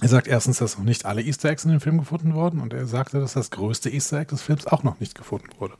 [0.00, 2.72] Er sagt erstens, dass noch nicht alle Easter Eggs in dem Film gefunden wurden und
[2.74, 5.74] er sagte, dass das größte Easter Egg des Films auch noch nicht gefunden wurde.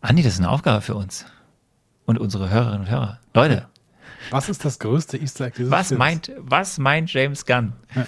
[0.00, 1.24] Andi, das ist eine Aufgabe für uns.
[2.08, 3.18] Und unsere Hörerinnen und Hörer.
[3.34, 3.66] Leute,
[4.30, 5.98] Was ist das größte Easter Egg dieses was Films?
[5.98, 7.74] meint, was meint James Gunn?
[7.94, 8.06] Ja.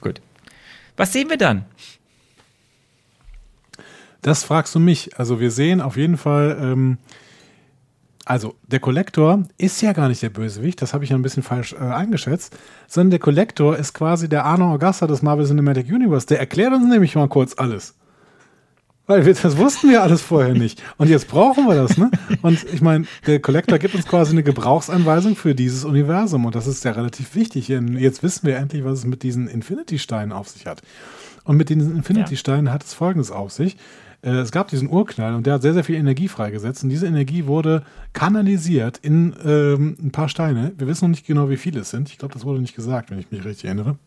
[0.00, 0.20] Gut.
[0.96, 1.66] Was sehen wir dann?
[4.22, 5.16] Das fragst du mich.
[5.20, 6.98] Also wir sehen auf jeden Fall, ähm,
[8.24, 11.44] also der Kollektor ist ja gar nicht der Bösewicht, das habe ich ja ein bisschen
[11.44, 12.58] falsch äh, eingeschätzt,
[12.88, 16.26] sondern der Kollektor ist quasi der Arno Augusta des Marvel Cinematic Universe.
[16.26, 17.94] Der erklärt uns nämlich mal kurz alles.
[19.06, 20.82] Weil wir, das wussten wir alles vorher nicht.
[20.96, 22.10] Und jetzt brauchen wir das, ne?
[22.42, 26.44] Und ich meine, der Collector gibt uns quasi eine Gebrauchsanweisung für dieses Universum.
[26.44, 27.68] Und das ist ja relativ wichtig.
[27.68, 30.82] Denn Jetzt wissen wir endlich, was es mit diesen Infinity-Steinen auf sich hat.
[31.44, 33.76] Und mit diesen Infinity-Steinen hat es Folgendes auf sich.
[34.22, 36.82] Äh, Es gab diesen Urknall und der hat sehr, sehr viel Energie freigesetzt.
[36.82, 40.72] Und diese Energie wurde kanalisiert in ähm, ein paar Steine.
[40.78, 42.08] Wir wissen noch nicht genau, wie viele es sind.
[42.10, 43.98] Ich glaube, das wurde nicht gesagt, wenn ich mich richtig erinnere.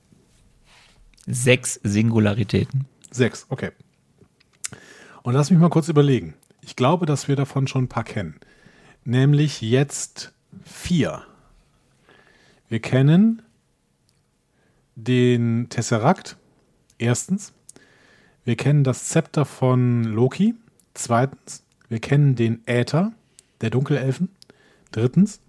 [1.26, 2.86] Sechs Singularitäten.
[3.12, 3.72] Sechs, okay.
[5.24, 6.34] Und lass mich mal kurz überlegen.
[6.62, 8.40] Ich glaube, dass wir davon schon ein paar kennen.
[9.04, 10.34] Nämlich jetzt
[10.64, 11.24] vier.
[12.68, 13.42] Wir kennen
[14.96, 16.38] den Tesseract,
[16.98, 17.54] erstens.
[18.44, 20.56] Wir kennen das Zepter von Loki,
[20.94, 21.64] zweitens.
[21.88, 23.12] Wir kennen den Äther
[23.62, 24.30] der Dunkelelfen,
[24.92, 25.42] drittens.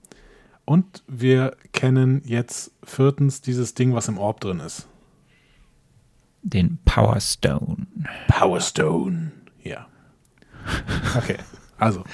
[0.65, 4.87] Und wir kennen jetzt viertens dieses Ding, was im Orb drin ist.
[6.43, 7.87] Den Power Stone.
[8.29, 9.33] Power Stone.
[9.63, 9.87] Ja.
[11.17, 11.37] Okay.
[11.79, 12.05] Also,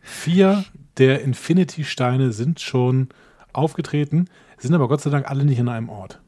[0.00, 0.64] vier
[0.98, 3.08] der Infinity-Steine sind schon
[3.52, 6.20] aufgetreten, sind aber Gott sei Dank alle nicht in einem Ort.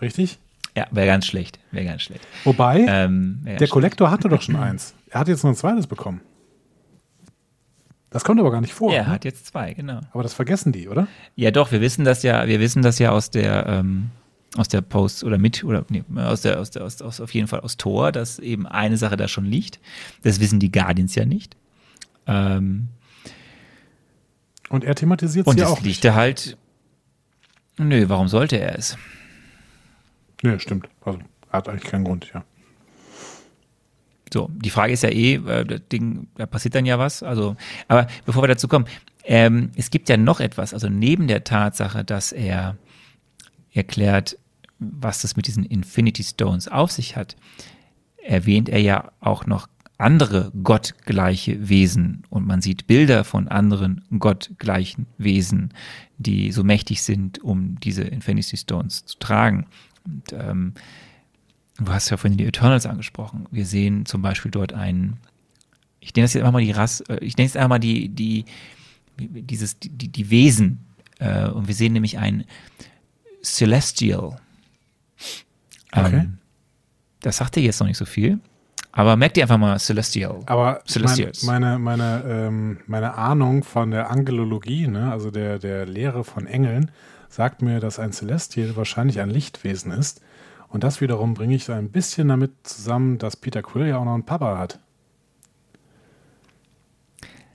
[0.00, 0.38] Richtig?
[0.76, 1.58] Ja, wäre ganz schlecht.
[1.70, 2.26] Wäre ganz schlecht.
[2.44, 3.68] Wobei, Ähm, der.
[3.68, 4.94] Kollektor hatte doch schon eins.
[5.08, 6.20] Er hat jetzt noch ein zweites bekommen.
[8.10, 8.92] Das kommt aber gar nicht vor.
[8.92, 9.08] Er ne?
[9.08, 10.00] hat jetzt zwei, genau.
[10.12, 11.08] Aber das vergessen die, oder?
[11.34, 14.10] Ja, doch, wir wissen das ja, wir wissen das ja aus der, ähm,
[14.56, 17.48] aus der Post oder mit, oder nee, aus der, aus der, aus, aus, auf jeden
[17.48, 19.80] Fall aus Tor, dass eben eine Sache da schon liegt.
[20.22, 21.56] Das wissen die Guardians ja nicht.
[22.26, 22.88] Ähm,
[24.68, 26.04] Und er thematisiert es und ja auch liegt nicht.
[26.04, 26.56] er halt.
[27.78, 28.96] Nö, warum sollte er es?
[30.42, 30.88] Nee, stimmt.
[31.04, 31.18] Also,
[31.50, 32.44] er hat eigentlich keinen Grund, ja.
[34.32, 37.22] So, die Frage ist ja eh, äh, das Ding, da passiert dann ja was.
[37.22, 37.56] Also,
[37.88, 38.86] aber bevor wir dazu kommen,
[39.24, 42.76] ähm, es gibt ja noch etwas, also neben der Tatsache, dass er
[43.72, 44.36] erklärt,
[44.78, 47.36] was das mit diesen Infinity Stones auf sich hat,
[48.22, 49.68] erwähnt er ja auch noch
[49.98, 55.72] andere gottgleiche Wesen und man sieht Bilder von anderen gottgleichen Wesen,
[56.18, 59.66] die so mächtig sind, um diese Infinity Stones zu tragen.
[60.04, 60.74] Und ähm,
[61.78, 63.46] du hast ja vorhin die Eternals angesprochen.
[63.50, 65.18] Wir sehen zum Beispiel dort einen,
[66.00, 68.08] ich nenne das jetzt einfach mal die Rasse, äh, ich nenne es einfach mal die,
[68.08, 68.44] die,
[69.18, 70.84] dieses, die, die Wesen.
[71.20, 72.44] Äh, und wir sehen nämlich ein
[73.42, 74.36] Celestial.
[75.94, 76.16] Okay.
[76.16, 76.38] Ähm,
[77.20, 78.40] das sagt dir jetzt noch nicht so viel.
[78.92, 80.40] Aber merkt ihr einfach mal Celestial.
[80.46, 81.42] Aber mein, Celestials.
[81.42, 86.92] meine, meine, ähm, meine Ahnung von der Angelologie, ne, also der, der Lehre von Engeln,
[87.28, 90.20] sagt mir, dass ein Celestial wahrscheinlich ein Lichtwesen ist.
[90.68, 94.04] Und das wiederum bringe ich so ein bisschen damit zusammen, dass Peter Quill ja auch
[94.04, 94.78] noch einen Papa hat.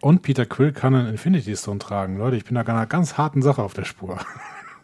[0.01, 2.17] Und Peter Quill kann einen Infinity Stone tragen.
[2.17, 4.19] Leute, ich bin da einer ganz harten Sache auf der Spur.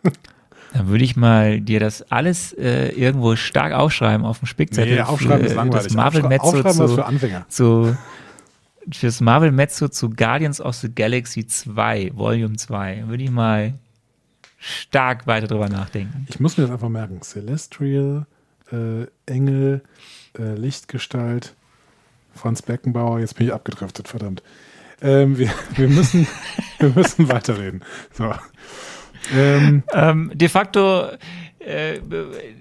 [0.76, 4.96] Dann würde ich mal dir das alles äh, irgendwo stark aufschreiben auf dem Spickzettel.
[4.96, 5.84] Nee, aufschreiben für, ist äh, langweilig.
[5.86, 7.46] Das Marvel Aufschrei- Mezzo aufschreiben ist zu, für Anfänger.
[7.48, 7.98] zu
[8.92, 13.06] fürs Marvel Mezzo zu Guardians of the Galaxy 2, Volume 2.
[13.08, 13.76] Würde ich mal
[14.60, 16.28] stark weiter drüber nachdenken.
[16.30, 17.22] Ich muss mir das einfach merken.
[17.22, 18.26] Celestial,
[18.70, 19.82] äh, Engel,
[20.38, 21.56] äh, Lichtgestalt,
[22.34, 23.22] Franz Beckenbauer.
[23.22, 24.44] Jetzt bin ich abgedriftet, verdammt.
[25.02, 26.28] Ähm, wir, wir, müssen,
[26.80, 27.82] wir müssen weiterreden.
[28.12, 28.34] So.
[29.34, 31.08] Ähm, Ähm, de facto,
[31.60, 32.00] äh,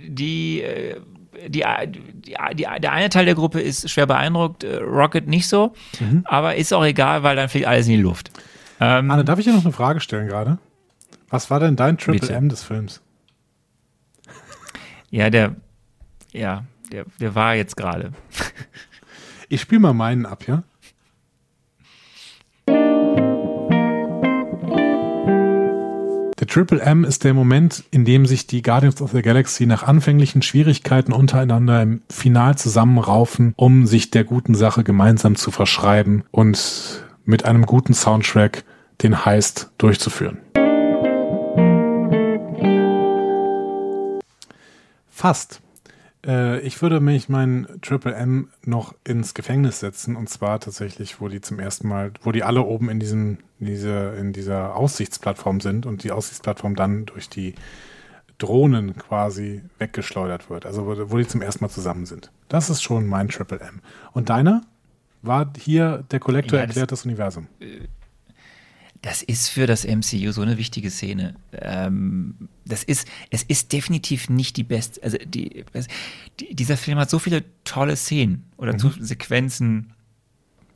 [0.09, 1.01] die, äh,
[1.49, 5.75] die, die, die, der eine Teil der Gruppe ist schwer beeindruckt, äh, Rocket nicht so,
[6.25, 8.31] aber ist auch egal, weil dann fliegt alles in die Luft.
[8.81, 10.59] Ähm, Anne, darf ich dir noch eine Frage stellen gerade?
[11.29, 12.35] Was war denn dein Triple Bitte.
[12.35, 13.03] M des Films?
[15.11, 15.57] ja, der,
[16.33, 18.13] ja, der, der war jetzt gerade.
[19.49, 20.63] Ich spiele mal meinen ab, ja?
[26.55, 30.41] Triple M ist der Moment, in dem sich die Guardians of the Galaxy nach anfänglichen
[30.41, 37.45] Schwierigkeiten untereinander im Final zusammenraufen, um sich der guten Sache gemeinsam zu verschreiben und mit
[37.45, 38.63] einem guten Soundtrack
[39.03, 40.39] den Heist durchzuführen.
[45.11, 45.61] Fast.
[46.27, 51.29] Äh, ich würde mich meinen Triple M noch ins Gefängnis setzen und zwar tatsächlich, wo
[51.29, 55.61] die zum ersten Mal, wo die alle oben in diesem, in dieser, in dieser Aussichtsplattform
[55.61, 57.55] sind und die Aussichtsplattform dann durch die
[58.39, 60.67] Drohnen quasi weggeschleudert wird.
[60.67, 62.31] Also wo, wo die zum ersten Mal zusammen sind.
[62.49, 63.81] Das ist schon mein Triple M.
[64.13, 64.63] Und deiner?
[65.23, 67.47] War hier der Kollektor Ja, das- erklärt das Universum?
[69.05, 71.35] Das ist für das MCU so eine wichtige Szene.
[71.53, 75.03] Ähm, das ist, es ist definitiv nicht die beste.
[75.03, 75.67] Also die,
[76.41, 79.93] die, dieser Film hat so viele tolle Szenen oder so viele Sequenzen,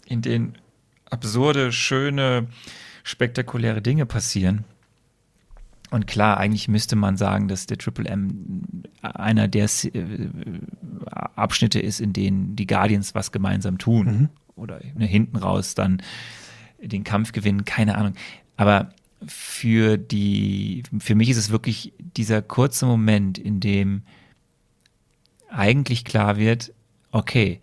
[0.04, 0.58] in denen
[1.08, 2.48] absurde, schöne,
[3.02, 4.64] spektakuläre Dinge passieren.
[5.90, 10.28] Und klar, eigentlich müsste man sagen, dass der Triple M einer der äh,
[11.34, 14.28] Abschnitte ist, in denen die Guardians was gemeinsam tun.
[14.54, 16.02] Oder ne, hinten raus dann
[16.80, 18.14] den Kampf gewinnen, keine Ahnung.
[18.56, 18.90] Aber
[19.26, 24.02] für die, für mich ist es wirklich dieser kurze Moment, in dem
[25.50, 26.72] eigentlich klar wird,
[27.10, 27.60] okay,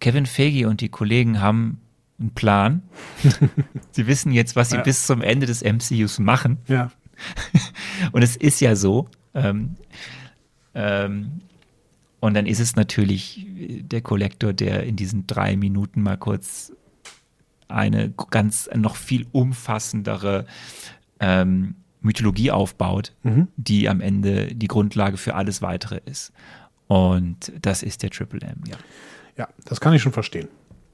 [0.00, 1.80] Kevin Feige und die Kollegen haben
[2.20, 2.82] einen Plan.
[3.92, 4.82] sie wissen jetzt, was sie Ja.
[4.82, 6.58] bis zum Ende des MCUs machen.
[6.66, 6.90] Ja.
[8.12, 9.08] Und es ist ja so.
[9.34, 9.74] Ähm,
[10.74, 11.40] ähm,
[12.20, 13.44] und dann ist es natürlich
[13.82, 16.72] der Kollektor, der in diesen drei Minuten mal kurz
[17.68, 20.46] eine ganz noch viel umfassendere
[21.20, 23.12] ähm, Mythologie aufbaut,
[23.56, 26.32] die am Ende die Grundlage für alles weitere ist.
[26.86, 28.76] Und das ist der Triple M, ja.
[29.36, 30.48] Ja, das kann ich schon verstehen.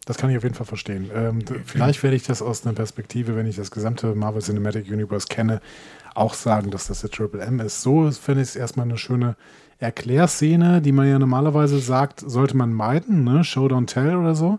[0.07, 1.11] Das kann ich auf jeden Fall verstehen.
[1.15, 5.27] Ähm, vielleicht werde ich das aus einer Perspektive, wenn ich das gesamte Marvel Cinematic Universe
[5.29, 5.61] kenne,
[6.15, 7.81] auch sagen, dass das der Triple M ist.
[7.81, 9.37] So finde ich es erstmal eine schöne
[9.79, 13.45] Erklärszene, die man ja normalerweise sagt, sollte man meiden, ne?
[13.45, 14.59] Show don't tell oder so.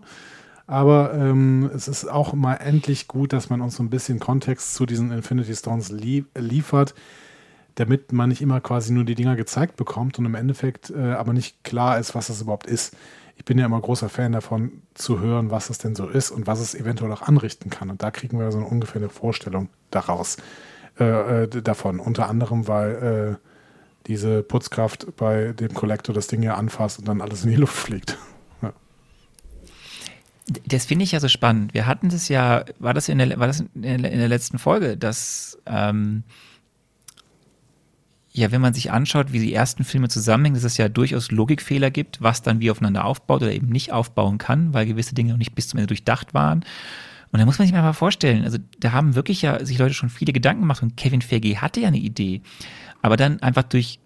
[0.66, 4.74] Aber ähm, es ist auch mal endlich gut, dass man uns so ein bisschen Kontext
[4.74, 6.94] zu diesen Infinity Stones lie liefert,
[7.76, 11.32] damit man nicht immer quasi nur die Dinger gezeigt bekommt und im Endeffekt äh, aber
[11.32, 12.96] nicht klar ist, was das überhaupt ist.
[13.36, 16.46] Ich bin ja immer großer Fan davon, zu hören, was es denn so ist und
[16.46, 17.90] was es eventuell auch anrichten kann.
[17.90, 20.38] Und da kriegen wir so eine ungefähr eine Vorstellung daraus,
[20.98, 22.00] äh, äh, davon.
[22.00, 23.46] Unter anderem, weil äh,
[24.06, 27.76] diese Putzkraft bei dem Kollektor das Ding ja anfasst und dann alles in die Luft
[27.76, 28.16] fliegt.
[30.66, 31.74] Das finde ich ja so spannend.
[31.74, 35.58] Wir hatten das ja, war das in der, war das in der, letzten Folge, dass
[35.66, 36.22] ähm,
[38.36, 41.90] ja, wenn man sich anschaut, wie die ersten Filme zusammenhängen, dass es ja durchaus Logikfehler
[41.90, 45.38] gibt, was dann wie aufeinander aufbaut oder eben nicht aufbauen kann, weil gewisse Dinge noch
[45.38, 46.62] nicht bis zum Ende durchdacht waren.
[47.32, 50.10] Und da muss man sich mal vorstellen, also da haben wirklich ja sich Leute schon
[50.10, 52.42] viele Gedanken gemacht und Kevin Feige hatte ja eine Idee.
[53.02, 54.00] Aber dann einfach durch,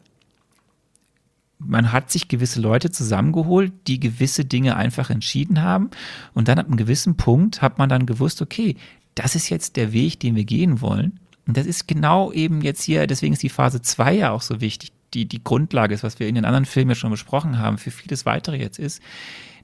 [1.61, 5.91] man hat sich gewisse Leute zusammengeholt, die gewisse Dinge einfach entschieden haben.
[6.33, 8.77] Und dann ab einem gewissen Punkt hat man dann gewusst, okay,
[9.15, 11.21] das ist jetzt der Weg, den wir gehen wollen.
[11.47, 14.61] Und das ist genau eben jetzt hier, deswegen ist die Phase 2 ja auch so
[14.61, 17.79] wichtig, die die Grundlage ist, was wir in den anderen Filmen ja schon besprochen haben,
[17.79, 19.03] für vieles weitere jetzt ist.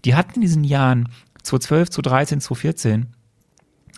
[0.05, 1.09] Die hatten in diesen Jahren
[1.45, 3.07] 2012, 2013, 2014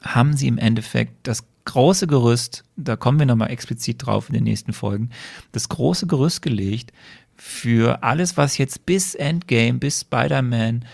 [0.02, 4.44] haben sie im Endeffekt das große Gerüst, da kommen wir nochmal explizit drauf in den
[4.44, 5.10] nächsten Folgen,
[5.52, 6.92] das große Gerüst gelegt
[7.38, 10.84] für alles, was jetzt bis Endgame, bis Spider-Man,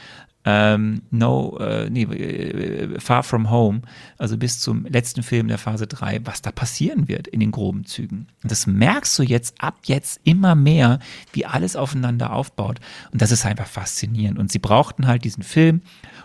[0.47, 3.81] ähm, No, äh, nee, äh, Far From Home,
[4.19, 7.87] also bis zum letzten Film der Phase 3, was da passieren wird in den groben
[7.87, 8.27] Zügen.
[8.43, 10.99] Und das merkst du jetzt ab jetzt immer mehr,
[11.33, 12.79] wie alles aufeinander aufbaut.
[13.11, 14.39] Und das ist einfach faszinierend.
[14.39, 15.81] Und sie brauchten halt diesen Film,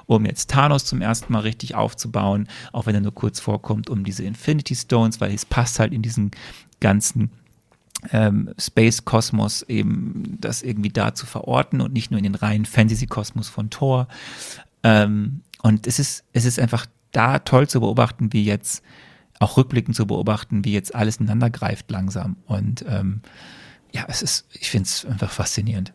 [0.06, 4.04] um jetzt Thanos zum ersten Mal richtig aufzubauen, auch wenn er nur kurz vorkommt, um
[4.04, 6.32] diese Infinity Stones, weil es passt halt in diesen
[6.82, 7.30] ganzen
[8.12, 13.50] ähm, Space-Kosmos eben das irgendwie da zu verorten und nicht nur in den reinen Fantasy-Kosmos
[13.50, 14.08] von Thor.
[14.84, 18.84] Ähm, und es ist, es ist einfach da toll zu beobachten, wie jetzt,
[19.40, 22.36] auch rückblickend zu beobachten, wie jetzt alles ineinander greift langsam.
[22.46, 23.22] Und ähm,
[23.92, 25.94] ja, es ist, ich finde es einfach faszinierend.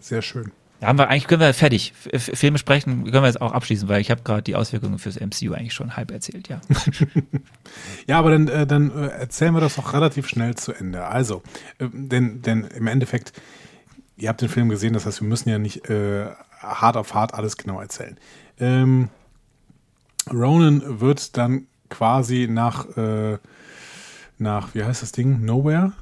[0.00, 0.52] Sehr schön.
[0.84, 1.94] Da haben wir eigentlich, können wir fertig.
[2.12, 5.18] F Filme sprechen, können wir jetzt auch abschließen, weil ich habe gerade die Auswirkungen fürs
[5.18, 6.60] MCU eigentlich schon halb erzählt, ja.
[8.06, 11.06] ja, aber dann, äh, dann äh, erzählen wir das auch relativ schnell zu Ende.
[11.06, 11.42] Also,
[11.78, 13.32] äh, denn, denn im Endeffekt,
[14.18, 16.26] ihr habt den Film gesehen, das heißt, wir müssen ja nicht äh,
[16.60, 18.18] hart auf hart alles genau erzählen.
[18.60, 19.08] Ähm,
[20.30, 23.38] Ronan wird dann quasi nach, äh,
[24.36, 25.46] nach, wie heißt das Ding?
[25.46, 25.94] Nowhere?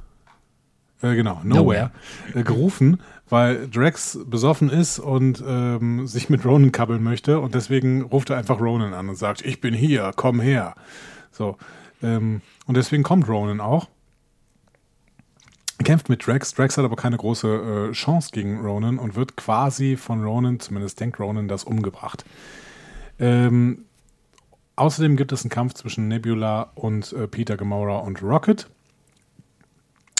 [1.03, 1.91] Äh, genau, Nowhere,
[2.29, 2.45] Nowhere.
[2.45, 2.99] gerufen
[3.33, 8.37] weil Drax besoffen ist und ähm, sich mit Ronan kabbeln möchte und deswegen ruft er
[8.37, 10.75] einfach Ronan an und sagt, ich bin hier, komm her.
[11.31, 11.57] So.
[12.03, 13.89] Ähm, und deswegen kommt Ronan auch.
[15.83, 16.53] Kämpft mit Drax.
[16.53, 21.01] Drax hat aber keine große äh, Chance gegen Ronan und wird quasi von Ronan, zumindest
[21.01, 22.27] denkt Ronan, das umgebracht.
[23.19, 23.87] Ähm,
[24.77, 28.69] außerdem gibt es einen Kampf zwischen Nebula und äh, Peter Gamora und Rocket.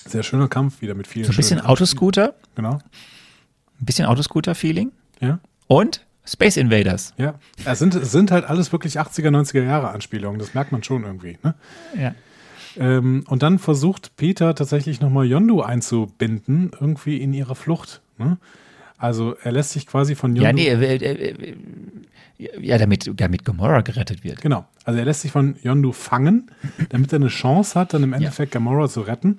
[0.07, 1.25] Sehr schöner Kampf, wieder mit vielen.
[1.25, 2.35] So ein bisschen Autoscooter.
[2.55, 2.75] Genau.
[2.75, 4.93] Ein bisschen Autoscooter-Feeling.
[5.21, 5.39] Ja.
[5.67, 7.15] Und Space Invaders.
[7.17, 7.35] Ja.
[7.65, 10.39] Es sind, sind halt alles wirklich 80er, 90er Jahre Anspielungen.
[10.39, 11.39] Das merkt man schon irgendwie.
[11.43, 11.55] Ne?
[11.99, 12.15] Ja.
[12.77, 18.01] Ähm, und dann versucht Peter tatsächlich nochmal Yondu einzubinden, irgendwie in ihre Flucht.
[18.19, 18.39] Ne?
[18.99, 20.63] Also er lässt sich quasi von Yondu.
[20.63, 21.57] Ja, nee, äh,
[22.61, 24.41] ja, damit, damit Gamora gerettet wird.
[24.41, 24.65] Genau.
[24.85, 26.51] Also er lässt sich von Yondu fangen,
[26.89, 28.61] damit er eine Chance hat, dann im Endeffekt ja.
[28.61, 29.37] Gamora zu retten.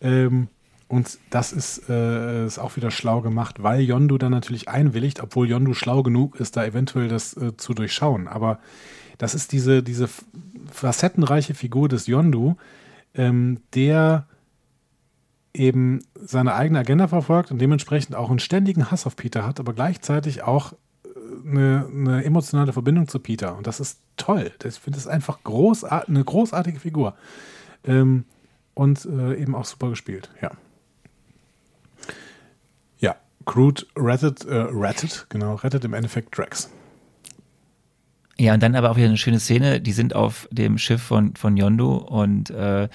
[0.00, 0.48] Ähm,
[0.88, 5.48] und das ist, äh, ist auch wieder schlau gemacht, weil Yondu dann natürlich einwilligt, obwohl
[5.48, 8.28] Yondu schlau genug ist, da eventuell das äh, zu durchschauen.
[8.28, 8.60] Aber
[9.18, 10.08] das ist diese, diese
[10.70, 12.56] facettenreiche Figur des Yondu,
[13.14, 14.26] ähm, der
[15.54, 19.72] eben seine eigene Agenda verfolgt und dementsprechend auch einen ständigen Hass auf Peter hat, aber
[19.72, 23.56] gleichzeitig auch äh, eine, eine emotionale Verbindung zu Peter.
[23.56, 24.52] Und das ist toll.
[24.62, 27.14] Ich finde es einfach großart eine großartige Figur.
[27.84, 28.24] Ähm,
[28.76, 30.50] und äh, eben auch super gespielt, ja.
[32.98, 33.16] Ja,
[33.46, 36.70] Groot rettet, äh, rettet, genau, rettet im Endeffekt Drax.
[38.38, 41.34] Ja, und dann aber auch wieder eine schöne Szene, die sind auf dem Schiff von,
[41.36, 42.88] von Yondu und äh,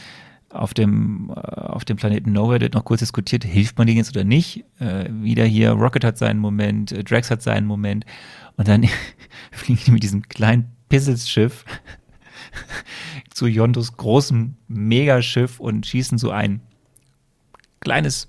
[0.49, 4.16] auf dem, äh, auf dem Planeten Nowhere wird noch kurz diskutiert, hilft man denen jetzt
[4.16, 4.64] oder nicht.
[4.80, 8.06] Äh, wieder hier, Rocket hat seinen Moment, äh, Drax hat seinen Moment
[8.56, 8.86] und dann
[9.52, 11.66] fliegen die mit diesem kleinen Pisselsschiff
[13.34, 16.61] zu Yondos großem Megaschiff und schießen so ein
[17.80, 18.28] kleines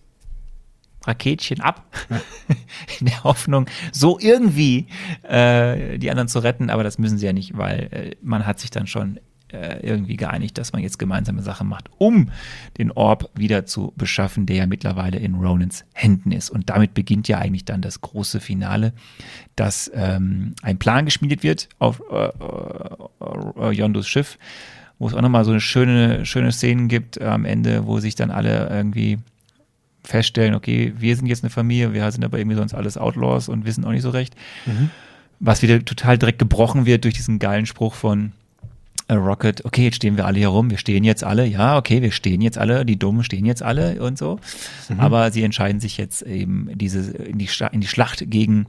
[1.05, 1.85] Raketchen ab,
[3.01, 4.87] in der Hoffnung, so irgendwie
[5.23, 8.61] äh, die anderen zu retten, aber das müssen sie ja nicht, weil äh, man hat
[8.61, 9.19] sich dann schon
[9.53, 12.31] äh, irgendwie geeinigt, dass man jetzt gemeinsame Sachen macht, um
[12.79, 16.51] den Orb wieder zu beschaffen, der ja mittlerweile in Ronans Händen ist.
[16.51, 18.93] Und damit beginnt ja eigentlich dann das große Finale,
[19.57, 22.31] dass ähm, ein Plan geschmiedet wird auf äh,
[23.61, 24.39] äh, Yondos Schiff,
[24.99, 28.15] wo es auch nochmal so eine schöne, schöne Szenen gibt äh, am Ende, wo sich
[28.15, 29.19] dann alle irgendwie
[30.05, 33.65] feststellen, okay, wir sind jetzt eine Familie, wir sind aber irgendwie sonst alles Outlaws und
[33.65, 34.35] wissen auch nicht so recht.
[34.67, 34.91] Mhm.
[35.39, 38.42] Was wieder total direkt gebrochen wird durch diesen geilen Spruch von äh,
[39.15, 42.13] Rocket, okay, jetzt stehen wir alle hier rum, wir stehen jetzt alle, ja, okay, wir
[42.13, 44.39] stehen jetzt alle, die Dummen stehen jetzt alle und so.
[44.89, 45.01] Mhm.
[45.01, 48.67] Aber sie entscheiden sich jetzt eben diese in die, in die Schlacht gegen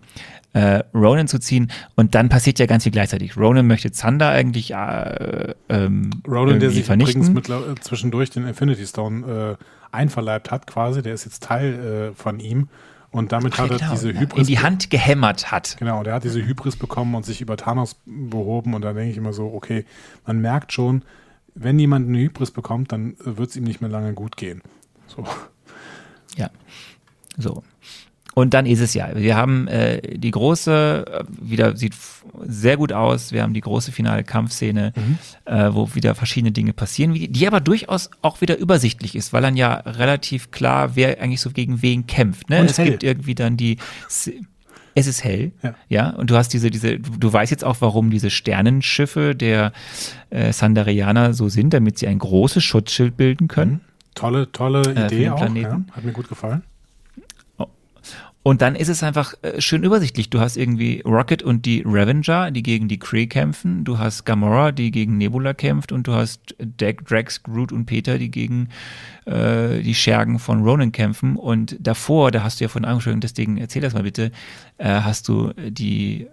[0.54, 3.38] äh, Ronan zu ziehen und dann passiert ja ganz viel gleichzeitig.
[3.38, 7.22] Ronan möchte Zander eigentlich äh, ähm, Roland, der sich vernichten.
[7.22, 12.12] übrigens mittler- äh, zwischendurch den Infinity Stone äh, einverleibt hat, quasi, der ist jetzt Teil
[12.14, 12.68] äh, von ihm.
[13.14, 14.42] Und damit hat er Genau, diese Hybris.
[14.42, 15.78] in die Hand gehämmert hat.
[15.78, 18.74] Genau, der hat diese Hybris bekommen und sich über Thanos behoben.
[18.74, 19.86] Und da denke ich immer so, okay,
[20.26, 21.04] man merkt schon,
[21.54, 24.62] wenn jemand eine Hybris bekommt, dann wird es ihm nicht mehr lange gut gehen.
[25.08, 25.24] So.
[26.36, 26.50] Ja.
[27.38, 27.64] So.
[28.36, 29.10] Und dann ist es ja.
[29.16, 31.94] Wir haben äh, die große, äh, wieder sieht
[32.46, 33.32] sehr gut aus.
[33.32, 34.92] Wir haben die große finale Kampfszene,
[35.46, 39.56] äh, wo wieder verschiedene Dinge passieren, die aber durchaus auch wieder übersichtlich ist, weil dann
[39.56, 42.50] ja relativ klar, wer eigentlich so gegen wen kämpft.
[42.50, 42.62] Ne?
[42.62, 42.90] Und es hell.
[42.92, 43.78] gibt irgendwie dann die.
[44.96, 45.76] Es ist hell, Ja.
[45.90, 46.10] ja.
[46.12, 49.74] und du hast diese, diese, du weißt jetzt auch, warum diese Sternenschiffe der
[50.30, 53.82] äh, Sandarianer so sind, damit sie ein großes Schutzschild bilden können.
[54.14, 55.56] Tolle, tolle Äh, Idee den auch.
[55.56, 56.62] Ja, hat mir gut gefallen.
[58.44, 60.30] Und dann ist es einfach äh, schön übersichtlich.
[60.30, 63.86] Du hast irgendwie Rocket und die Revenger, die gegen die Kree kämpfen.
[63.86, 65.94] Du hast Gamora, die gegen Nebula kämpft.
[65.94, 68.68] Und du hast Deck, Drax, Groot und Peter, die gegen
[69.26, 71.38] äh, die Schergen von Ronan kämpfen.
[71.38, 74.32] Und davor, da hast du ja von angesprochen, deswegen erzähl das mal bitte,
[74.78, 76.28] äh, hast du die,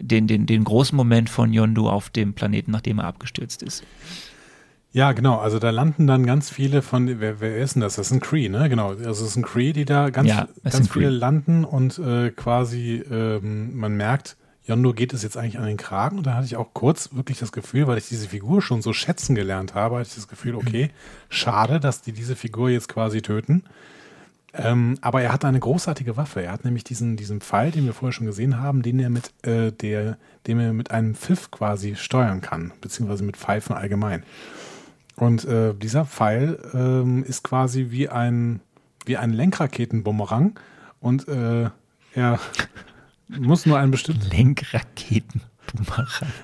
[0.00, 3.84] den, den, den großen Moment von Yondu auf dem Planeten, nachdem er abgestürzt ist.
[4.92, 5.38] Ja, genau.
[5.38, 7.96] Also da landen dann ganz viele von, wer, wer ist denn das?
[7.96, 8.68] Das sind Cree, ne?
[8.68, 8.90] Genau.
[8.90, 11.14] Also es sind Cree, die da ganz, Ja, ganz viele Kree.
[11.16, 16.18] landen und äh, quasi ähm, man merkt, Yondo geht es jetzt eigentlich an den Kragen.
[16.18, 18.92] Und da hatte ich auch kurz wirklich das Gefühl, weil ich diese Figur schon so
[18.92, 20.90] schätzen gelernt habe, hatte ich das Gefühl, okay,
[21.30, 23.64] schade, dass die diese Figur jetzt quasi töten.
[24.54, 26.42] Ähm, aber er hat eine großartige Waffe.
[26.42, 29.32] Er hat nämlich diesen, diesen Pfeil, den wir vorher schon gesehen haben, den er mit
[29.46, 34.22] äh, der, den er mit einem Pfiff quasi steuern kann, beziehungsweise mit Pfeifen allgemein.
[35.16, 38.60] Und äh, dieser Pfeil ähm, ist quasi wie ein,
[39.04, 40.58] wie ein Lenkraketenbumerang
[41.00, 41.68] und äh,
[42.14, 42.38] er
[43.28, 45.42] muss nur einen bestimmten, Lenkraketen.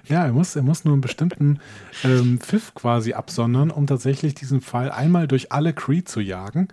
[0.06, 1.60] Ja, er muss, er muss nur einen bestimmten
[2.04, 6.68] ähm, Pfiff quasi absondern, um tatsächlich diesen Pfeil einmal durch alle Cree zu jagen.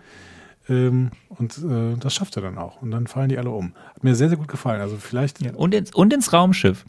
[0.69, 2.81] Ähm, und äh, das schafft er dann auch.
[2.81, 3.73] Und dann fallen die alle um.
[3.93, 4.81] Hat mir sehr, sehr gut gefallen.
[4.81, 6.85] Also vielleicht, Und ins, und ins Raumschiff.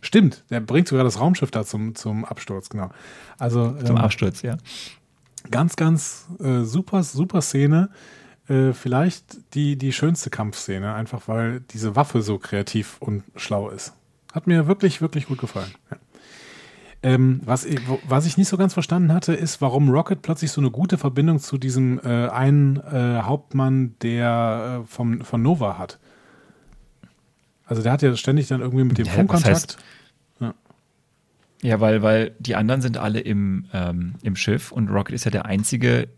[0.00, 2.90] Stimmt, der bringt sogar das Raumschiff da zum, zum Absturz, genau.
[3.38, 4.56] Also Zum ähm, Absturz, ja.
[5.50, 7.90] ganz, ganz äh, super, super Szene.
[8.48, 13.94] Äh, vielleicht die, die schönste Kampfszene, einfach weil diese Waffe so kreativ und schlau ist.
[14.32, 15.72] Hat mir wirklich, wirklich gut gefallen.
[15.90, 15.96] Ja.
[17.04, 17.66] Ähm, was,
[18.06, 21.40] was ich nicht so ganz verstanden hatte, ist, warum Rocket plötzlich so eine gute Verbindung
[21.40, 25.98] zu diesem äh, einen äh, Hauptmann, der äh, vom, von Nova hat.
[27.72, 29.78] Also der hat ja ständig dann irgendwie mit dem Ja, Funkkontakt.
[30.40, 30.52] heißt-
[31.62, 35.30] Ja, weil, weil die anderen sind alle im, ähm, im Schiff und Rocket ist ja
[35.30, 36.08] der einzige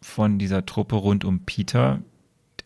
[0.00, 1.98] von dieser Truppe rund um Peter,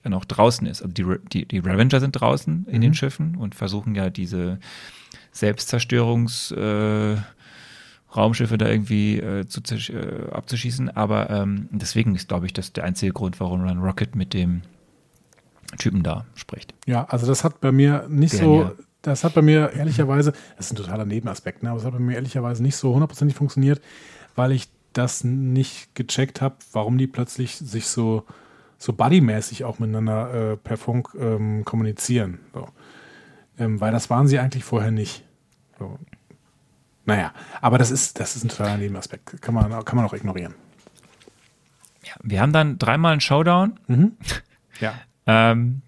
[0.05, 0.83] der noch draußen ist.
[0.83, 4.59] Also die, die, die Revenger sind draußen in den Schiffen und versuchen ja diese
[5.33, 7.17] Selbstzerstörungs äh,
[8.15, 9.61] Raumschiffe da irgendwie äh, zu,
[9.93, 10.91] äh, abzuschießen.
[10.95, 14.61] Aber ähm, deswegen ist, glaube ich, das der einzige Grund, warum dann Rocket mit dem
[15.79, 16.75] Typen da spricht.
[16.87, 18.73] Ja, also das hat bei mir nicht Der so, ja.
[19.03, 21.99] das hat bei mir ehrlicherweise, das ist ein totaler Nebenaspekt, ne, aber es hat bei
[21.99, 23.81] mir ehrlicherweise nicht so hundertprozentig funktioniert,
[24.35, 28.25] weil ich das nicht gecheckt habe, warum die plötzlich sich so,
[28.79, 32.41] so buddymäßig auch miteinander äh, per Funk ähm, kommunizieren.
[32.55, 32.69] So.
[33.59, 35.25] Ähm, weil das waren sie eigentlich vorher nicht.
[35.79, 35.99] So.
[37.05, 39.41] Naja, aber das ist, das ist ein totaler Nebenaspekt.
[39.41, 40.55] Kann man, kann man auch ignorieren.
[42.05, 43.79] Ja, wir haben dann dreimal einen Showdown.
[44.79, 44.93] Ja.
[45.27, 45.83] Ähm,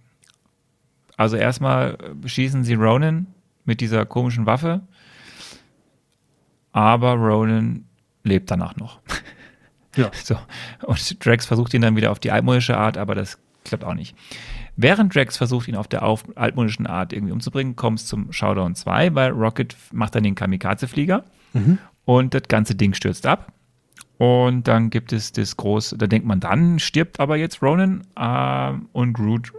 [1.17, 3.27] also erstmal beschießen sie Ronan
[3.65, 4.83] mit dieser komischen Waffe,
[6.73, 7.85] aber Ronan
[8.25, 9.01] lebt danach noch.
[9.97, 10.11] Ja.
[10.23, 10.37] So.
[10.87, 14.15] Und Drax versucht ihn dann wieder auf die altmodische Art, aber das klappt auch nicht.
[14.77, 18.77] Während Drax versucht, ihn auf der auf altmodischen Art irgendwie umzubringen, kommt es zum Showdown
[18.77, 21.25] 2, weil Rocket macht dann den Kamikaze-Flieger
[22.05, 23.53] und das ganze Ding stürzt ab.
[24.19, 28.89] Und dann gibt es das große, da denkt man, dann stirbt aber jetzt Ronan ähm,
[28.93, 29.53] und Groot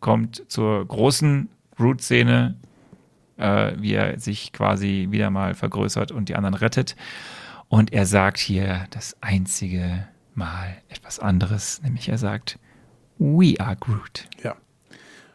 [0.00, 2.56] kommt zur großen Groot-Szene,
[3.36, 6.96] äh, wie er sich quasi wieder mal vergrößert und die anderen rettet.
[7.68, 12.58] Und er sagt hier das einzige Mal etwas anderes, nämlich er sagt,
[13.18, 14.26] We are Groot.
[14.42, 14.56] Ja.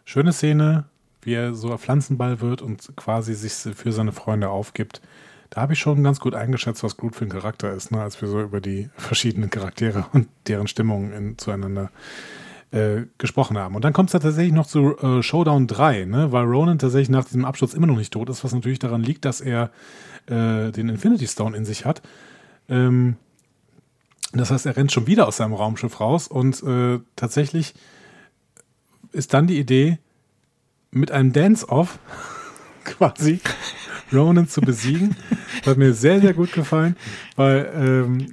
[0.06, 0.86] Schöne Szene,
[1.22, 5.02] wie er so ein Pflanzenball wird und quasi sich für seine Freunde aufgibt.
[5.50, 8.22] Da habe ich schon ganz gut eingeschätzt, was Groot für ein Charakter ist, ne, als
[8.22, 11.92] wir so über die verschiedenen Charaktere und deren Stimmungen in, zueinander
[12.72, 13.76] äh, gesprochen haben.
[13.76, 16.32] Und dann kommt es tatsächlich noch zu äh, Showdown 3, ne?
[16.32, 19.26] weil Ronan tatsächlich nach diesem Absturz immer noch nicht tot ist, was natürlich daran liegt,
[19.26, 19.72] dass er
[20.28, 22.02] äh, den Infinity Stone in sich hat.
[22.68, 23.18] Ähm,
[24.34, 27.74] das heißt, er rennt schon wieder aus seinem Raumschiff raus und äh, tatsächlich
[29.12, 30.00] ist dann die Idee,
[30.92, 32.00] mit einem Dance-Off
[32.84, 33.42] quasi
[34.14, 35.15] Ronan zu besiegen.
[35.60, 36.95] Das hat mir sehr, sehr gut gefallen,
[37.36, 38.27] weil ähm,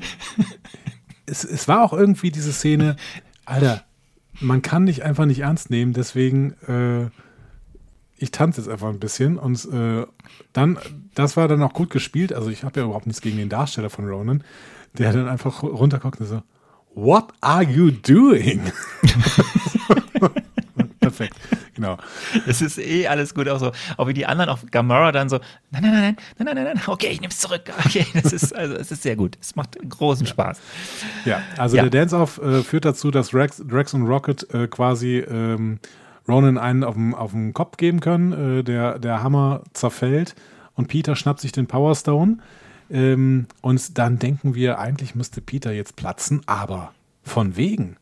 [1.27, 2.97] es, es war auch irgendwie diese Szene,
[3.45, 3.85] Alter,
[4.41, 7.11] man kann dich einfach nicht ernst nehmen, deswegen äh,
[8.17, 10.07] ich tanze jetzt einfach ein bisschen und äh,
[10.53, 10.79] dann,
[11.15, 13.91] das war dann auch gut gespielt, also ich habe ja überhaupt nichts gegen den Darsteller
[13.91, 14.45] von Ronan,
[14.97, 16.43] der dann einfach runterguckt und so,
[16.95, 18.61] What are you doing?
[21.01, 21.37] Perfekt,
[21.75, 21.99] genau.
[22.47, 25.39] Es ist eh alles gut, auch so, auch wie die anderen auf Gamora dann so,
[25.71, 27.63] nein, nein, nein, nein, nein, nein, nein, okay, ich nehme es zurück.
[27.85, 29.37] Okay, das ist, also, es ist sehr gut.
[29.41, 30.61] Es macht großen Spaß.
[31.25, 31.83] Ja, also Ja.
[31.83, 35.79] der Dance-Off äh, führt dazu, dass Rex, Drax und Rocket äh, quasi ähm,
[36.29, 38.59] Ronan einen auf den auf den Kopf geben können.
[38.61, 40.35] Äh, der, der Hammer zerfällt
[40.75, 42.39] und Peter schnappt sich den Power Stone.
[42.91, 46.93] Ähm, und dann denken wir, eigentlich müsste Peter jetzt platzen, aber
[47.25, 47.97] von wegen.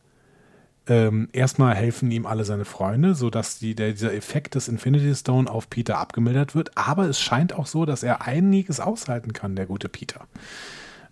[0.87, 5.49] Ähm, erstmal helfen ihm alle seine Freunde, sodass die, der, dieser Effekt des Infinity Stone
[5.49, 6.75] auf Peter abgemildert wird.
[6.75, 10.27] Aber es scheint auch so, dass er einiges aushalten kann, der gute Peter.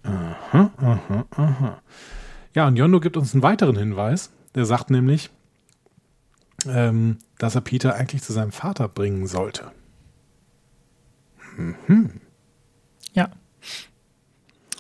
[0.04, 1.82] Aha, aha, aha.
[2.56, 4.32] Ja, und Yondo gibt uns einen weiteren Hinweis.
[4.56, 5.30] Der sagt nämlich,
[6.68, 9.72] ähm, dass er Peter eigentlich zu seinem Vater bringen sollte.
[13.14, 13.30] Ja.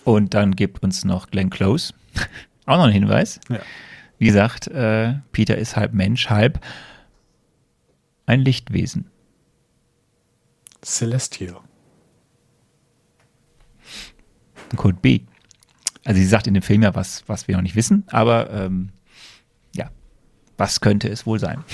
[0.03, 1.93] Und dann gibt uns noch Glenn Close
[2.65, 3.39] auch noch einen Hinweis.
[3.49, 3.59] Ja.
[4.19, 6.63] Wie gesagt, äh, Peter ist halb Mensch, halb
[8.25, 9.09] ein Lichtwesen.
[10.83, 11.61] Celestial.
[14.75, 15.21] Could be.
[16.05, 18.89] Also sie sagt in dem Film ja was, was wir noch nicht wissen, aber ähm,
[19.75, 19.89] ja,
[20.57, 21.63] was könnte es wohl sein?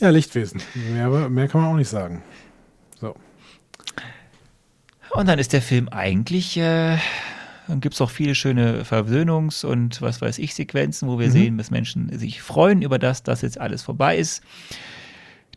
[0.00, 0.60] Ja, Lichtwesen.
[0.74, 2.22] Mehr, mehr kann man auch nicht sagen.
[3.00, 3.14] So.
[5.12, 6.98] Und dann ist der Film eigentlich, äh,
[7.68, 11.56] dann gibt es auch viele schöne Versöhnungs- und was weiß ich Sequenzen, wo wir sehen,
[11.58, 14.42] dass Menschen sich freuen über das, dass jetzt alles vorbei ist.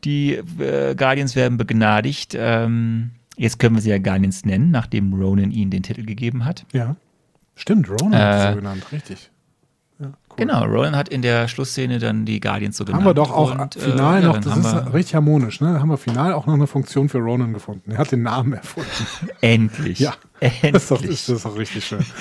[0.04, 2.36] Die äh, Guardians werden begnadigt.
[2.38, 6.66] Ähm, jetzt können wir sie ja Guardians nennen, nachdem Ronan ihnen den Titel gegeben hat.
[6.72, 6.96] Ja.
[7.56, 9.32] Stimmt, Ronan hat Äh, es so genannt, richtig.
[10.00, 10.14] Ja, cool.
[10.36, 13.04] Genau, Ronan hat in der Schlussszene dann die Guardians so genannt.
[13.04, 15.74] Haben wir doch auch Und, äh, final ja, noch, dann das ist richtig harmonisch, ne?
[15.74, 17.92] Da haben wir final auch noch eine Funktion für Ronan gefunden.
[17.92, 18.90] Er hat den Namen erfunden.
[19.42, 20.00] endlich.
[20.00, 20.14] Ja.
[20.40, 20.72] endlich.
[20.72, 22.06] Das ist doch, das ist doch richtig schön.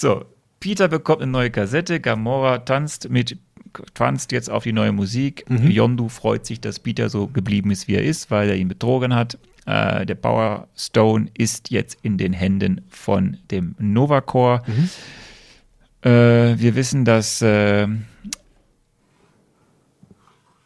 [0.00, 0.26] So,
[0.60, 3.36] Peter bekommt eine neue Kassette, Gamora tanzt mit
[3.94, 5.44] tanzt jetzt auf die neue Musik.
[5.48, 9.12] Yondu freut sich, dass Peter so geblieben ist, wie er ist, weil er ihn betrogen
[9.12, 9.38] hat.
[9.66, 14.62] Äh, der Power Stone ist jetzt in den Händen von dem Nova Corps.
[16.02, 16.08] Äh,
[16.58, 17.88] wir wissen, dass äh,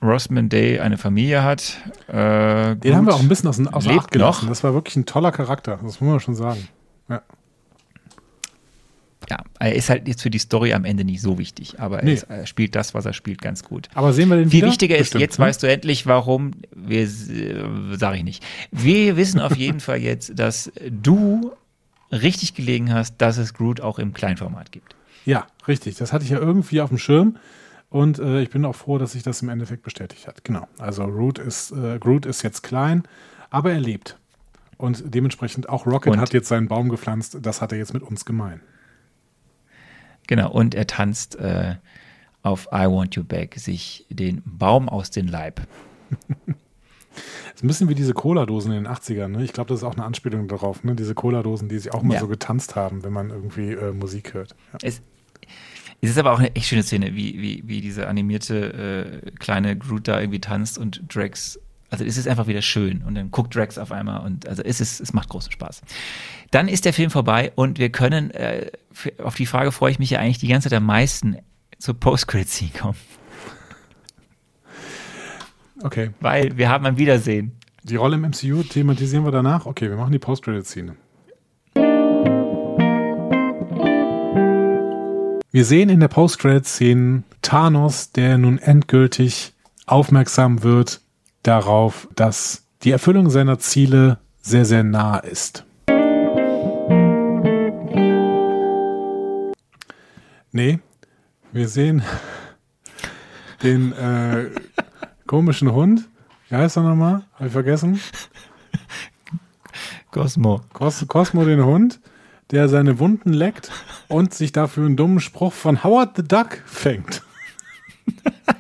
[0.03, 1.77] Rossman Day eine Familie hat.
[2.09, 4.45] Äh, Den haben wir auch ein bisschen aus, Lebt Acht gelassen.
[4.47, 4.49] noch.
[4.51, 6.69] Das war wirklich ein toller Charakter, das muss man schon sagen.
[7.09, 7.23] Ja.
[9.31, 12.05] Ja, er ist halt jetzt für die Story am Ende nicht so wichtig, aber er,
[12.05, 12.15] Nee.
[12.15, 13.89] ist, er spielt das, was er spielt, ganz gut.
[13.95, 14.67] Aber sehen wir den Viel wieder?
[14.73, 15.45] wichtiger ist, Bestimmt, jetzt ne?
[15.47, 18.45] weißt du endlich, warum, wir, äh, sage ich nicht.
[18.73, 21.53] Wir wissen auf jeden Fall jetzt, dass du
[22.11, 24.97] richtig gelegen hast, dass es Groot auch im Kleinformat gibt.
[25.25, 25.97] Ja, richtig.
[25.97, 27.37] Das hatte ich ja irgendwie auf dem Schirm.
[27.91, 30.45] Und äh, ich bin auch froh, dass sich das im Endeffekt bestätigt hat.
[30.45, 30.67] Genau.
[30.79, 33.03] Also Groot ist, äh, Groot ist jetzt klein,
[33.51, 34.19] aber er lebt.
[34.79, 36.21] Und dementsprechend auch Rocket Und?
[36.21, 37.39] hat jetzt seinen Baum gepflanzt.
[37.43, 38.61] Das hat er jetzt mit uns gemein.
[40.27, 41.75] Genau, und er tanzt äh,
[42.43, 45.61] auf I Want You Back sich den Baum aus den Leib.
[47.55, 49.29] Ist ein bisschen wie diese Cola-Dosen in den 80ern.
[49.29, 49.45] Ne?
[49.45, 50.83] Ich glaube, das ist auch eine Anspielung darauf.
[50.83, 50.95] Ne?
[50.95, 52.21] Diese Cola-Dosen, die sich auch mal Ja.
[52.21, 54.57] so getanzt haben, wenn man irgendwie äh, Musik hört.
[54.73, 54.79] Ja.
[54.83, 55.03] Es,
[56.03, 59.77] es ist aber auch eine echt schöne Szene, wie, wie, wie diese animierte äh, kleine
[59.79, 61.59] Groot da irgendwie tanzt und Drax.
[61.91, 64.81] Also es ist einfach wieder schön und dann guckt Drax auf einmal und also es
[64.81, 65.83] ist, es macht großen Spaß.
[66.51, 69.99] Dann ist der Film vorbei und wir können, äh, für, auf die Frage freue ich
[69.99, 71.37] mich ja eigentlich die ganze Zeit am meisten
[71.79, 72.97] zur Post-Credit-Scene kommen,
[75.83, 76.11] Okay.
[76.21, 77.53] weil wir haben ein Wiedersehen.
[77.85, 79.67] Die Rolle im MCU thematisieren wir danach.
[79.67, 80.95] Okay, wir machen die Post-Credit-Szene.
[85.55, 89.53] Wir sehen in der Post-Credit-Szene Thanos, der nun endgültig
[89.85, 91.03] aufmerksam wird
[91.43, 95.67] darauf, dass die Erfüllung seiner Ziele sehr, sehr nah ist.
[100.53, 100.79] Nee,
[101.53, 102.03] wir sehen
[103.63, 104.49] den äh,
[105.27, 106.09] komischen Hund.
[106.49, 107.25] Wie heißt er nochmal?
[107.35, 108.01] Habe ich vergessen?
[110.13, 110.63] Cosmo.
[110.73, 112.01] Cos Cosmo den Hund,
[112.53, 113.71] der seine Wunden leckt
[114.09, 117.23] und sich dafür einen dummen Spruch von Howard the Duck fängt.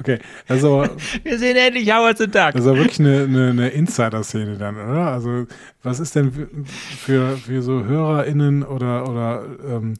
[0.00, 0.18] Okay,
[0.48, 0.86] also.
[1.22, 2.52] Wir sehen endlich Howard the Duck.
[2.52, 5.12] Das ist wirklich eine, eine, eine Insider-Szene dann, oder?
[5.12, 5.46] Also,
[5.82, 6.66] was ist denn
[6.98, 9.94] für, für so HörerInnen oder, oder ähm,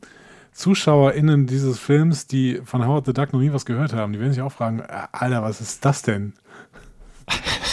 [0.52, 4.32] ZuschauerInnen dieses Films, die von Howard the Duck noch nie was gehört haben, die werden
[4.32, 6.34] sich auch fragen, Alter, was ist das denn?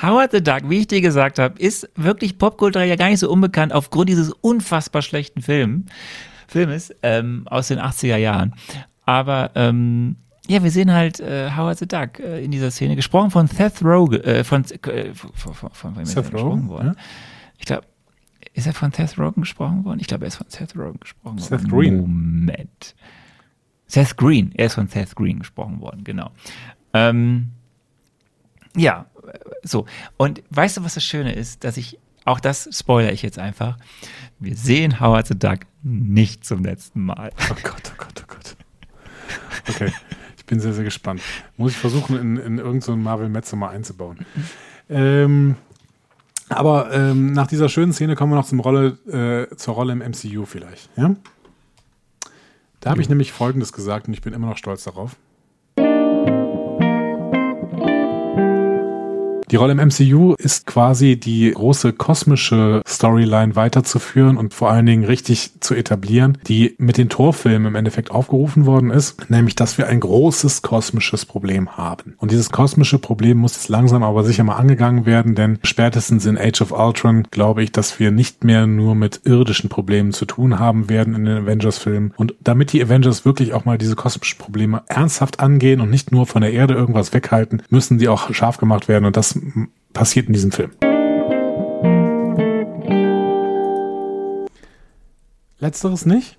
[0.00, 3.30] Howard the Duck, wie ich dir gesagt habe, ist wirklich popkulturell ja gar nicht so
[3.30, 5.86] unbekannt aufgrund dieses unfassbar schlechten Film,
[6.46, 8.54] Filmes ähm, aus den 80er Jahren.
[9.04, 10.16] Aber ähm,
[10.46, 13.82] ja, wir sehen halt äh, Howard the Duck äh, in dieser Szene, gesprochen von Seth
[13.82, 16.94] Rogen, äh, von, äh, von, von, von, von Seth Rogen, worden.
[16.96, 17.02] Ja?
[17.58, 17.82] Ich glaube,
[18.54, 20.00] ist er von Seth Rogen gesprochen worden?
[20.00, 21.62] Ich glaube, er ist von Seth Rogen gesprochen Seth worden.
[21.62, 22.00] Seth Green.
[22.00, 22.94] Moment.
[23.86, 26.30] Seth Green, er ist von Seth Green gesprochen worden, genau.
[26.92, 27.50] Ähm,
[28.76, 29.06] ja,
[29.62, 29.86] so.
[30.16, 33.76] Und weißt du, was das Schöne ist, dass ich, auch das spoilere ich jetzt einfach,
[34.38, 37.30] wir sehen Howard the Duck nicht zum letzten Mal.
[37.50, 38.56] Oh Gott, oh Gott, oh Gott.
[39.68, 39.92] Okay
[40.48, 41.22] bin sehr, sehr gespannt.
[41.56, 44.18] Muss ich versuchen, in, in irgendeinen so Marvel Metze mal einzubauen.
[44.88, 45.54] Ähm,
[46.48, 48.98] aber ähm, nach dieser schönen Szene kommen wir noch zum Rolle,
[49.50, 50.90] äh, zur Rolle im MCU vielleicht.
[50.96, 51.14] Ja?
[52.80, 55.16] Da habe ich nämlich Folgendes gesagt und ich bin immer noch stolz darauf.
[59.50, 65.04] Die Rolle im MCU ist quasi die große kosmische Storyline weiterzuführen und vor allen Dingen
[65.04, 69.86] richtig zu etablieren, die mit den Torfilmen im Endeffekt aufgerufen worden ist, nämlich dass wir
[69.86, 72.14] ein großes kosmisches Problem haben.
[72.18, 76.36] Und dieses kosmische Problem muss jetzt langsam aber sicher mal angegangen werden, denn spätestens in
[76.36, 80.58] Age of Ultron glaube ich, dass wir nicht mehr nur mit irdischen Problemen zu tun
[80.58, 82.12] haben werden in den Avengers-Filmen.
[82.16, 86.26] Und damit die Avengers wirklich auch mal diese kosmischen Probleme ernsthaft angehen und nicht nur
[86.26, 89.06] von der Erde irgendwas weghalten, müssen die auch scharf gemacht werden.
[89.06, 89.37] Und das
[89.92, 90.70] passiert in diesem Film.
[95.60, 96.38] Letzteres nicht,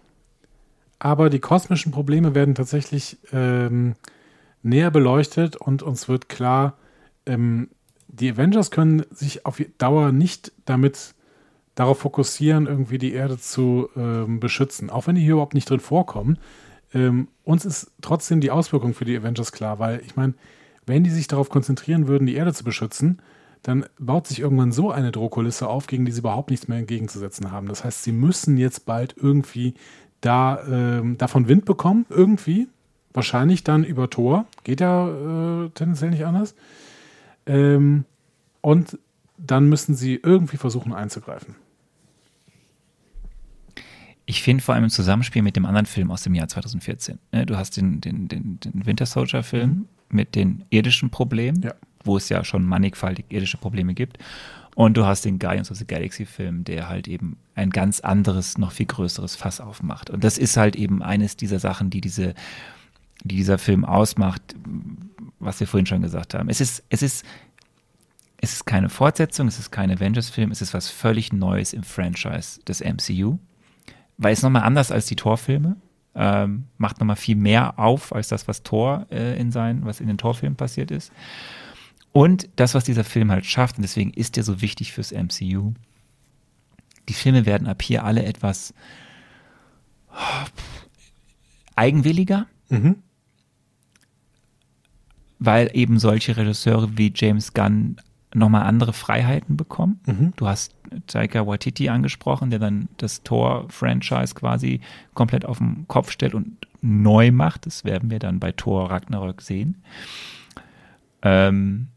[0.97, 3.95] aber die kosmischen Probleme werden tatsächlich ähm,
[4.63, 6.77] näher beleuchtet und uns wird klar,
[7.25, 7.69] ähm,
[8.07, 11.13] die Avengers können sich auf Dauer nicht damit
[11.75, 14.89] darauf fokussieren, irgendwie die Erde zu ähm, beschützen.
[14.89, 16.37] Auch wenn die hier überhaupt nicht drin vorkommen.
[16.93, 20.33] Ähm, uns ist trotzdem die Auswirkung für die Avengers klar, weil ich meine,
[20.89, 23.21] wenn die sich darauf konzentrieren würden, die Erde zu beschützen,
[23.61, 27.51] dann baut sich irgendwann so eine Drohkulisse auf, gegen die sie überhaupt nichts mehr entgegenzusetzen
[27.51, 27.67] haben.
[27.67, 29.75] Das heißt, sie müssen jetzt bald irgendwie
[30.21, 32.67] da ähm, davon Wind bekommen, irgendwie.
[33.13, 34.45] Wahrscheinlich dann über Tor.
[34.63, 35.07] Geht ja
[35.65, 36.55] äh, tendenziell nicht anders.
[37.45, 38.05] Ähm,
[38.61, 38.97] und
[39.37, 41.55] dann müssen sie irgendwie versuchen einzugreifen.
[44.25, 47.19] Ich finde vor allem im Zusammenspiel mit dem anderen Film aus dem Jahr 2014.
[47.31, 49.87] Ne, du hast den, den, den, den Winter Soldier-Film mhm.
[50.11, 51.61] Mit den irdischen Problemen.
[51.61, 51.73] Ja
[52.03, 54.17] wo es ja schon mannigfaltig irdische Probleme gibt.
[54.75, 58.71] Und du hast den Guardians of the Galaxy-Film, der halt eben ein ganz anderes, noch
[58.71, 60.09] viel größeres Fass aufmacht.
[60.09, 62.33] Und das ist halt eben eines dieser Sachen, die diese,
[63.23, 64.41] die dieser Film ausmacht,
[65.39, 66.49] was wir vorhin schon gesagt haben.
[66.49, 67.25] Es ist, es ist,
[68.37, 72.61] es ist keine Fortsetzung, es ist kein Avengers-Film, es ist was völlig Neues im Franchise
[72.61, 73.37] des MCU.
[74.17, 75.75] Weil es nochmal anders als die Torfilme.
[76.15, 80.07] Ähm, macht nochmal viel mehr auf als das, was Thor äh, in seinen, was in
[80.07, 81.11] den Torfilmen passiert ist.
[82.11, 85.73] Und das, was dieser Film halt schafft, und deswegen ist der so wichtig fürs MCU,
[87.07, 88.73] die Filme werden ab hier alle etwas
[91.75, 92.97] eigenwilliger, mhm.
[95.39, 97.97] weil eben solche Regisseure wie James Gunn
[98.33, 99.99] nochmal andere Freiheiten bekommen.
[100.05, 100.33] Mhm.
[100.35, 100.75] Du hast
[101.07, 104.81] Taika Waititi angesprochen, der dann das Thor-Franchise quasi
[105.13, 107.65] komplett auf den Kopf stellt und neu macht.
[107.65, 109.81] Das werden wir dann bei Thor Ragnarök sehen.
[111.21, 111.87] Ähm,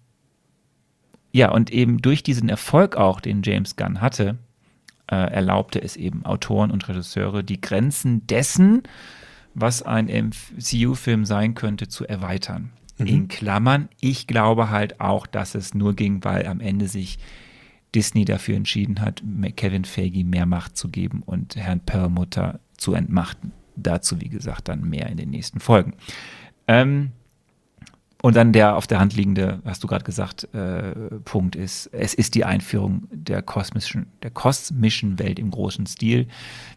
[1.32, 4.36] ja, und eben durch diesen Erfolg auch, den James Gunn hatte,
[5.10, 8.82] äh, erlaubte es eben Autoren und Regisseure, die Grenzen dessen,
[9.54, 12.70] was ein MCU-Film sein könnte, zu erweitern.
[13.02, 13.08] Mhm.
[13.08, 17.18] In Klammern, ich glaube halt auch, dass es nur ging, weil am Ende sich
[17.94, 19.22] Disney dafür entschieden hat,
[19.56, 23.52] Kevin Feige mehr Macht zu geben und Herrn Perlmutter zu entmachten.
[23.76, 25.94] Dazu, wie gesagt, dann mehr in den nächsten Folgen.
[26.68, 27.12] Ähm,
[28.22, 30.92] und dann der auf der Hand liegende, hast du gerade gesagt, äh,
[31.24, 36.28] Punkt ist, es ist die Einführung der kosmischen, der kosmischen Welt im großen Stil.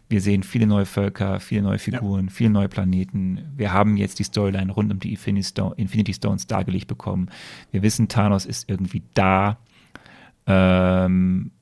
[0.08, 2.32] Wir sehen viele neue Völker, viele neue Figuren, ja.
[2.32, 3.52] viele neue Planeten.
[3.56, 7.30] Wir haben jetzt die Storyline rund um die Infinity, Stone, Infinity Stones dargelegt bekommen.
[7.70, 9.58] Wir wissen, Thanos ist irgendwie da
[10.48, 11.52] ähm,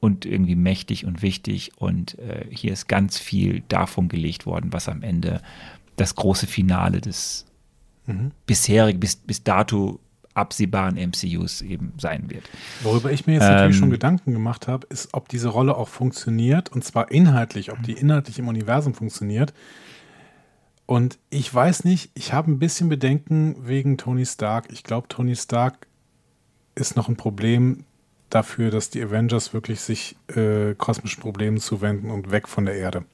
[0.00, 1.70] und irgendwie mächtig und wichtig.
[1.76, 5.40] Und äh, hier ist ganz viel davon gelegt worden, was am Ende
[5.94, 7.46] das große Finale des
[8.06, 8.32] mhm.
[8.46, 10.00] bisherig, bis, bis dato
[10.34, 12.44] absehbaren MCUs eben sein wird.
[12.82, 15.88] Worüber ich mir jetzt natürlich Ähm, schon Gedanken gemacht habe, ist, ob diese Rolle auch
[15.88, 19.54] funktioniert und zwar inhaltlich, ob die inhaltlich im Universum funktioniert.
[20.86, 24.66] Und ich weiß nicht, ich habe ein bisschen Bedenken wegen Tony Stark.
[24.70, 25.86] Ich glaube, Tony Stark
[26.74, 27.84] ist noch ein Problem
[28.28, 33.04] dafür, dass die Avengers wirklich sich äh, kosmischen Problemen zuwenden und weg von der Erde.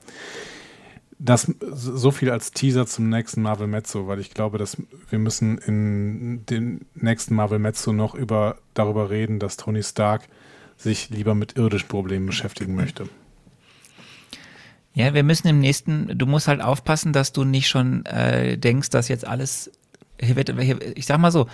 [1.22, 4.78] Das so viel als Teaser zum nächsten Marvel Mezzo, weil ich glaube, dass
[5.10, 10.28] wir müssen in dem nächsten Marvel Mezzo noch über, darüber reden, dass Tony Stark
[10.78, 13.06] sich lieber mit irdischen Problemen beschäftigen möchte.
[14.94, 18.88] Ja, wir müssen im nächsten, du musst halt aufpassen, dass du nicht schon äh, denkst,
[18.88, 19.70] dass jetzt alles,
[20.18, 21.46] hier wird, hier, ich sag mal so,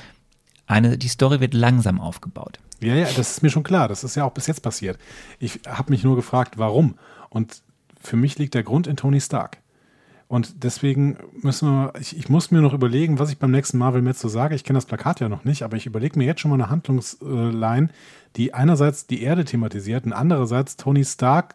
[0.68, 2.60] eine, die Story wird langsam aufgebaut.
[2.80, 3.88] Ja, ja, das ist mir schon klar.
[3.88, 4.98] Das ist ja auch bis jetzt passiert.
[5.38, 6.98] Ich habe mich nur gefragt, warum.
[7.30, 7.62] Und
[8.06, 9.58] für mich liegt der Grund in Tony Stark.
[10.28, 14.02] Und deswegen müssen wir, ich, ich muss mir noch überlegen, was ich beim nächsten Marvel
[14.02, 14.56] Mezzo sage.
[14.56, 16.68] Ich kenne das Plakat ja noch nicht, aber ich überlege mir jetzt schon mal eine
[16.68, 17.90] Handlungsline,
[18.34, 21.54] die einerseits die Erde thematisiert und andererseits Tony Stark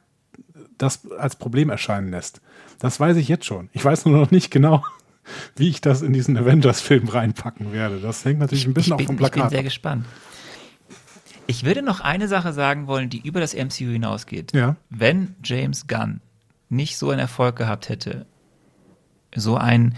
[0.77, 2.41] das als Problem erscheinen lässt.
[2.79, 3.69] Das weiß ich jetzt schon.
[3.73, 4.83] Ich weiß nur noch nicht genau,
[5.57, 7.99] wie ich das in diesen Avengers-Film reinpacken werde.
[7.99, 9.65] Das hängt natürlich ein bisschen ich bin, auch vom Ich bin Plakat sehr ab.
[9.65, 10.05] gespannt.
[11.45, 14.53] Ich würde noch eine Sache sagen wollen, die über das MCU hinausgeht.
[14.53, 14.77] Ja.
[14.89, 16.21] Wenn James Gunn
[16.71, 18.25] nicht so einen Erfolg gehabt hätte,
[19.35, 19.95] so ein,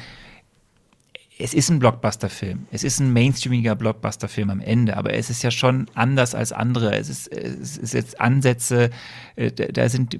[1.39, 5.51] es ist ein Blockbuster-Film, es ist ein mainstreamiger Blockbuster-Film am Ende, aber es ist ja
[5.51, 6.95] schon anders als andere.
[6.95, 8.91] Es ist, es ist jetzt Ansätze,
[9.35, 10.19] äh, da sind, äh,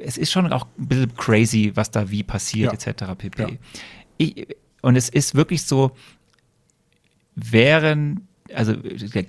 [0.00, 2.90] es ist schon auch ein bisschen crazy, was da wie passiert, Ja.
[2.92, 3.14] etc.
[3.16, 3.42] pp.
[3.42, 3.48] Ja.
[4.18, 4.48] Ich,
[4.82, 5.92] und es ist wirklich so,
[7.34, 8.20] während,
[8.54, 9.24] also der,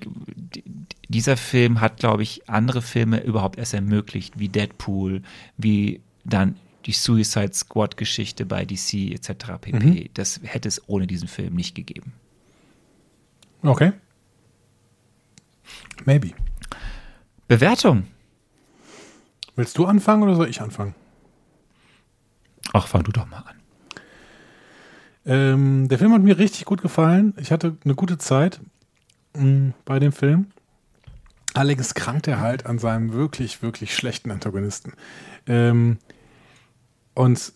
[1.08, 5.22] dieser Film hat, glaube ich, andere Filme überhaupt erst ermöglicht, wie Deadpool,
[5.58, 9.53] wie dann die Suicide Squad Geschichte bei DC etc.
[9.61, 10.11] pp.
[10.14, 12.14] Das hätte es ohne diesen Film nicht gegeben.
[13.61, 13.93] Okay.
[16.06, 16.32] Maybe.
[17.48, 18.08] Bewertung.
[19.56, 20.95] Willst du anfangen oder soll ich anfangen?
[22.74, 23.56] Ach, fang du doch mal an.
[25.26, 27.34] Ähm, der Film hat mir richtig gut gefallen.
[27.38, 28.60] Ich hatte eine gute Zeit
[29.38, 30.48] mh, bei dem Film.
[31.53, 34.93] Allerdings krankt er halt an seinem wirklich, wirklich schlechten Antagonisten.
[35.48, 36.00] Ähm,
[37.14, 37.53] und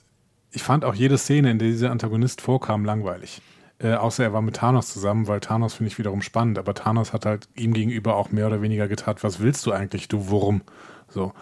[0.52, 3.42] ich fand auch jede Szene, in der dieser Antagonist vorkam, langweilig.
[3.80, 6.58] Äh, außer er war mit Thanos zusammen, weil Thanos finde ich wiederum spannend.
[6.58, 10.08] Aber Thanos hat halt ihm gegenüber auch mehr oder weniger getan, was willst du eigentlich,
[10.08, 10.62] du Wurm?
[11.10, 11.34] So.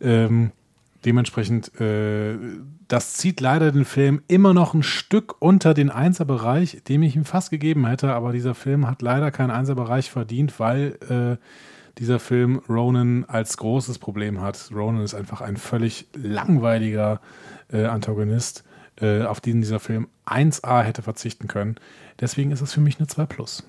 [0.00, 0.52] Ähm,
[1.04, 2.36] dementsprechend, äh,
[2.88, 7.24] das zieht leider den Film immer noch ein Stück unter den Einserbereich, dem ich ihm
[7.24, 8.12] fast gegeben hätte.
[8.12, 11.42] Aber dieser Film hat leider keinen Einserbereich verdient, weil äh,
[11.98, 14.70] dieser Film Ronan als großes Problem hat.
[14.74, 17.20] Ronan ist einfach ein völlig langweiliger
[17.72, 18.64] äh, Antagonist,
[19.00, 21.76] äh, auf den dieser Film 1A hätte verzichten können.
[22.20, 23.64] Deswegen ist es für mich eine 2 Plus.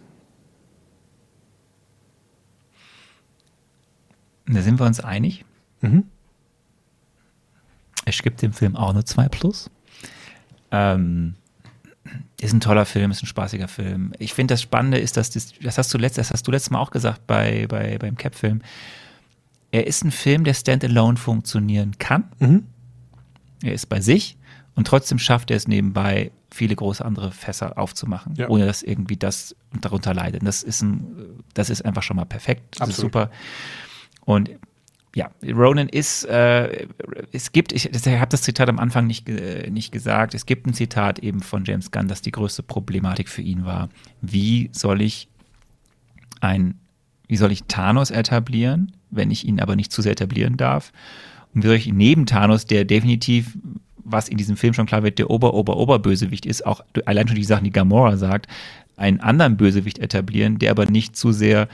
[4.48, 5.46] Da sind wir uns einig.
[5.82, 6.06] Mhm.
[8.06, 9.70] Es gibt dem Film auch eine 2 Plus.
[10.72, 11.36] Ähm,
[12.42, 14.14] ist ein toller Film, ist ein spaßiger Film.
[14.18, 16.72] Ich finde, das Spannende ist, dass das, das hast du letzt, das hast du letztes
[16.72, 18.62] Mal auch gesagt bei, bei, beim Cap-Film.
[19.72, 22.32] Er ist ein Film, der standalone funktionieren kann.
[22.40, 22.66] Mhm.
[23.64, 24.38] Er ist bei sich
[24.76, 28.48] und trotzdem schafft er es nebenbei, viele große andere Fässer aufzumachen, Ja.
[28.50, 30.46] ohne dass irgendwie das darunter leidet.
[30.46, 31.06] Das ist ein,
[31.54, 32.64] das ist einfach schon mal perfekt.
[32.80, 33.14] Das ist Absolut.
[33.14, 33.32] super.
[34.26, 34.52] Und
[35.16, 36.88] ja, Ronan ist, äh,
[37.32, 40.68] es gibt, ich, ich habe das Zitat am Anfang nicht, ge- nicht gesagt, es gibt
[40.68, 43.90] ein Zitat eben von James Gunn, dass die größte Problematik für ihn war,
[44.22, 45.28] wie soll ich
[46.42, 46.80] ein,
[47.28, 50.92] wie soll ich Thanos etablieren, wenn ich ihn aber nicht zu sehr etablieren darf?
[51.54, 53.58] Und wie soll ich neben Thanos, der definitiv,
[54.04, 57.64] was in diesem Film schon klar wird, der Ober-Ober-Oberbösewicht ist, auch allein schon die Sachen,
[57.64, 58.48] die Gamora sagt,
[58.98, 61.68] einen anderen Bösewicht etablieren, der aber nicht zu sehr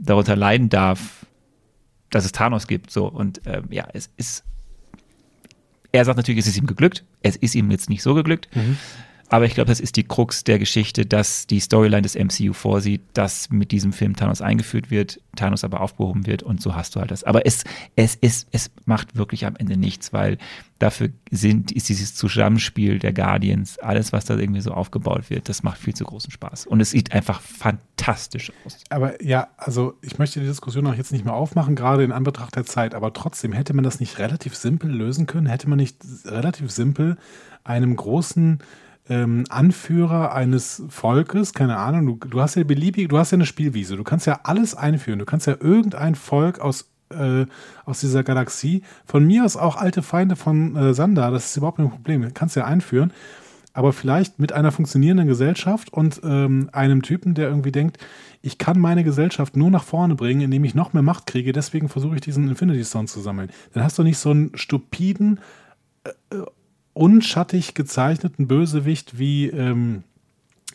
[0.00, 1.26] darunter leiden darf,
[2.10, 2.90] dass es Thanos gibt.
[2.90, 4.44] So und ähm, ja, es ist.
[5.90, 7.04] Er sagt natürlich, es ist ihm geglückt.
[7.22, 8.48] Es ist ihm jetzt nicht so geglückt.
[9.30, 13.02] Aber ich glaube, das ist die Krux der Geschichte, dass die Storyline des MCU vorsieht,
[13.12, 17.00] dass mit diesem Film Thanos eingeführt wird, Thanos aber aufgehoben wird und so hast du
[17.00, 17.24] halt das.
[17.24, 17.64] Aber es,
[17.96, 20.38] es ist, es macht wirklich am Ende nichts, weil
[20.78, 25.62] dafür sind, ist dieses Zusammenspiel der Guardians, alles, was da irgendwie so aufgebaut wird, das
[25.62, 26.66] macht viel zu großen Spaß.
[26.66, 28.78] Und es sieht einfach fantastisch aus.
[28.88, 32.56] Aber ja, also ich möchte die Diskussion auch jetzt nicht mehr aufmachen, gerade in Anbetracht
[32.56, 35.46] der Zeit, aber trotzdem hätte man das nicht relativ simpel lösen können?
[35.46, 37.18] Hätte man nicht relativ simpel
[37.64, 38.60] einem großen
[39.08, 43.46] ähm, Anführer eines Volkes, keine Ahnung, du, du hast ja beliebig, du hast ja eine
[43.46, 47.46] Spielwiese, du kannst ja alles einführen, du kannst ja irgendein Volk aus äh,
[47.86, 51.78] aus dieser Galaxie, von mir aus auch alte Feinde von äh, Sanda, das ist überhaupt
[51.78, 53.12] kein Problem, kannst ja einführen.
[53.72, 57.98] aber vielleicht mit einer funktionierenden Gesellschaft und ähm, einem Typen, der irgendwie denkt,
[58.42, 61.88] ich kann meine Gesellschaft nur nach vorne bringen, indem ich noch mehr Macht kriege, deswegen
[61.88, 63.50] versuche ich diesen Infinity Stone zu sammeln.
[63.72, 65.40] Dann hast du nicht so einen stupiden,
[66.04, 66.44] äh, äh
[66.98, 70.02] unschattig gezeichneten Bösewicht wie, ähm,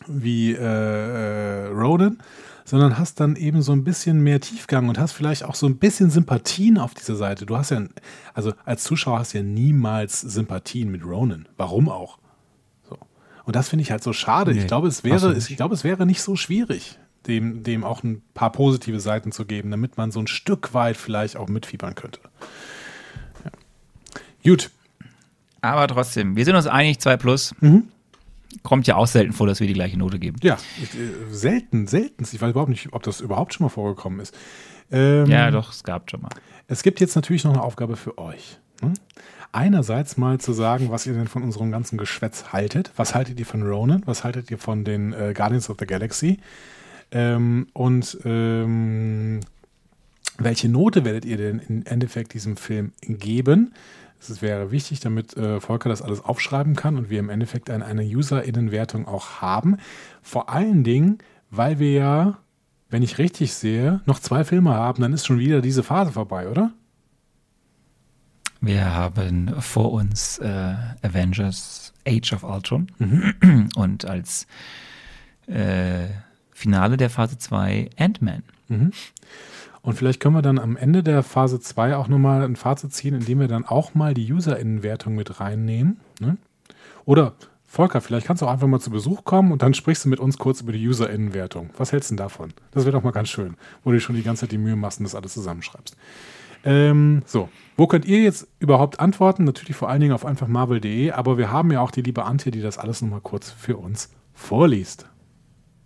[0.08, 2.20] wie äh, äh, Ronan,
[2.64, 5.78] sondern hast dann eben so ein bisschen mehr Tiefgang und hast vielleicht auch so ein
[5.78, 7.46] bisschen Sympathien auf dieser Seite.
[7.46, 7.84] Du hast ja,
[8.34, 11.48] also als Zuschauer hast du ja niemals Sympathien mit Ronan.
[11.58, 12.20] Warum auch?
[12.88, 12.98] So.
[13.44, 14.54] Und das finde ich halt so schade.
[14.54, 18.02] Nee, ich glaube, es wäre, ich glaube, es wäre nicht so schwierig, dem, dem auch
[18.02, 21.96] ein paar positive Seiten zu geben, damit man so ein Stück weit vielleicht auch mitfiebern
[21.96, 22.22] könnte.
[23.44, 23.52] Ja.
[24.50, 24.72] Gut.
[25.64, 27.56] Aber trotzdem, wir sind uns einig, 2 plus.
[27.60, 27.88] Mhm
[28.62, 30.38] kommt ja auch selten vor, dass wir die gleiche Note geben.
[30.44, 32.24] Ja, äh, selten, selten.
[32.24, 34.36] Ich weiß überhaupt nicht, ob das überhaupt schon mal vorgekommen ist.
[34.92, 36.30] Ähm, ja, doch, es gab schon mal.
[36.68, 38.60] Es gibt jetzt natürlich noch eine Aufgabe für euch.
[38.82, 38.94] Hm?
[39.52, 42.92] Einerseits mal zu sagen, was ihr denn von unserem ganzen Geschwätz haltet.
[42.96, 44.04] Was haltet ihr von Ronan?
[44.06, 46.40] Was haltet ihr von den äh, Guardians of the Galaxy?
[47.12, 49.42] Ähm, und ähm,
[50.38, 53.74] welche Note werdet ihr denn im Endeffekt diesem Film geben?
[54.30, 57.86] Es wäre wichtig, damit äh, Volker das alles aufschreiben kann und wir im Endeffekt eine,
[57.86, 59.78] eine User-Innenwertung auch haben.
[60.22, 61.20] Vor allen Dingen,
[61.50, 62.38] weil wir ja,
[62.90, 66.48] wenn ich richtig sehe, noch zwei Filme haben, dann ist schon wieder diese Phase vorbei,
[66.50, 66.72] oder?
[68.62, 73.70] Wir haben vor uns äh, Avengers Age of Ultron mhm.
[73.76, 74.48] und als
[75.48, 76.08] äh,
[76.52, 78.44] Finale der Phase 2 Ant-Man.
[78.70, 78.92] Mhm.
[79.84, 83.14] Und vielleicht können wir dann am Ende der Phase 2 auch nochmal ein Fazit ziehen,
[83.14, 86.00] indem wir dann auch mal die User-Innenwertung mit reinnehmen.
[86.20, 86.38] Ne?
[87.06, 87.34] Oder
[87.66, 90.22] Volker, vielleicht kannst du auch einfach mal zu Besuch kommen und dann sprichst du mit
[90.22, 91.72] uns kurz über die User-Innenwertung.
[91.78, 92.54] Was hältst du denn davon?
[92.72, 95.00] Das wäre doch mal ganz schön, wo du schon die ganze Zeit die Mühe machst
[95.00, 95.98] und das alles zusammenschreibst.
[96.64, 99.44] Ähm, so, wo könnt ihr jetzt überhaupt antworten?
[99.44, 102.54] Natürlich vor allen Dingen auf einfach marvel.de, aber wir haben ja auch die liebe Antje,
[102.54, 105.08] die das alles nochmal kurz für uns vorliest.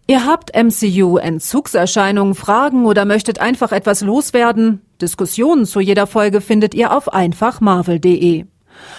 [0.10, 4.82] Ihr habt MCU-Entzugserscheinungen, Fragen oder möchtet einfach etwas loswerden?
[5.02, 8.46] Diskussionen zu jeder Folge findet ihr auf einfachmarvel.de.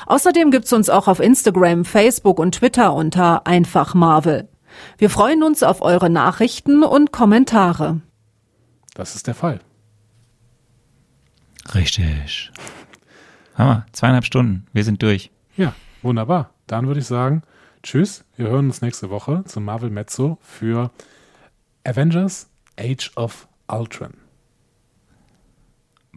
[0.06, 4.48] Außerdem gibt's uns auch auf Instagram, Facebook und Twitter unter einfachmarvel.
[4.98, 8.02] Wir freuen uns auf eure Nachrichten und Kommentare.
[8.94, 9.60] Das ist der Fall.
[11.74, 12.52] Richtig.
[13.54, 14.66] Hammer, zweieinhalb Stunden.
[14.74, 15.30] Wir sind durch.
[15.56, 15.72] Ja,
[16.02, 16.50] wunderbar.
[16.66, 17.42] Dann würde ich sagen,
[17.82, 20.90] Tschüss, wir hören uns nächste Woche zum Marvel Mezzo für
[21.84, 24.14] Avengers Age of Ultron.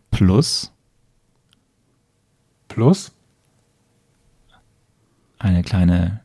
[0.10, 0.72] Plus.
[2.68, 3.12] Plus.
[5.38, 6.22] Eine kleine,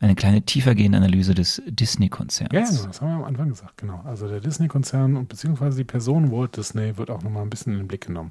[0.00, 2.52] eine kleine tiefergehende Analyse des Disney-Konzerns.
[2.52, 4.02] Ja, genau, das haben wir am Anfang gesagt, genau.
[4.04, 7.80] Also der Disney-Konzern und beziehungsweise die Person Walt Disney wird auch nochmal ein bisschen in
[7.80, 8.30] den Blick genommen.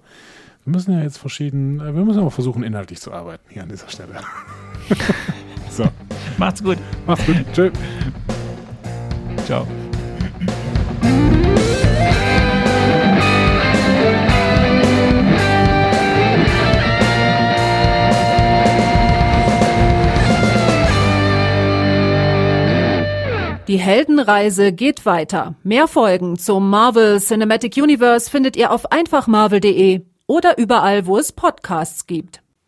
[0.64, 3.70] Wir müssen ja jetzt verschieden, äh, wir müssen aber versuchen, inhaltlich zu arbeiten hier an
[3.70, 4.22] dieser Stelle.
[5.74, 5.86] so.
[6.38, 6.78] Macht's gut.
[7.06, 7.38] Macht's gut.
[7.54, 7.72] Tschö.
[9.46, 9.68] Ciao.
[23.68, 25.56] Die Heldenreise geht weiter.
[25.64, 32.06] Mehr Folgen zum Marvel Cinematic Universe findet ihr auf einfachmarvel.de oder überall, wo es Podcasts
[32.06, 32.43] gibt.